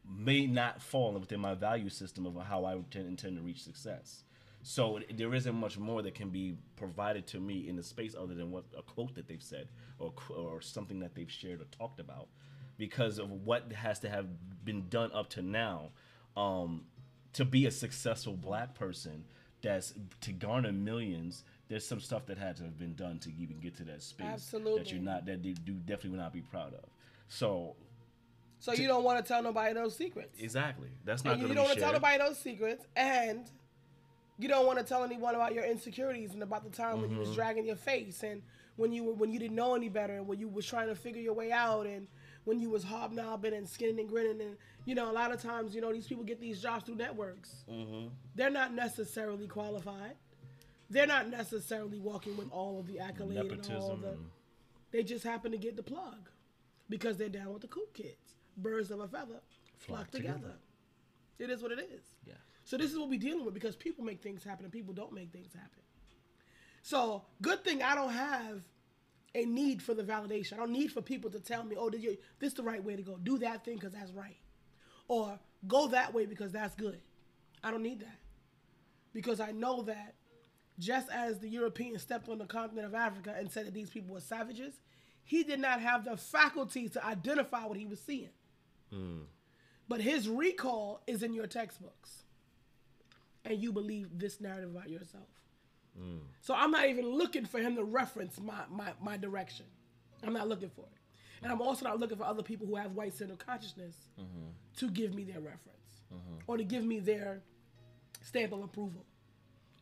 [0.09, 4.23] may not fall within my value system of how I intend to reach success.
[4.61, 8.33] So there isn't much more that can be provided to me in the space other
[8.35, 9.69] than what a quote that they've said
[9.99, 12.27] or or something that they've shared or talked about,
[12.77, 14.27] because of what has to have
[14.65, 15.91] been done up to now.
[16.35, 16.83] Um,
[17.33, 19.23] to be a successful black person,
[19.61, 21.43] that's to garner millions.
[21.67, 24.49] There's some stuff that had to have been done to even get to that space
[24.51, 26.85] that you're not that you do definitely would not be proud of.
[27.27, 27.75] So
[28.59, 30.35] So you don't want to tell nobody those secrets.
[30.39, 33.49] exactly, that's not And you don't want to tell nobody those secrets, and
[34.39, 37.17] you don't want to tell anyone about your insecurities and about the time when you
[37.17, 37.27] Mm-hmm.
[37.27, 38.41] was dragging your face and
[38.77, 40.95] when you were when you didn't know any better and when you was trying to
[40.95, 42.07] figure your way out and
[42.45, 44.55] when you was hobnobbing and skinning and grinning and
[44.85, 47.63] you know a lot of times you know these people get these jobs through networks.
[47.69, 48.07] Mm-hmm.
[48.35, 50.15] They're not necessarily qualified.
[50.89, 54.17] They're not necessarily walking with all of the accolades and all of the.
[54.91, 56.29] They just happen to get the plug
[56.89, 58.35] because they're down with the cool kids.
[58.57, 59.41] Birds of a feather
[59.77, 60.33] flock, together.
[60.33, 60.53] together.
[61.37, 62.01] It is what it is.
[62.25, 62.33] Yeah.
[62.69, 65.11] So this is what we're dealing with because people make things happen and people don't
[65.11, 65.81] make things happen.
[66.83, 68.61] So good thing I don't have
[69.33, 70.53] a need for the validation.
[70.53, 72.95] I don't need for people to tell me, "Oh, did you, this the right way
[72.95, 73.17] to go?
[73.17, 74.37] Do that thing because that's right,"
[75.07, 77.01] or "Go that way because that's good."
[77.63, 78.19] I don't need that
[79.13, 80.13] because I know that
[80.77, 84.13] just as the European stepped on the continent of Africa and said that these people
[84.13, 84.75] were savages,
[85.23, 88.29] he did not have the faculty to identify what he was seeing.
[88.93, 89.23] Mm.
[89.87, 92.25] But his recall is in your textbooks.
[93.45, 95.27] And you believe this narrative about yourself.
[95.99, 96.19] Mm.
[96.41, 99.65] So I'm not even looking for him to reference my, my, my direction.
[100.23, 100.99] I'm not looking for it.
[101.41, 104.49] And I'm also not looking for other people who have white center consciousness mm-hmm.
[104.77, 106.35] to give me their reference mm-hmm.
[106.47, 107.41] or to give me their
[108.21, 109.05] stamp of approval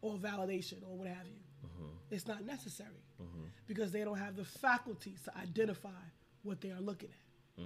[0.01, 1.41] or validation or what have you.
[1.65, 1.87] Mm-hmm.
[2.11, 2.89] It's not necessary
[3.67, 5.89] because they don't have the faculties to identify
[6.43, 7.63] what they are looking at.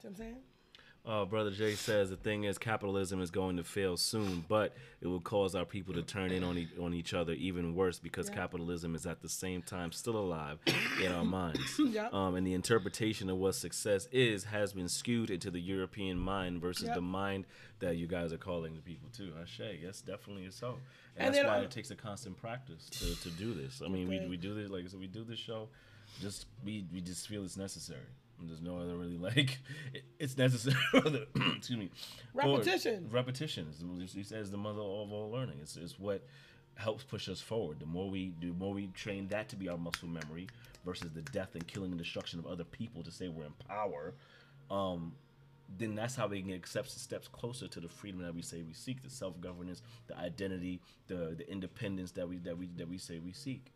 [0.00, 0.36] See what I'm saying?
[1.06, 5.06] Uh, Brother Jay says the thing is capitalism is going to fail soon, but it
[5.06, 8.28] will cause our people to turn in on, e- on each other even worse because
[8.28, 8.34] Yeah.
[8.36, 10.58] capitalism is at the same time still alive
[11.02, 11.60] in our minds.
[11.78, 12.12] Yep.
[12.12, 16.60] Um, and the interpretation of what success is has been skewed into the European mind
[16.60, 16.94] versus Yep.
[16.96, 17.46] the mind
[17.78, 19.32] that you guys are calling the people to.
[19.40, 20.76] Ashe, yes, definitely is so.
[21.16, 23.80] And, And that's why it takes a constant practice to, to do this.
[23.82, 24.28] I mean, we, Okay.
[24.28, 25.68] we do this, like I said, we do this show
[26.20, 28.00] just we, we just feel it's necessary.
[28.48, 29.58] There's no other really like
[29.92, 30.76] it, it's necessary.
[31.56, 31.90] excuse me.
[32.34, 33.08] Repetition.
[33.10, 33.66] repetition.
[34.02, 35.58] is- He says the mother of all learning.
[35.60, 36.22] It's, it's what
[36.76, 37.78] helps push us forward.
[37.80, 40.48] The more we do, more we train that to be our muscle memory
[40.84, 44.14] versus the death and killing and destruction of other people to say we're in power.
[44.70, 45.12] Um,
[45.78, 48.62] then that's how we can accept the steps closer to the freedom that we say
[48.62, 52.88] we seek, the self governance, the identity, the the independence that we that we that
[52.88, 53.72] we say we seek.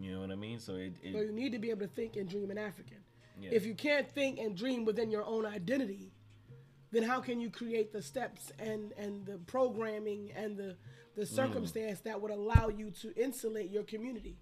[0.00, 0.60] You know what I mean?
[0.60, 2.98] So it, it So you need to be able to think and dream in African.
[3.40, 3.50] Yeah.
[3.52, 6.12] If you can't think and dream within your own identity,
[6.92, 10.76] then how can you create the steps and and the programming and the
[11.16, 11.28] the mm.
[11.28, 14.36] circumstance that would allow you to insulate your community?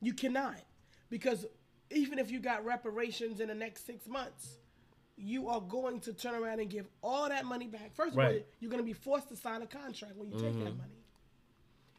[0.00, 0.60] You cannot,
[1.10, 1.46] because
[1.90, 4.58] even if you got reparations in the next six months,
[5.16, 7.94] you are going to turn around and give all that money back.
[7.94, 10.52] First of all, you're going to be forced to sign a contract when you take
[10.52, 10.78] that mm-hmm.
[10.78, 11.02] money.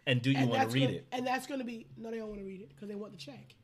[0.06, 1.08] and do you want to read gonna, it?
[1.12, 3.14] And that's going to be no, they don't want to read it because they want
[3.14, 3.56] the check.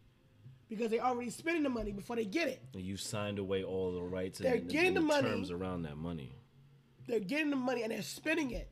[0.75, 2.61] Because they're already spending the money before they get it.
[2.73, 5.29] You signed away all the rights They're and, getting and the money.
[5.29, 6.35] terms around that money.
[7.07, 8.69] They're getting the money and they're spending it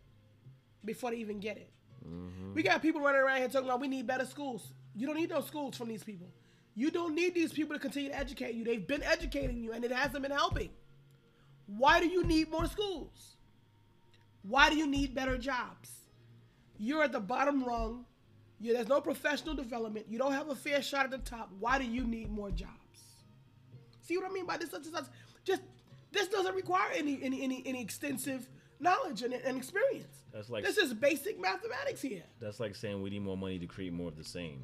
[0.84, 1.70] before they even get it.
[2.08, 2.54] Mm-hmm.
[2.54, 4.74] We got people running around here talking about we need better schools.
[4.96, 6.28] You don't need those schools from these people.
[6.76, 8.64] You don't need these people to continue to educate you.
[8.64, 10.70] They've been educating you and it hasn't been helping.
[11.68, 13.36] Why do you need more schools?
[14.44, 15.92] Why do you need better jobs?
[16.78, 18.06] You're at the bottom rung.
[18.62, 20.06] You, there's no professional development.
[20.08, 21.50] You don't have a fair shot at the top.
[21.60, 22.72] Why do you need more jobs?
[24.02, 24.70] See what I mean by this?
[24.72, 25.06] Such and such.
[25.44, 25.62] Just
[26.12, 28.48] this doesn't require any any any, any extensive
[28.80, 30.24] knowledge and, and experience.
[30.34, 32.24] That's like- this is basic mathematics here.
[32.40, 34.64] That's like saying we need more money to create more of the same.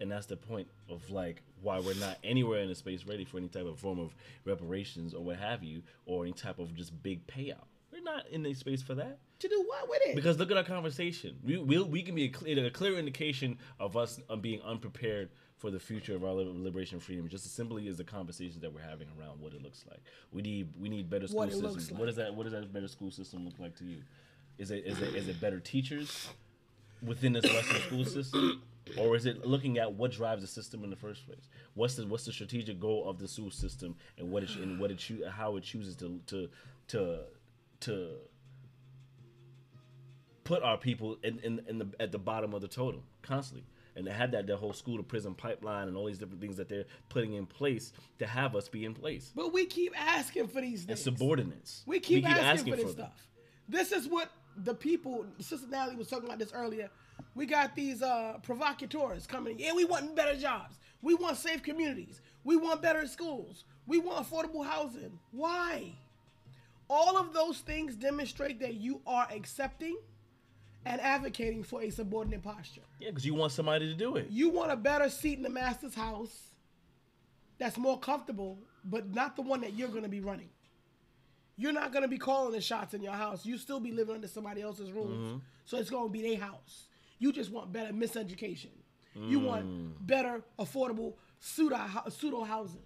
[0.00, 3.36] And that's the point of like why we're not anywhere in the space ready for
[3.36, 4.14] any type of form of
[4.46, 7.66] reparations or what have you, or any type of just big payout.
[8.04, 9.18] We're not in the space for that.
[9.40, 10.14] To do what with it?
[10.16, 11.36] Because look at our conversation.
[11.42, 15.30] We we we can be a, clear, a clear indication of us um, being unprepared
[15.56, 17.28] for the future of our liberation and freedom.
[17.28, 20.00] Just as simply as the conversations that we're having around what it looks like.
[20.32, 21.90] We need we need better school What systems.
[21.90, 24.02] looks What does that what does that better school system look like to you?
[24.58, 26.28] Is it is it is it better teachers
[27.02, 28.62] within this Western school system?
[28.98, 31.48] Or is it looking at what drives the system in the first place?
[31.74, 34.90] What's the what's the strategic goal of the school system and what it and what
[34.90, 36.48] it choo- how it chooses to to
[36.88, 37.20] to
[37.80, 38.16] to
[40.44, 43.66] put our people in, in, in the at the bottom of the totem constantly.
[43.96, 46.56] And they had that the whole school to prison pipeline and all these different things
[46.56, 49.32] that they're putting in place to have us be in place.
[49.34, 51.82] but we keep asking for these And subordinates.
[51.86, 53.06] We keep, asking, for this them.
[53.06, 53.28] stuff.
[53.68, 55.26] This is what the people.
[55.40, 56.88] Sister Natalie was talking about this earlier.
[57.34, 59.58] We got these uh, provocateurs coming.
[59.58, 60.76] Yeah, we want better jobs.
[61.02, 62.20] We want safe communities.
[62.44, 63.64] We want better schools.
[63.86, 65.18] We want affordable housing.
[65.32, 65.92] Why?
[66.92, 69.96] All of those things demonstrate that you are accepting
[70.84, 72.80] and advocating for a subordinate posture.
[72.98, 74.26] Yeah, because you want somebody to do it.
[74.28, 76.50] You want a better seat in the master's house
[77.58, 80.48] that's more comfortable, but not the one that you're going to be running.
[81.56, 83.46] You're not going to be calling the shots in your house.
[83.46, 85.14] You still be living under somebody else's rules.
[85.14, 85.36] Mm-hmm.
[85.66, 86.88] So it's going to be their house.
[87.20, 88.70] You just want better miseducation.
[89.14, 89.92] You want mm.
[90.00, 92.80] better, affordable pseudo, pseudo housing.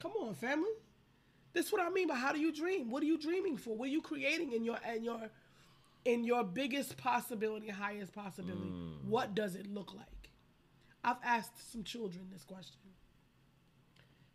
[0.00, 0.70] Come on, family.
[1.52, 2.90] This is what I mean by how do you dream?
[2.90, 3.76] What are you dreaming for?
[3.76, 5.30] What are you creating in your in your
[6.04, 8.70] in your biggest possibility, highest possibility?
[8.70, 9.04] Mm.
[9.04, 10.06] What does it look like?
[11.02, 12.80] I've asked some children this question.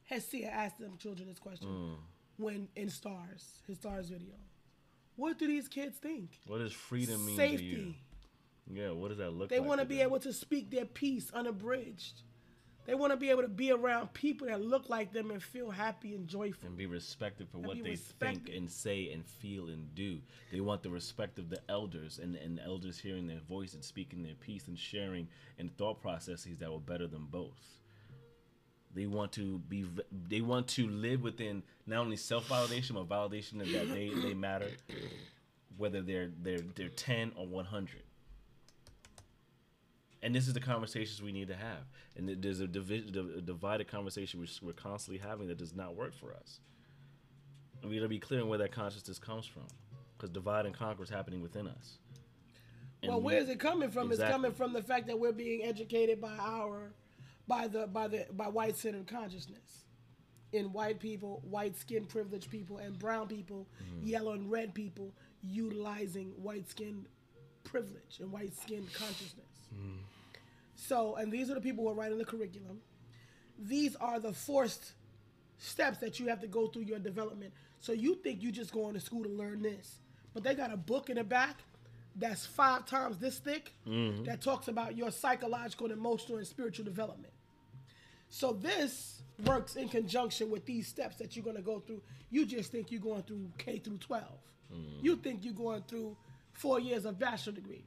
[0.05, 1.95] Hesed asked them children this question mm.
[2.37, 4.35] when in Stars, his Stars video.
[5.15, 6.29] What do these kids think?
[6.47, 7.57] What does freedom mean to you?
[7.57, 7.97] Safety.
[8.71, 9.63] Yeah, what does that look They like?
[9.63, 10.07] They want to to be them?
[10.07, 12.21] able to speak their piece unabridged.
[12.85, 15.71] They want to be able to be around people that look like them and feel
[15.71, 16.67] happy and joyful.
[16.67, 18.45] and be respected for what they respected.
[18.45, 20.19] think and say and feel and do.
[20.51, 23.83] They want the respect of the elders and, and the elders hearing their voice and
[23.83, 27.81] speaking their piece and sharing and thought processes that will better them both.
[28.93, 29.85] They want to be
[30.29, 34.33] they want to live within not only self validation but validation that that they, they
[34.33, 34.69] matter,
[35.75, 38.03] whether they're they're they're ten or one hundred.
[40.25, 41.85] And this is the conversations we need to have.
[42.17, 43.05] And there's a, divi-
[43.37, 46.59] a divided conversation which we're constantly having that does not work for us.
[47.81, 49.67] And we got to be clear on where that consciousness comes from,
[50.17, 51.99] because divide and conquer is happening within us.
[53.03, 54.11] And well, we- where is it coming from?
[54.11, 56.91] It's coming from the fact that we're being educated by our,
[57.47, 59.85] by the by the by white centered consciousness,
[60.53, 64.07] in white people, white skin privileged people, and brown people, Mm-hmm.
[64.07, 67.05] yellow and red people, utilizing white skin
[67.63, 69.45] privilege and white skin consciousness.
[69.75, 69.97] Mm.
[70.75, 72.81] So, and these are the people who are writing the curriculum.
[73.57, 74.93] These are the forced
[75.57, 77.53] steps that you have to go through your development.
[77.79, 79.99] So you think you just going to school to learn this,
[80.33, 81.55] but they got a book in the back
[82.15, 84.23] that's five times this thick mm-hmm.
[84.23, 87.33] that talks about your psychological, and emotional, and spiritual development.
[88.29, 92.01] So this works in conjunction with these steps that you're going to go through.
[92.29, 94.23] You just think you're going through K through 12.
[94.73, 95.03] Mm.
[95.03, 96.15] You think you're going through
[96.53, 97.85] four years of bachelor degree,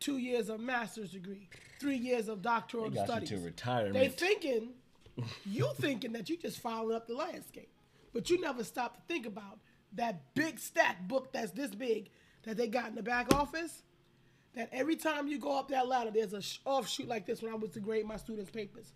[0.00, 1.48] two years of master's degree,
[1.78, 3.94] three years of doctoral They got you to retirement.
[3.94, 4.70] They thinking,
[5.44, 7.70] you thinking that you just following up the landscape,
[8.12, 9.60] but you never stop to think about
[9.92, 12.10] that big stack book that's this big
[12.44, 13.82] that they got in the back office.
[14.54, 17.40] That every time you go up that ladder, there's a sh- offshoot like this.
[17.40, 18.94] When I was to grade my students' papers,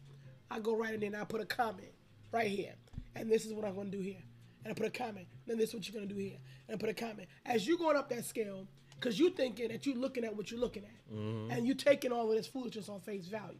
[0.50, 1.92] I go right in there and I put a comment
[2.32, 2.74] right here,
[3.14, 4.22] and this is what I'm going to do here,
[4.64, 5.28] and I put a comment.
[5.46, 7.28] Then this is what you're going to do here, and I put a comment.
[7.46, 8.66] As you going up that scale,
[9.04, 11.50] because you thinking that you're looking at what you're looking at, mm-hmm.
[11.50, 13.58] and you're taking all of this foolishness on face value.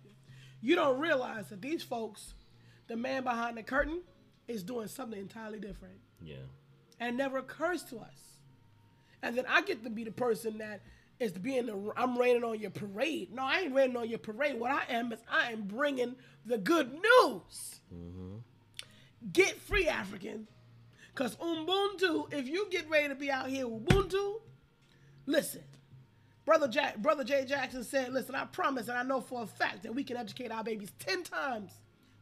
[0.62, 2.33] You don't realize that these folks,
[2.87, 4.01] the man behind the curtain,
[4.49, 6.37] is doing something entirely different yeah.
[6.99, 8.39] and never occurs to us.
[9.23, 10.81] And then I get to be the person that
[11.21, 13.35] is being the I'm raining on your parade.
[13.35, 14.59] No, I ain't raining on your parade.
[14.59, 16.16] What I am is I am bringing
[16.47, 17.81] the good news.
[17.95, 18.37] Mm-hmm.
[19.31, 20.49] Get free, African.
[21.15, 24.41] Because Ubuntu, if you get ready to be out here Ubuntu,
[25.27, 25.63] listen.
[26.45, 29.83] Brother Jack, Brother Jay Jackson said, "Listen, I promise, and I know for a fact
[29.85, 31.73] that we can educate our babies ten times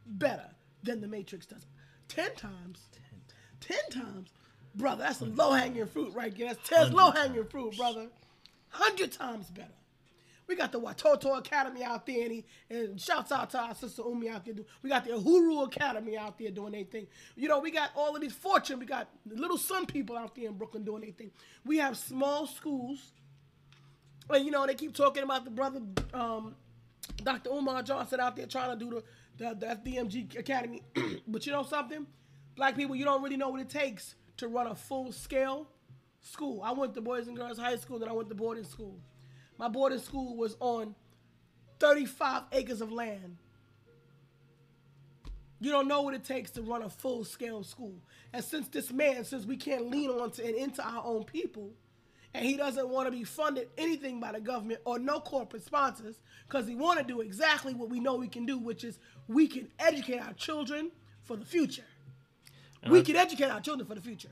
[0.05, 0.49] better
[0.81, 1.65] than the Matrix does.
[2.07, 2.79] Ten times,
[3.59, 4.29] ten times,
[4.75, 5.03] brother.
[5.03, 6.53] That's a low hanging fruit right there.
[6.53, 8.07] That's ten low hanging fruit, brother.
[8.69, 9.69] Hundred times better.
[10.47, 14.03] We got the Watoto Academy out there, and, he, and shouts out to our sister
[14.05, 14.55] Umi out there.
[14.81, 17.07] We got the Uhuru Academy out there doing their thing.
[17.35, 18.79] You know, we got all of these fortune.
[18.79, 21.31] We got little sun people out there in Brooklyn doing their thing.
[21.65, 23.13] We have small schools,
[24.29, 25.81] and you know they keep talking about the brother
[26.13, 26.55] um,
[27.23, 27.49] Dr.
[27.49, 29.03] Umar Johnson out there trying to do the
[29.37, 30.81] the, the FDMG Academy.
[31.27, 32.05] but you know something,
[32.55, 35.67] black people, you don't really know what it takes to run a full scale
[36.21, 36.61] school.
[36.63, 38.99] I went to Boys and Girls High School, then I went to boarding school.
[39.57, 40.95] My boarding school was on
[41.79, 43.37] 35 acres of land.
[45.59, 47.95] You don't know what it takes to run a full scale school.
[48.33, 51.71] And since this man, since we can't lean on to and into our own people,
[52.33, 56.19] and he doesn't want to be funded anything by the government or no corporate sponsors,
[56.47, 59.47] because he want to do exactly what we know we can do, which is we
[59.47, 61.85] can educate our children for the future.
[62.91, 64.31] we can educate our children for the future.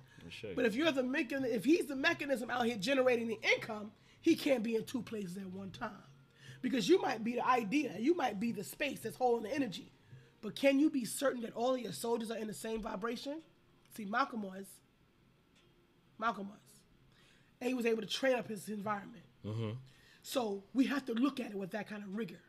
[0.55, 3.91] But if you're the mechan- if he's the mechanism out here generating the income,
[4.21, 5.91] he can't be in two places at one time.
[6.61, 9.91] Because you might be the idea, you might be the space that's holding the energy.
[10.41, 13.41] But can you be certain that all of your soldiers are in the same vibration?
[13.95, 14.65] See, Malcolm was.
[16.17, 16.59] Malcolm was.
[17.59, 19.23] And he was able to train up his environment.
[19.45, 19.71] Mm-hmm.
[20.23, 22.39] So we have to look at it with that kind of rigor.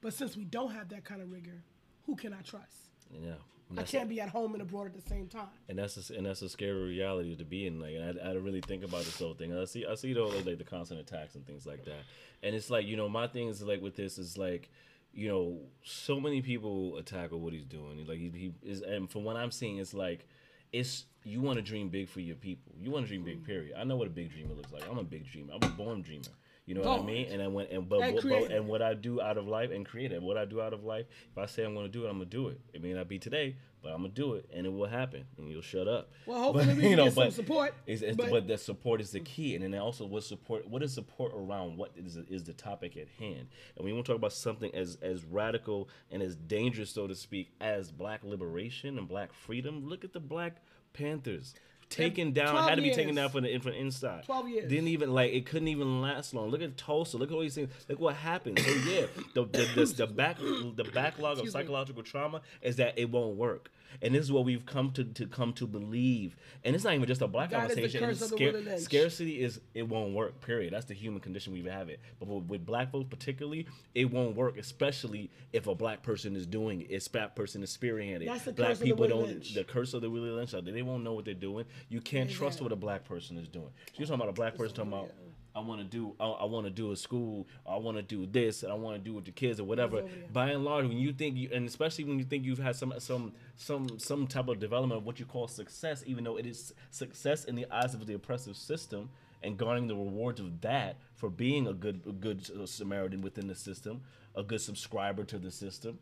[0.00, 1.62] But since we don't have that kind of rigor,
[2.06, 2.90] who can I trust?
[3.12, 3.34] Yeah.
[3.78, 5.48] And I can't be at home and abroad at the same time.
[5.68, 7.80] and that's a, and that's a scary reality to be in.
[7.80, 9.56] Like, and I, I don't really think about this whole thing.
[9.56, 12.00] I see, I see though, like the constant attacks and things like that.
[12.42, 14.70] And it's like, you know, my thing is like with this is like,
[15.14, 18.06] you know, so many people attack what he's doing.
[18.06, 20.26] Like he, he is, and from what I'm seeing, it's like,
[20.72, 22.72] it's you want to dream big for your people.
[22.80, 23.44] You want to dream big.
[23.44, 23.74] Period.
[23.78, 24.82] I know what a big dreamer looks like.
[24.90, 25.52] I'm a big dreamer.
[25.54, 26.24] I'm a born dreamer.
[26.64, 27.32] You know what I mean?
[27.32, 29.84] And I went and but, but, but and what I do out of life and
[29.84, 30.22] creative.
[30.22, 32.18] What I do out of life, if I say I'm going to do it, I'm
[32.18, 32.60] going to do it.
[32.72, 35.24] It may not be today, but I'm going to do it, and it will happen,
[35.36, 36.12] and you'll shut up.
[36.24, 39.18] Well, hopefully we can get some support, It's, it's, but- but, the support is the
[39.20, 40.68] key, and then also what support?
[40.68, 41.76] What is support around?
[41.78, 43.48] What is is the topic at hand?
[43.76, 47.14] And we want to talk about something as as radical and as dangerous, so to
[47.16, 49.84] speak, as Black liberation and Black freedom.
[49.84, 50.58] Look at the Black
[50.92, 51.54] Panthers.
[51.92, 54.24] Taken down, 12 had to be taken down from the from inside.
[54.24, 54.70] 12 years.
[54.70, 55.46] Didn't even like it.
[55.46, 56.50] Couldn't even last long.
[56.50, 57.16] Look at Tulsa.
[57.16, 57.70] Look at all these things.
[57.88, 58.58] Look what happened.
[58.58, 61.60] So yeah, the the, the, the back the backlog of Excuse me.
[61.60, 63.70] psychological trauma is that it won't work.
[64.00, 66.36] And this is what we've come to, to come to believe.
[66.64, 68.00] And it's not even just a black is the conversation.
[68.00, 68.80] curse It's of the scare- Willie Lynch.
[68.82, 70.40] scarcity is it won't work.
[70.40, 70.72] Period.
[70.72, 72.00] That's the human condition we have it.
[72.18, 74.56] But with, black folks particularly, it won't work.
[74.56, 76.90] Especially if a black person is doing it.
[76.90, 78.26] If black person is spearheading it.
[78.26, 79.26] That's the black curse of the people don't.
[79.26, 79.54] Lynch.
[79.54, 80.52] The curse of the Willie Lynch.
[80.52, 81.64] They won't know what they're doing.
[81.88, 83.68] You can't trust what a black person is doing.
[83.96, 85.10] You're talking about a black person talking about.
[85.54, 86.14] I want to do.
[86.18, 87.46] I, I want to do a school.
[87.66, 88.62] I want to do this.
[88.62, 90.04] And I want to do with the kids or whatever.
[90.32, 92.94] By and large, when you think you, and especially when you think you've had some
[92.98, 96.72] some some some type of development of what you call success, even though it is
[96.90, 99.10] success in the eyes of the oppressive system
[99.42, 103.54] and garnering the rewards of that for being a good a good Samaritan within the
[103.54, 104.02] system,
[104.34, 105.98] a good subscriber to the system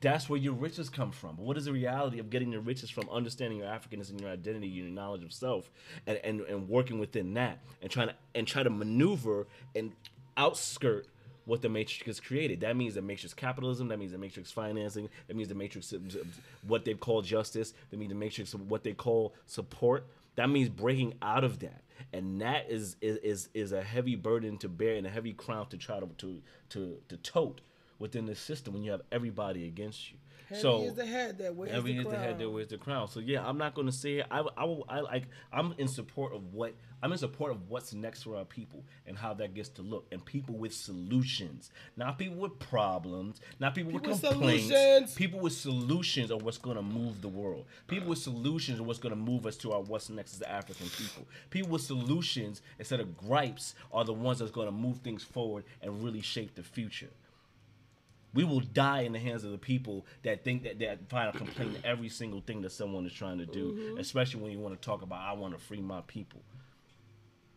[0.00, 1.36] that's where your riches come from.
[1.36, 4.30] But what is the reality of getting your riches from understanding your Africanness and your
[4.30, 5.70] identity, your knowledge of self,
[6.06, 9.92] and, and, and working within that and trying to and try to maneuver and
[10.36, 11.06] outskirt
[11.44, 12.60] what the matrix has created.
[12.60, 15.94] That means the matrix capitalism, that means the matrix financing, that means the matrix
[16.66, 20.06] what they call justice, that means the matrix what they call support.
[20.36, 21.82] That means breaking out of that.
[22.12, 25.66] And that is is is, is a heavy burden to bear and a heavy crown
[25.70, 27.60] to try to to to, to tote
[27.98, 30.18] within the system when you have everybody against you.
[30.48, 32.38] Heavy so is the head that wears heavy the is the head crown.
[32.38, 33.08] that wears the crown.
[33.08, 34.26] So yeah, I'm not going to say it.
[34.30, 34.76] I, I.
[34.88, 35.24] I like.
[35.52, 36.74] I'm in support of what.
[37.02, 40.06] I'm in support of what's next for our people and how that gets to look.
[40.10, 44.66] And people with solutions, not people with problems, not people, People with complaints.
[44.68, 45.14] solutions.
[45.14, 47.66] People with solutions are what's going to move the world.
[47.86, 50.50] People with solutions are what's going to move us to our what's next as the
[50.50, 51.26] African people.
[51.50, 55.64] People with solutions instead of gripes are the ones that's going to move things forward
[55.82, 57.10] and really shape the future
[58.34, 61.38] we will die in the hands of the people that think that that find a
[61.38, 63.98] complaint in every single thing that someone is trying to do, Mm-hmm.
[63.98, 66.40] especially when you want to talk about I want to free my people.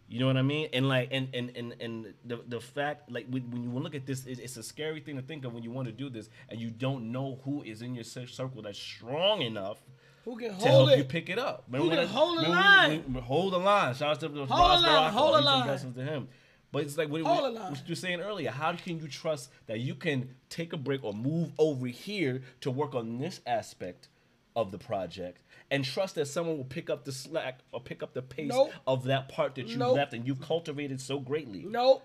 [0.07, 0.68] You know what I mean?
[0.73, 4.06] And like, and and and, and the the fact, like, when, when you look at
[4.06, 6.30] this, it, it's a scary thing to think of when you want to do this,
[6.49, 9.77] and you don't know who is in your circle that's strong enough
[10.26, 11.64] Who can to hold help you pick it up.
[11.72, 13.03] Who can I- hold the line?
[13.07, 13.95] we- we- hold the line.
[13.95, 15.18] Shout out to the Hold Ras the line, Baraka.
[15.18, 15.93] hold the line.
[15.93, 16.27] to him.
[16.72, 17.72] But it's like what, what, the line.
[17.72, 18.49] what you were saying earlier.
[18.52, 22.72] How can you trust that you can take a break or move over here to
[22.72, 24.07] work on this aspect
[24.56, 28.14] of the project and trust that someone will pick up the slack or pick up
[28.14, 28.72] the pace Nope.
[28.88, 29.95] of that part that you Nope.
[29.95, 32.03] left and you've cultivated so greatly Nope.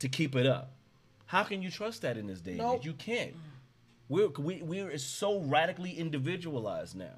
[0.00, 0.72] to keep it up.
[1.26, 2.54] How can you trust that in this day?
[2.54, 2.84] Nope.
[2.84, 3.34] You can't.
[4.08, 7.16] We're we, we're so radically individualized now.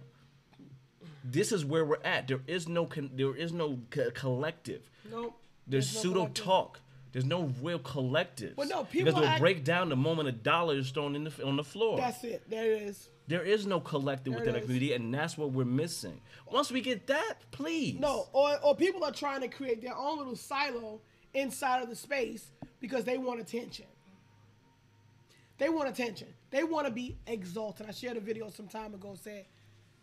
[1.25, 2.27] This is where we're at.
[2.29, 4.91] There is no con- there is no co- collective.
[5.11, 5.39] Nope.
[5.67, 6.45] There's no pseudo collective.
[6.45, 6.81] talk.
[7.13, 8.57] There's no real collective.
[8.57, 11.25] Well, no, because people they'll act- break down the moment a dollar is thrown in
[11.25, 11.97] the, on the floor.
[11.97, 12.49] That's it.
[12.49, 13.09] There it is.
[13.27, 16.21] there is no collective There within a community, and that's what we're missing.
[16.51, 17.99] Once we get that, please.
[17.99, 21.01] No, or, or people are trying to create their own little silo
[21.35, 22.51] inside of the space
[22.81, 23.87] because they want attention.
[25.59, 26.29] They want attention.
[26.51, 27.87] They want to be exalted.
[27.89, 29.45] I shared a video some time ago said,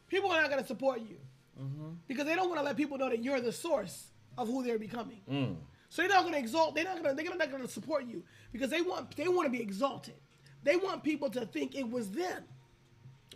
[0.07, 1.17] people are not going to support you
[1.59, 1.89] mm-hmm.
[2.07, 4.07] because they don't want to let people know that you're the source
[4.38, 5.19] of who they're becoming.
[5.29, 5.55] Mm.
[5.89, 6.76] So they're not going to exalt.
[6.76, 7.23] They're not going to.
[7.23, 9.15] They're not going to support you because they want.
[9.15, 10.15] They want to be exalted.
[10.64, 12.43] They want people to think it was them.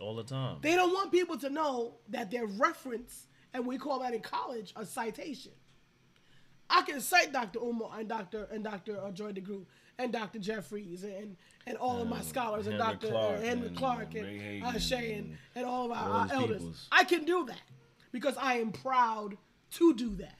[0.00, 0.58] all the time.
[0.60, 4.72] They don't want people to know that their reference, and we call that in college
[4.76, 5.52] a citation.
[6.68, 7.58] I can cite Dr.
[7.58, 8.48] Umar and Dr.
[8.50, 8.98] and Dr.
[9.02, 9.66] Uh, Joy DeGruy
[9.98, 10.38] and Dr.
[10.38, 13.08] Jeffries and and all of my scholars and Henry Dr.
[13.08, 16.12] Clark uh, Henry and Clark and uh, Shay and, and and all of our, all
[16.12, 16.58] our elders.
[16.58, 16.88] peoples.
[16.90, 17.60] I can do that
[18.10, 19.36] because I am proud
[19.72, 20.34] to do that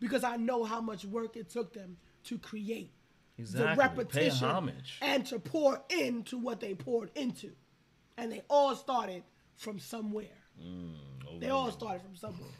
[0.00, 2.90] because I know how much work it took them to create
[3.38, 3.74] Exactly.
[3.74, 7.50] the repetition and to pour into what they poured into.
[8.16, 9.22] And they all started
[9.56, 10.26] from somewhere.
[10.62, 12.50] Mm, They all started from somewhere.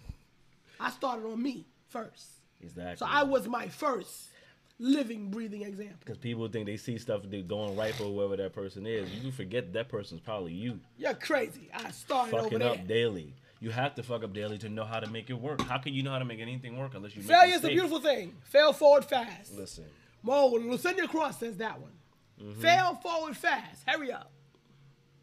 [0.79, 2.27] I started on me first.
[2.61, 2.97] Exactly.
[2.97, 4.29] So I was my first
[4.79, 5.97] living, breathing example.
[6.01, 9.09] Because people think they see stuff they going right for whoever that person is.
[9.11, 10.81] You forget that person's probably you.
[10.99, 11.71] You're crazy.
[11.73, 13.35] I started over Fucking up daily.
[13.61, 15.63] You have to fuck up daily to know how to make it work.
[15.63, 17.69] How can you know how to make anything work unless you make Failure is a
[17.69, 18.35] beautiful thing.
[18.45, 19.57] Fail forward fast.
[19.57, 19.85] Listen,
[20.23, 21.93] Mo, Lucinda Cross says that one.
[22.43, 22.61] Mm-hmm.
[22.61, 23.83] Fail forward fast.
[23.87, 24.31] Hurry up.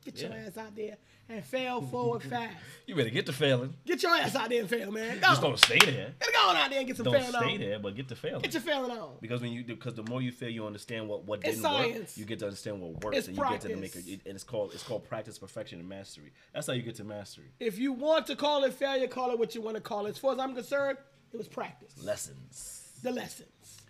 [0.04, 0.98] Get your ass out there
[1.30, 2.54] and fail forward fast.
[2.86, 3.74] you better get to failing.
[3.86, 5.16] Get your ass out there and fail, man.
[5.20, 5.28] Go.
[5.28, 6.14] Just don't stay there.
[6.20, 7.60] Get on out there and get some Don't failing stay on.
[7.60, 8.42] there, but get to failing.
[8.42, 9.12] Get your failing on.
[9.22, 11.82] because when you because the more you fail, you understand what what It's didn't work.
[11.94, 12.18] science.
[12.18, 14.08] You get to understand what works, It's and you get to make practice.
[14.08, 14.22] it.
[14.26, 16.34] And it's called it's called practice, perfection, and mastery.
[16.54, 17.46] That's how you get to mastery.
[17.60, 20.12] If you want to call it failure, call it what you want to call it.
[20.12, 20.98] As far as I'm concerned,
[21.32, 21.94] it was practice.
[22.04, 22.90] Lessons.
[23.02, 23.82] The lessons.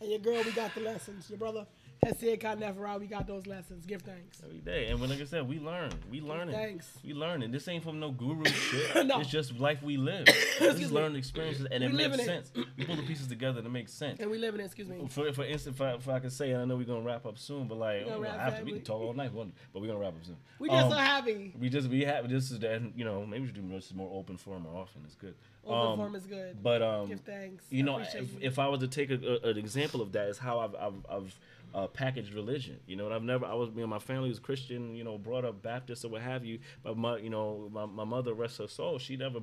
[0.00, 1.28] And your girl, we got the lessons.
[1.28, 1.66] Your brother,
[2.02, 3.84] Hesed Neferah, we got those lessons.
[3.84, 4.40] Give thanks.
[4.44, 6.88] Every day, and when like I said, we learn, we learning, Thanks.
[7.04, 7.50] we learning.
[7.50, 9.06] This ain't from no guru shit.
[9.06, 9.20] No.
[9.20, 10.28] It's just life we live.
[10.60, 10.86] is me.
[10.86, 12.26] learned experiences, and it We makes living it.
[12.46, 12.52] sense.
[12.76, 14.20] We pull the pieces together to make sense.
[14.20, 15.06] And we live in it, excuse me.
[15.08, 17.26] For, for instance, if I, if I could say, and I know we're gonna wrap
[17.26, 18.64] up soon, but like, gonna we wrap don't have to.
[18.64, 20.36] We can talk all night, but we're gonna wrap up soon.
[20.60, 21.52] We just Um, so happy.
[21.58, 24.10] We just we have this is that you know maybe we should do this more
[24.16, 25.02] open forum more often.
[25.04, 25.34] It's good.
[25.66, 26.62] Open Um, form is good.
[26.62, 27.64] But um, Give thanks.
[27.70, 28.28] You know, if, you.
[28.40, 29.14] if I was to take a,
[29.44, 31.38] a, an example of that, is how I've I've, I've
[31.74, 32.78] uh, packaged religion.
[32.86, 34.94] You know, and I've never I was you know my family was Christian.
[34.94, 36.58] You know, brought up Baptist or what have you.
[36.82, 38.98] But my you know my, my mother rest her soul.
[38.98, 39.40] She never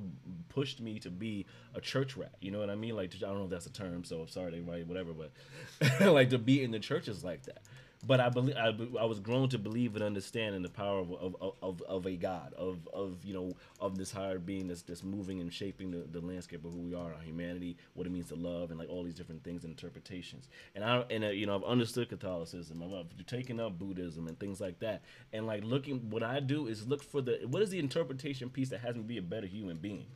[0.48, 2.34] pushed me to be a church rat.
[2.40, 2.96] You know what I mean?
[2.96, 4.04] Like I don't know if that's a term.
[4.04, 5.12] So I'm sorry everybody, whatever.
[5.12, 7.62] But like to be in the churches like that.
[8.04, 8.68] But I believe I,
[9.00, 12.14] I was grown to believe and understand in the power of, of, of, of a
[12.16, 16.06] God of, of you know of this higher being that's, that's moving and shaping the,
[16.12, 18.88] the landscape of who we are, our humanity, what it means to love, and like
[18.90, 20.48] all these different things and interpretations.
[20.74, 24.38] And I and uh, you know I've understood Catholicism, I've, I've taken up Buddhism and
[24.38, 25.02] things like that.
[25.32, 28.68] And like looking, what I do is look for the what is the interpretation piece
[28.68, 30.06] that has me be a better human being.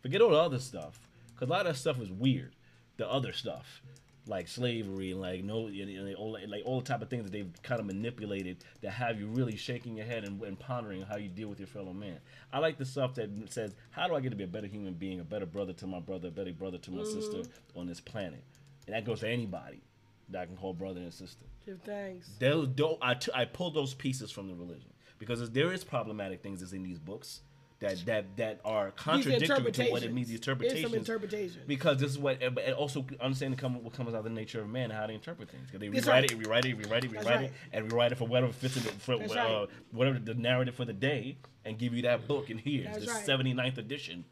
[0.00, 0.98] Forget all the other stuff,
[1.34, 2.54] because a lot of that stuff is weird.
[2.96, 3.82] The other stuff
[4.28, 5.70] like slavery and like no
[6.16, 9.26] all, like all the type of things that they've kind of manipulated that have you
[9.28, 12.18] really shaking your head and, and pondering how you deal with your fellow man.
[12.52, 14.94] I like the stuff that says, how do I get to be a better human
[14.94, 17.20] being, a better brother to my brother, a better brother to my mm-hmm.
[17.20, 17.42] sister
[17.74, 18.42] on this planet?
[18.86, 19.82] And that goes to anybody
[20.30, 21.44] that I can call brother and sister.
[21.64, 22.30] Give thanks.
[22.38, 26.42] Those, those, I, t- I pull those pieces from the religion because there is problematic
[26.42, 27.42] things that's in these books
[27.80, 30.28] that that that are contradictory to what it means.
[30.28, 30.94] The interpretations.
[30.94, 31.64] interpretations.
[31.66, 34.68] Because this is what, and also understanding come, what comes out of the nature of
[34.68, 35.66] man and how they interpret things.
[35.66, 36.30] Because they rewrite right.
[36.30, 37.44] it, rewrite it, rewrite it, rewrite right.
[37.44, 39.68] it, and rewrite it for whatever fits in the, for, uh, right.
[39.92, 42.48] whatever the narrative for the day, and give you that book.
[42.48, 43.44] And here's That's the right.
[43.44, 44.24] 79th edition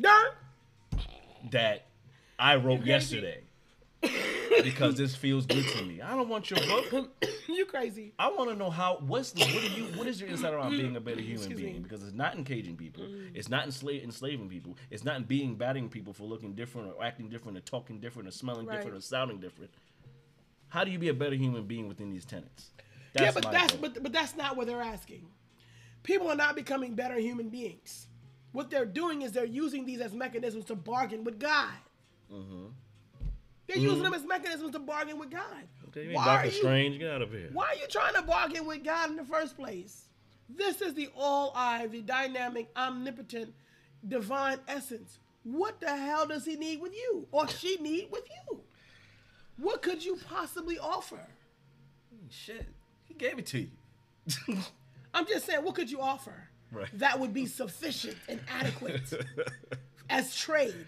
[0.00, 0.34] Dirt.
[1.50, 1.86] that
[2.38, 3.42] I wrote yesterday.
[4.62, 6.00] Because this feels good to me.
[6.00, 7.10] I don't want your book.
[7.48, 8.12] you crazy.
[8.18, 8.98] I want to know how.
[9.06, 9.40] What's the?
[9.44, 9.84] What do you?
[9.96, 11.74] What is your insight around being a better human Excuse being?
[11.74, 11.78] me.
[11.80, 13.04] Because it's not engaging people.
[13.34, 14.76] It's not ensla- enslaving people.
[14.90, 18.32] It's not being batting people for looking different or acting different or talking different or
[18.32, 18.76] smelling Right.
[18.76, 19.70] different or sounding different.
[20.68, 22.70] How do you be a better human being within these tenets?
[23.14, 25.26] yeah, but that's but but that's not what they're asking.
[26.02, 28.06] People are not becoming better human beings.
[28.52, 31.68] What they're doing is they're using these as mechanisms to bargain with God.
[32.32, 32.66] Mm-hmm.
[33.68, 34.04] They're using mm-hmm.
[34.04, 35.42] them as mechanisms to bargain with God.
[35.88, 36.98] Okay, you Why ain't are Doctor you- Strange.
[36.98, 37.50] Get out of here.
[37.52, 40.06] Why are you trying to bargain with God in the first place?
[40.48, 43.52] This is the all eye, the dynamic, omnipotent,
[44.06, 45.18] divine essence.
[45.44, 47.28] What the hell does he need with you?
[47.30, 48.60] Or she need with you?
[49.58, 51.20] What could you possibly offer?
[52.30, 52.66] Shit,
[53.04, 53.68] he gave it to you.
[55.14, 56.88] I'm just saying, what could you offer Right.
[56.98, 59.12] that would be sufficient and adequate
[60.10, 60.86] as trade?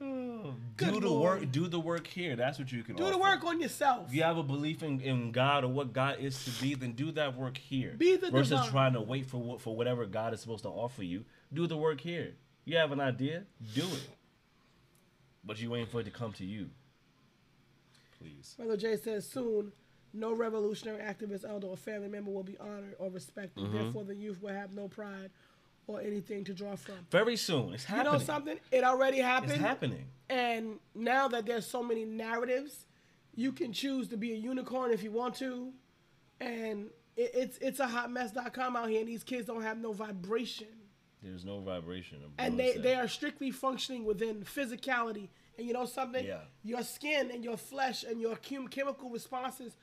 [0.00, 1.40] Do Good the Lord.
[1.40, 1.52] work.
[1.52, 2.36] Do the work here.
[2.36, 4.08] That's what you can Do the work on yourself.
[4.08, 6.92] If you have a belief in, in God or what God is to be, then
[6.92, 7.94] do that work here.
[7.96, 8.70] Be the versus divine.
[8.70, 11.24] trying to wait for what for whatever God is supposed to offer you.
[11.52, 12.34] Do the work here.
[12.64, 13.44] You have an idea,
[13.74, 14.08] do it.
[15.42, 16.68] But you waiting for it to come to you.
[18.20, 18.54] Please.
[18.58, 19.72] Brother Jay says soon,
[20.12, 23.64] no revolutionary activist, elder, or family member will be honored or respected.
[23.64, 23.76] Mm-hmm.
[23.76, 25.30] Therefore, the youth will have no pride
[25.88, 26.94] or anything to draw from.
[27.10, 27.72] Very soon.
[27.72, 28.12] It's happening.
[28.12, 28.58] You know something?
[28.70, 29.52] It already happened.
[29.52, 30.04] It's happening.
[30.30, 32.86] And now that there's so many narratives,
[33.34, 35.72] you can choose to be a unicorn if you want to.
[36.40, 39.92] And it, it's it's a hot mess.com out here, and these kids don't have no
[39.92, 40.68] vibration.
[41.22, 42.18] There's no vibration.
[42.38, 45.30] And they, they are strictly functioning within physicality.
[45.56, 46.24] And you know something?
[46.24, 46.42] Yeah.
[46.62, 49.76] Your skin and your flesh and your chem- chemical responses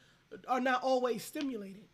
[0.48, 1.90] are not always stimulated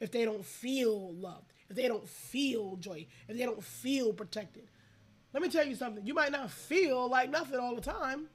[0.00, 4.64] if they don't feel loved, if they don't feel joy, if they don't feel protected.
[5.32, 6.06] Let me tell you something.
[6.06, 8.26] You might not feel like nothing all the time.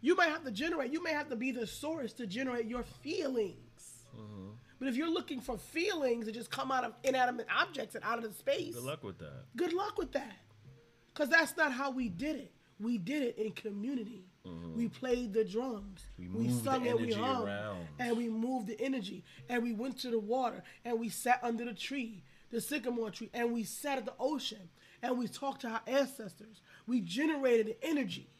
[0.00, 2.82] You might have to generate, you may have to be the source to generate your
[3.02, 4.04] feelings.
[4.16, 4.48] Mm-hmm.
[4.78, 8.18] But if you're looking for feelings that just come out of inanimate objects and out
[8.18, 9.44] of the space, Good luck with that.
[9.56, 10.36] good luck with that.
[11.12, 12.52] Because that's not how we did it.
[12.78, 14.26] We did it in community.
[14.46, 14.76] Mm-hmm.
[14.76, 16.02] We played the drums.
[16.18, 17.48] We We, moved the sung and we hummed.
[17.48, 17.86] around.
[17.98, 19.24] And we moved the energy.
[19.48, 20.62] And we went to the water.
[20.84, 23.30] And we sat under the tree, the sycamore tree.
[23.34, 24.68] And we sat at the ocean.
[25.02, 26.62] And we talked to our ancestors.
[26.86, 28.30] We generated the energy.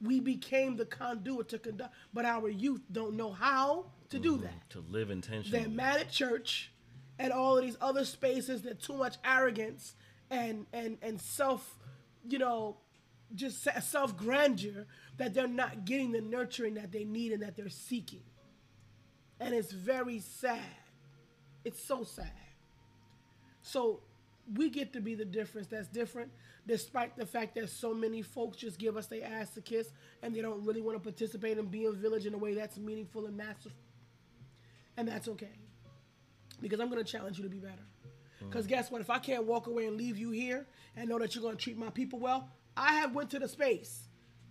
[0.00, 1.94] We became the conduit to conduct.
[2.12, 4.44] But our youth don't know how to do mm-hmm.
[4.44, 4.70] that.
[4.70, 5.60] To live intentionally.
[5.60, 6.72] They're mad at church
[7.18, 9.94] and all of these other spaces that too much arrogance
[10.30, 11.78] and and and self,
[12.28, 12.78] you know,
[13.34, 14.86] just self grandeur
[15.18, 18.22] that they're not getting the nurturing that they need and that they're seeking.
[19.38, 20.60] And it's very sad.
[21.64, 22.32] It's so sad.
[23.62, 24.00] So
[24.54, 26.30] we get to be the difference that's different,
[26.66, 30.34] despite the fact that so many folks just give us their ass to kiss and
[30.34, 33.26] they don't really want to participate in being a village in a way that's meaningful
[33.26, 33.78] and masterful.
[34.96, 35.58] And that's okay.
[36.60, 37.86] Because I'm gonna challenge you to be better.
[38.40, 39.00] Because guess what?
[39.00, 40.66] If I can't walk away and leave you here
[40.96, 44.08] and know that you're gonna treat my people well, I have went to the space.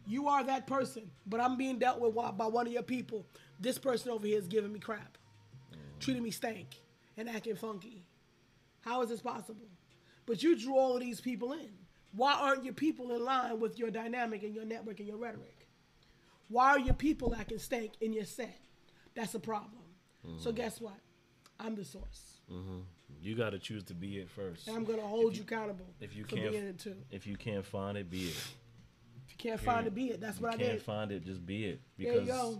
[0.07, 3.25] You are that person, but I'm being dealt with by one of your people.
[3.59, 5.17] This person over here is giving me crap,
[5.99, 6.79] treating me stank,
[7.17, 8.03] and acting funky.
[8.81, 9.67] How is this possible?
[10.25, 11.69] But you drew all of these people in.
[12.13, 15.67] Why aren't your people in line with your dynamic and your network and your rhetoric?
[16.49, 18.59] Why are your people acting stank in your set?
[19.15, 19.83] That's a problem.
[20.37, 20.55] So mm.
[20.55, 20.99] guess what?
[21.59, 22.79] I'm the source, mm-hmm.
[23.21, 24.67] You got to choose to be it first.
[24.67, 26.95] and I'm gonna hold you, accountable If you can't, it too.
[27.11, 28.35] if you can't find it, be it.
[29.27, 30.19] If you can't find it, be it.
[30.19, 30.65] That's you what I mean.
[30.65, 31.81] If you can't find it, just be it.
[31.99, 32.57] There Because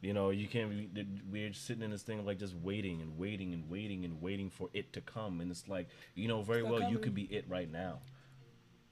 [0.00, 0.70] you know you can't.
[0.94, 4.20] Be, we're sitting in this thing of like just waiting and waiting and waiting and
[4.20, 7.24] waiting for it to come, and it's like you know very well you could be
[7.24, 7.98] it right now,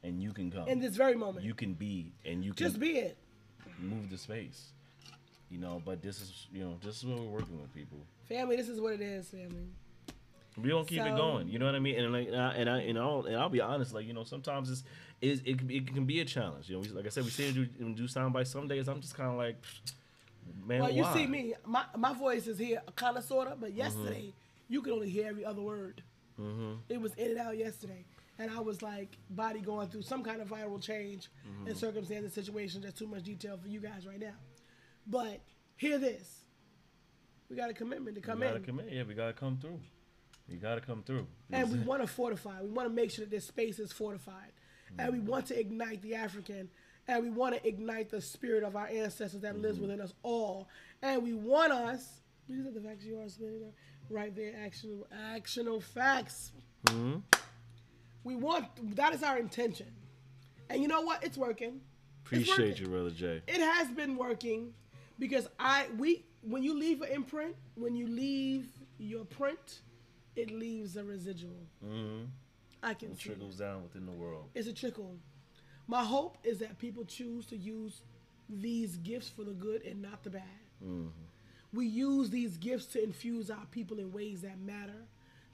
[0.03, 0.69] and you can come.
[0.69, 3.19] In this very moment, you can be, and you can just be it.
[3.79, 4.73] move the space.
[5.49, 7.99] You know, but this is you know this is what we're working with people.
[8.29, 9.69] Family, this is what it is, family.
[10.61, 11.49] We don't keep it going.
[11.49, 11.99] You know what I mean?
[11.99, 13.93] And like, and I, and I, and I'll, and I'll be honest.
[13.93, 14.85] Like, you know, sometimes it's,
[15.21, 16.69] is it, can be- it can be a challenge.
[16.71, 18.89] You know, we, like I said, we say do do sound by some days.
[18.89, 19.63] I'm just kind of like,
[20.67, 21.13] man, Well, you why?
[21.15, 23.79] see me, my my voice is here, kind of, sort of, but Mm-hmm.
[23.79, 24.35] yesterday
[24.69, 26.03] you could only hear every other word.
[26.91, 28.05] It was in and out yesterday,
[28.39, 31.69] and I was like, body going through some kind of viral change Mm-hmm.
[31.69, 32.83] and circumstances, situation.
[32.83, 34.35] That's too much detail for you guys right now.
[35.07, 35.41] But
[35.77, 36.45] hear this:
[37.49, 38.93] we got a commitment to come We gotta in, commit.
[38.93, 39.81] Yeah, we gotta come through.
[40.49, 41.27] We gotta come through.
[41.51, 42.61] and we want to fortify.
[42.63, 44.53] We want to make sure that this space is fortified,
[44.99, 46.69] and we want to ignite the African,
[47.09, 49.89] and we want to ignite the spirit of our ancestors that lives mm-hmm.
[49.89, 50.69] within us all,
[51.03, 52.21] and we want us.
[52.49, 53.73] These are the facts you are spinning there.
[54.11, 54.53] right there.
[54.65, 56.53] Actionable, actionable facts.
[56.87, 57.19] Mm-hmm.
[58.25, 59.87] We want that is our intention,
[60.69, 61.23] and you know what?
[61.23, 61.81] It's working.
[62.31, 62.85] It's Appreciate working.
[62.85, 63.43] you, brother Jay.
[63.47, 64.75] It has been working
[65.19, 68.67] because I we when you leave an imprint, when you leave
[68.99, 69.81] your print,
[70.35, 71.67] it leaves a residual.
[71.85, 72.25] Mm-hmm.
[72.83, 73.19] I can it.
[73.19, 74.49] trickles down within the world.
[74.55, 75.17] It's a trickle.
[75.87, 78.03] My hope is that people choose to use
[78.49, 80.43] these gifts for the good and not the bad.
[80.85, 81.09] Mm-hmm.
[81.73, 85.05] We use these gifts to infuse our people in ways that matter,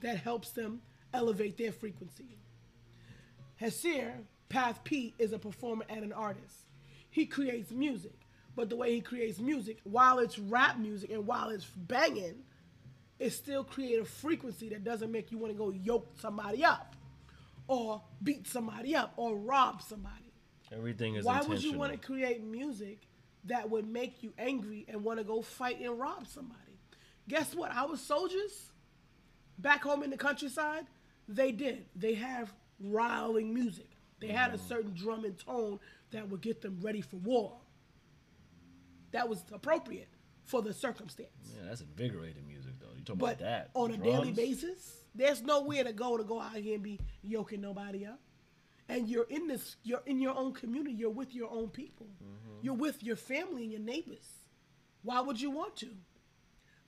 [0.01, 0.81] that helps them
[1.13, 2.39] elevate their frequency.
[3.57, 4.15] Hasir,
[4.49, 6.67] Path P, is a performer and an artist.
[7.11, 8.19] He creates music,
[8.57, 12.37] but the way he creates music, while it's rap music and while it's banging,
[13.19, 16.97] it still creates a frequency that doesn't make you want to go yoke somebody up
[17.67, 20.33] or beat somebody up or rob somebody.
[20.73, 23.01] Everything is Why would you want to create music
[23.45, 26.59] that would make you angry and want to go fight and rob somebody?
[27.29, 27.71] Guess what?
[27.73, 28.71] Our soldiers
[29.59, 30.87] back home in the countryside,
[31.29, 31.87] they did.
[31.95, 33.91] They have riling music.
[34.21, 34.69] They had a mm.
[34.69, 35.81] certain drum and tone
[36.11, 37.59] that would get them ready for war.
[39.13, 40.09] That was appropriate
[40.45, 41.29] for the circumstance.
[41.45, 42.89] Yeah, that's invigorating music though.
[42.97, 46.41] You talking But about that on a daily basis, there's nowhere to go to go
[46.41, 48.21] out here and be yoking nobody up.
[48.89, 50.95] And you're in this, you're in your own community.
[50.95, 52.07] You're with your own people.
[52.23, 52.59] Mm-hmm.
[52.63, 54.29] You're with your family and your neighbors.
[55.03, 55.89] Why would you want to?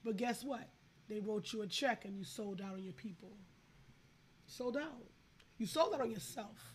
[0.03, 0.67] But guess what?
[1.07, 3.31] They wrote you a check and you sold out on your people.
[4.47, 5.03] Sold out.
[5.57, 6.73] You sold out on yourself.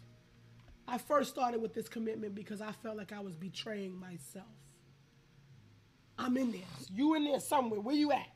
[0.87, 4.47] I first started with this commitment because I felt like I was betraying myself.
[6.19, 6.61] I'm in there.
[6.93, 7.81] You in there somewhere.
[7.81, 8.29] Where you at?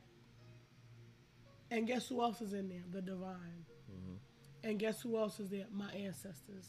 [1.71, 2.83] And guess who else is in there?
[2.91, 3.65] The divine.
[3.91, 4.69] Mm-hmm.
[4.69, 5.65] And guess who else is there?
[5.71, 6.67] My ancestors.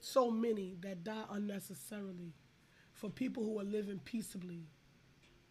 [0.00, 2.34] So many that die unnecessarily
[2.94, 4.62] for people who are living peaceably.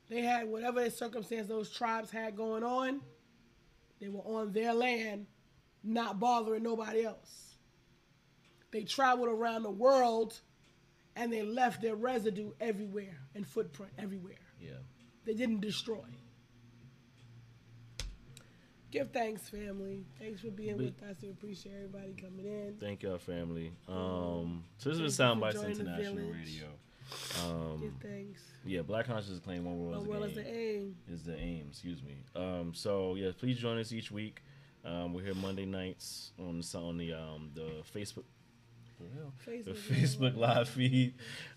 [0.09, 3.01] They had whatever their circumstance those tribes had going on,
[3.99, 5.27] they were on their land,
[5.83, 7.55] not bothering nobody else.
[8.71, 10.39] They traveled around the world
[11.15, 14.35] and they left their residue everywhere and footprint everywhere.
[14.61, 14.77] Yeah.
[15.25, 16.05] They didn't destroy.
[18.89, 20.05] Give thanks, family.
[20.19, 21.17] Thanks for being with us.
[21.21, 22.75] We appreciate everybody coming in.
[22.79, 23.73] Thank y'all, family.
[23.87, 26.29] Um, so this is Soundbites for joining the International.
[26.31, 26.65] Radio.
[27.45, 28.41] Um, Give thanks.
[28.65, 30.53] yeah, Black Consciousness Claim One World One is world the is aim.
[30.53, 30.95] the aim.
[31.13, 32.17] Is the aim, excuse me.
[32.35, 34.41] Um, so yeah, please join us each week.
[34.85, 38.23] Um, we're here Monday nights on the on the um the Facebook
[39.15, 39.33] hell?
[39.45, 41.13] the Facebook, Facebook live feed.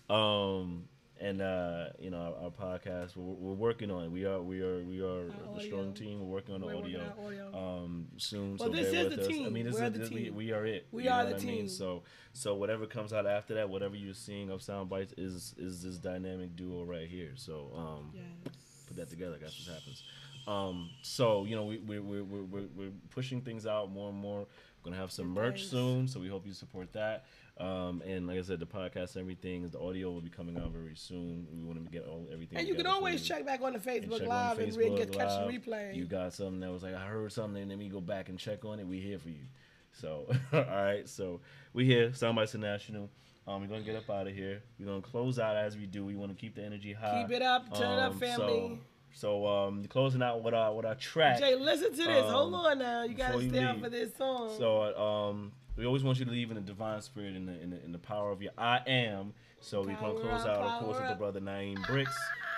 [0.09, 0.85] Um,
[1.21, 3.15] and uh, you know our, our podcast.
[3.15, 4.11] We're, we're working on it.
[4.11, 5.91] We are we are we are Our a strong audio.
[5.93, 6.19] team.
[6.19, 7.13] We're working on the We're audio.
[7.25, 7.55] audio.
[7.57, 8.57] Um, soon.
[8.57, 9.45] Well, so this bear is with the us.
[9.47, 10.35] I mean, this We're is the this- team.
[10.35, 10.87] we are it.
[10.91, 11.47] We are the I mean?
[11.47, 11.67] team.
[11.69, 12.03] So
[12.33, 16.55] so whatever comes out after that, whatever you're seeing of Soundbites is is this dynamic
[16.55, 17.31] duo right here.
[17.35, 18.53] So um, Yes.
[18.87, 19.37] put that together.
[19.39, 20.03] That's what happens.
[20.47, 24.17] Um, so you know we we we we we're, we're pushing things out more and
[24.17, 24.39] more.
[24.83, 27.25] We're gonna have some merch soon, so we hope you support that.
[27.61, 30.71] Um, and like I said, the podcast, and everything, the audio will be coming out
[30.71, 31.45] very soon.
[31.53, 32.57] We want to get all everything.
[32.57, 34.97] And you can always check back on the And Facebook on Live and read, Facebook
[34.97, 35.95] get, catch the replay.
[35.95, 38.39] You got something that was like, I heard something, and let me go back and
[38.39, 38.87] check on it.
[38.87, 39.45] We here for you.
[39.93, 41.07] So, all right.
[41.07, 41.41] So
[41.73, 43.09] we here, Soundbites International.
[43.47, 44.63] Um, we're gonna get up out of here.
[44.79, 46.03] We're gonna close out as we do.
[46.03, 47.25] We want to keep the energy high.
[47.27, 47.75] Keep it up.
[47.75, 48.79] Turn it up, Um, family.
[49.13, 51.39] So, so um, closing out with our with our track.
[51.39, 52.25] Jay, listen to this.
[52.25, 53.03] Hold um, on now.
[53.03, 54.55] You gotta stay up for this song.
[54.57, 55.51] So um,
[55.81, 57.91] we always want you to leave in the divine spirit and the, in the, in
[57.91, 59.33] the power of your I am.
[59.61, 62.15] So we're gonna close out, of course, with the brother Naeem Bricks,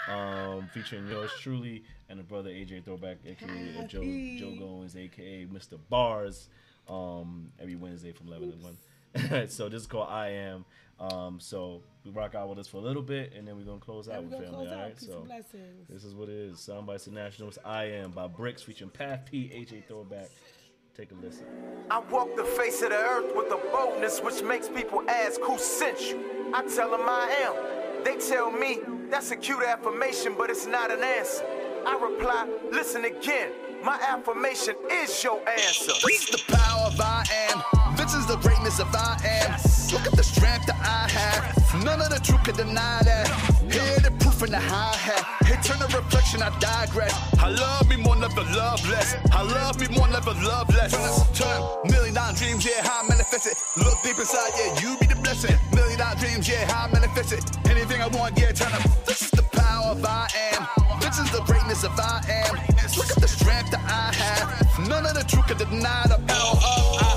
[0.09, 4.01] um, featuring yours truly and the brother AJ Throwback, aka Joe.
[4.01, 5.79] Joe Goins, aka Mr.
[5.89, 6.49] Bars.
[6.89, 9.47] Um, every Wednesday from eleven to one.
[9.47, 10.65] so this is called I am.
[10.99, 13.79] Um, so we rock out with us for a little bit, and then we're gonna
[13.79, 14.67] close out with family.
[14.67, 15.25] All right, so.
[15.89, 16.57] This is what it is.
[16.57, 17.57] Soundbites Internationals.
[17.63, 20.29] I am by Bricks featuring Path P, AJ Throwback.
[20.95, 21.45] Take a listen.
[21.89, 25.57] I walk the face of the earth with a boldness which makes people ask who
[25.57, 26.51] sent you.
[26.53, 28.03] I tell them I am.
[28.03, 28.79] They tell me
[29.09, 31.45] that's a cute affirmation, but it's not an answer.
[31.83, 33.53] I reply, listen again.
[33.83, 35.93] My affirmation is your answer.
[36.05, 37.95] This is the power of I am.
[37.97, 39.51] This is the greatness of I am.
[39.91, 41.83] Look at the strength that I have.
[41.83, 43.27] None of the truth can deny that.
[43.71, 44.11] Hear the
[44.41, 45.21] in the hi hat.
[45.45, 47.13] Hey, turn the reflection, I digress.
[47.37, 49.15] I love me more, never love less.
[49.31, 50.91] I love me more, never love less.
[51.37, 53.57] Turn, turn, million dollar dreams, yeah, how I manifest it.
[53.77, 55.55] Look deep inside, yeah, you be the blessing.
[55.75, 57.43] Million dollar dreams, yeah, how I manifest it.
[57.69, 58.83] Anything I want, yeah, turn up.
[59.05, 60.67] This is the power of I am.
[60.99, 62.55] This is the greatness of I am.
[62.97, 64.87] Look at the strength that I have.
[64.87, 67.12] None of the truth can deny the power of I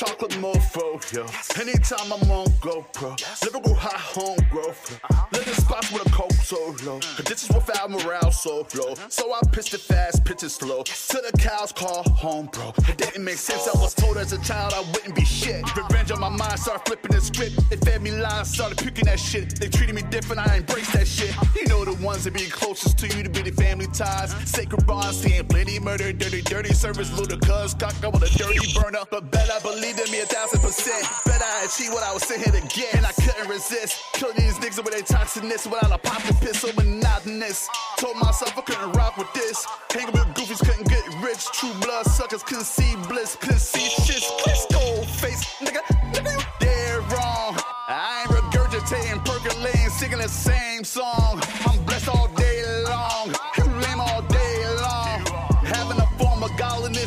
[0.00, 1.26] chocolate mofo, yo.
[1.60, 3.12] Anytime I'm on GoPro,
[3.44, 4.98] lyrical high home growth.
[5.04, 5.26] Uh-huh.
[5.32, 6.56] Living spots with a coke so
[6.86, 7.00] low.
[7.00, 7.28] Mm.
[7.28, 8.92] This is without morale so low.
[8.92, 9.08] Uh-huh.
[9.10, 10.84] So I pitched it fast, pitch it slow.
[10.84, 12.72] Till the cows call home, bro.
[12.88, 13.68] It didn't make sense.
[13.68, 15.62] I was told as a child I wouldn't be shit.
[15.64, 15.82] Uh-huh.
[15.82, 17.68] Revenge on my mind, started flipping the script.
[17.68, 19.60] They fed me lies, started picking that shit.
[19.60, 21.34] They treated me different, I embraced that shit.
[21.54, 24.32] You know the ones that be closest to you to be the family ties.
[24.48, 29.04] Sacred bonds, seeing plenty murder, dirty, dirty service, ludicrous, cock up with a dirty burner.
[29.10, 31.02] But bet I believed in me a thousand percent.
[31.24, 32.94] Bet I achieved what I was sitting here to get.
[32.94, 34.02] And I couldn't resist.
[34.12, 37.68] Kill these niggas with their toxicness without a popping pistol monotonous.
[37.98, 39.66] Told myself I couldn't rock with this.
[39.90, 41.44] Hanging with goofies couldn't get rich.
[41.52, 44.22] True blood suckers couldn't see bliss, couldn't see shit.
[44.42, 47.56] Chris gold face, nigga, nigga, you dead wrong.
[47.88, 51.40] I ain't regurgitating, percolating, singing the same song.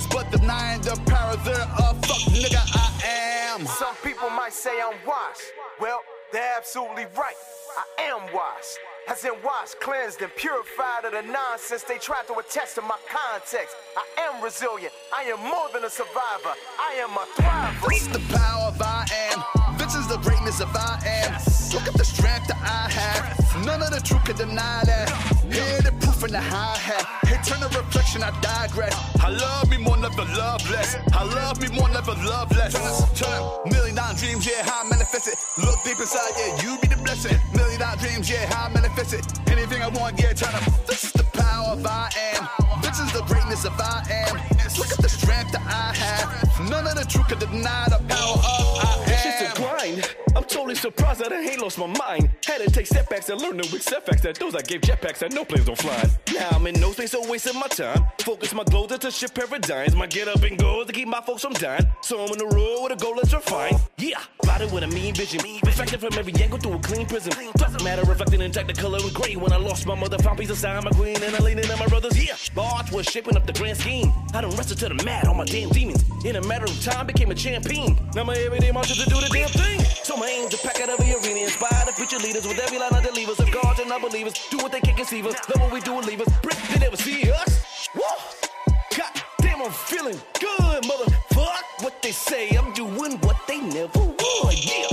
[0.08, 1.70] But denying the power thereof.
[1.80, 3.66] Uh, fuck nigga, I am.
[3.66, 5.42] Some people might say I'm washed.
[5.80, 6.02] Well,
[6.32, 7.36] they're absolutely right.
[7.78, 8.78] I am washed.
[9.10, 12.98] As in washed, cleansed, and purified of the nonsense they tried to attach to my
[13.10, 13.76] context.
[13.98, 14.94] I am resilient.
[15.14, 16.56] I am more than a survivor.
[16.80, 17.90] I am a thriver.
[17.90, 19.78] This is the power of I am.
[19.78, 21.34] This is the greatness of I am.
[21.74, 23.66] Look at the strength that I have.
[23.66, 25.10] None of the truth can deny that.
[25.52, 27.24] Hear the proof in the hi hat.
[27.46, 28.96] Turn the reflection, I digress.
[29.20, 30.96] I love me more, never love less.
[31.14, 32.74] I love me more, never love less.
[32.74, 33.72] Turn turn.
[33.72, 35.38] Million dollar dreams, yeah, how I manifest it.
[35.64, 37.38] Look deep inside, yeah, you be the blessing.
[37.54, 39.26] Million dollar dreams, yeah, how I manifest it.
[39.52, 40.64] Anything I want, yeah, turn up.
[40.88, 42.63] This is the power of I am.
[42.94, 44.36] This is the greatness of I am.
[44.78, 46.70] Look at the strength that I have.
[46.70, 49.56] None of the truth can deny the power of I It's just a am.
[49.56, 50.16] grind.
[50.36, 52.30] I'm totally surprised that I ain't lost my mind.
[52.46, 55.34] Had to take setbacks and learn the weak setbacks that those I gave jetpacks that
[55.34, 56.04] no planes don't fly.
[56.36, 58.06] Now I'm in no space, so wasting my time.
[58.22, 59.96] Focus my glow to shift paradigms.
[59.96, 61.88] My get up and go to keep my folks from dying.
[62.02, 63.78] So I'm on the road with a goal that's refined.
[63.98, 65.42] Yeah, plotted with a mean vision.
[65.64, 67.34] Reflected from every angle through a clean prism.
[67.56, 69.36] Doesn't matter, reflecting in the color of gray.
[69.36, 71.80] When I lost my mother, found peace inside my queen, and I leaned in on
[71.80, 72.14] my brothers.
[72.24, 72.36] Yeah,
[72.84, 74.12] Barge was shaping up the grand scheme.
[74.34, 76.04] I done wrestled to the mat, all my damn demons.
[76.26, 77.98] In a matter of time, became a champion.
[78.16, 79.80] Now my everyday mantra to do the damn thing.
[80.04, 82.94] So my aim to pack out every arena, inspire the future leaders with every line
[82.94, 84.34] of delivers of God and unbelievers.
[84.50, 86.30] Do what they can't conceive us, love what we do and leave us.
[86.42, 87.88] Brick, they never see us.
[87.96, 88.76] Whoa!
[88.98, 91.84] God damn, I'm feeling good, motherfuck.
[91.84, 94.66] What they say, I'm doing what they never would.
[94.66, 94.93] Yeah.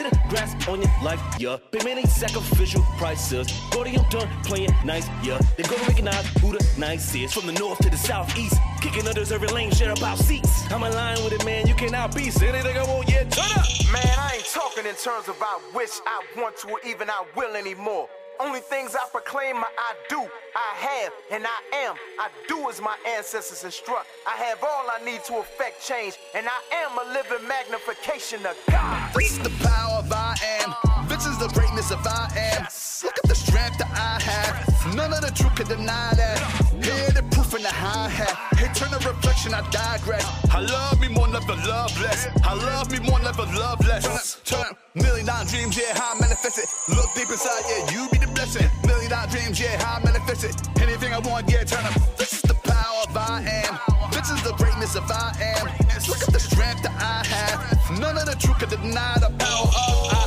[0.00, 1.58] Get a grasp on your life, yeah.
[1.72, 3.52] Been many sacrificial prices.
[3.70, 5.38] Podium done playing nice, yeah.
[5.58, 7.34] They gonna recognize who the nice is.
[7.34, 10.64] From the north to the southeast, kicking others every lane, share about seats.
[10.72, 11.66] I'm aligned with it, man.
[11.66, 12.30] You cannot be.
[12.30, 13.24] Say anything I want, yeah.
[13.24, 13.66] Turn up.
[13.92, 17.22] Man, I ain't talking in terms of I wish, I want to, or even I
[17.36, 18.08] will anymore.
[18.40, 20.20] Only things I proclaim, I I do,
[20.54, 21.96] I have, and I am.
[22.18, 24.06] I do as my ancestors instruct.
[24.26, 28.56] I have all I need to affect change, and I am a living magnification of
[28.70, 29.12] God.
[29.14, 31.08] This is the power of I am.
[31.08, 32.62] This is the greatness of I am.
[33.02, 34.94] Look at the strength that I have.
[34.94, 36.38] None of the truth can deny that.
[36.82, 38.34] Hear the proof in the hi hat.
[38.58, 40.24] Hey, turn the reflection, I digress.
[40.50, 42.28] I love me more, never love less.
[42.44, 44.40] I love me more, never love less.
[44.44, 44.78] Turn up.
[44.94, 46.68] Million dollar dreams, yeah, how I manifest it.
[46.94, 48.68] Look deep inside, yeah, you be the blessing.
[48.86, 50.54] Million dollar dreams, yeah, how I manifest it.
[50.80, 51.94] Anything I want, yeah, turn up.
[52.16, 53.78] This is the power of I am.
[54.12, 55.66] This is the greatness of I am.
[56.08, 57.98] Look at the strength that I have.
[57.98, 60.19] None of the truth can deny the power of I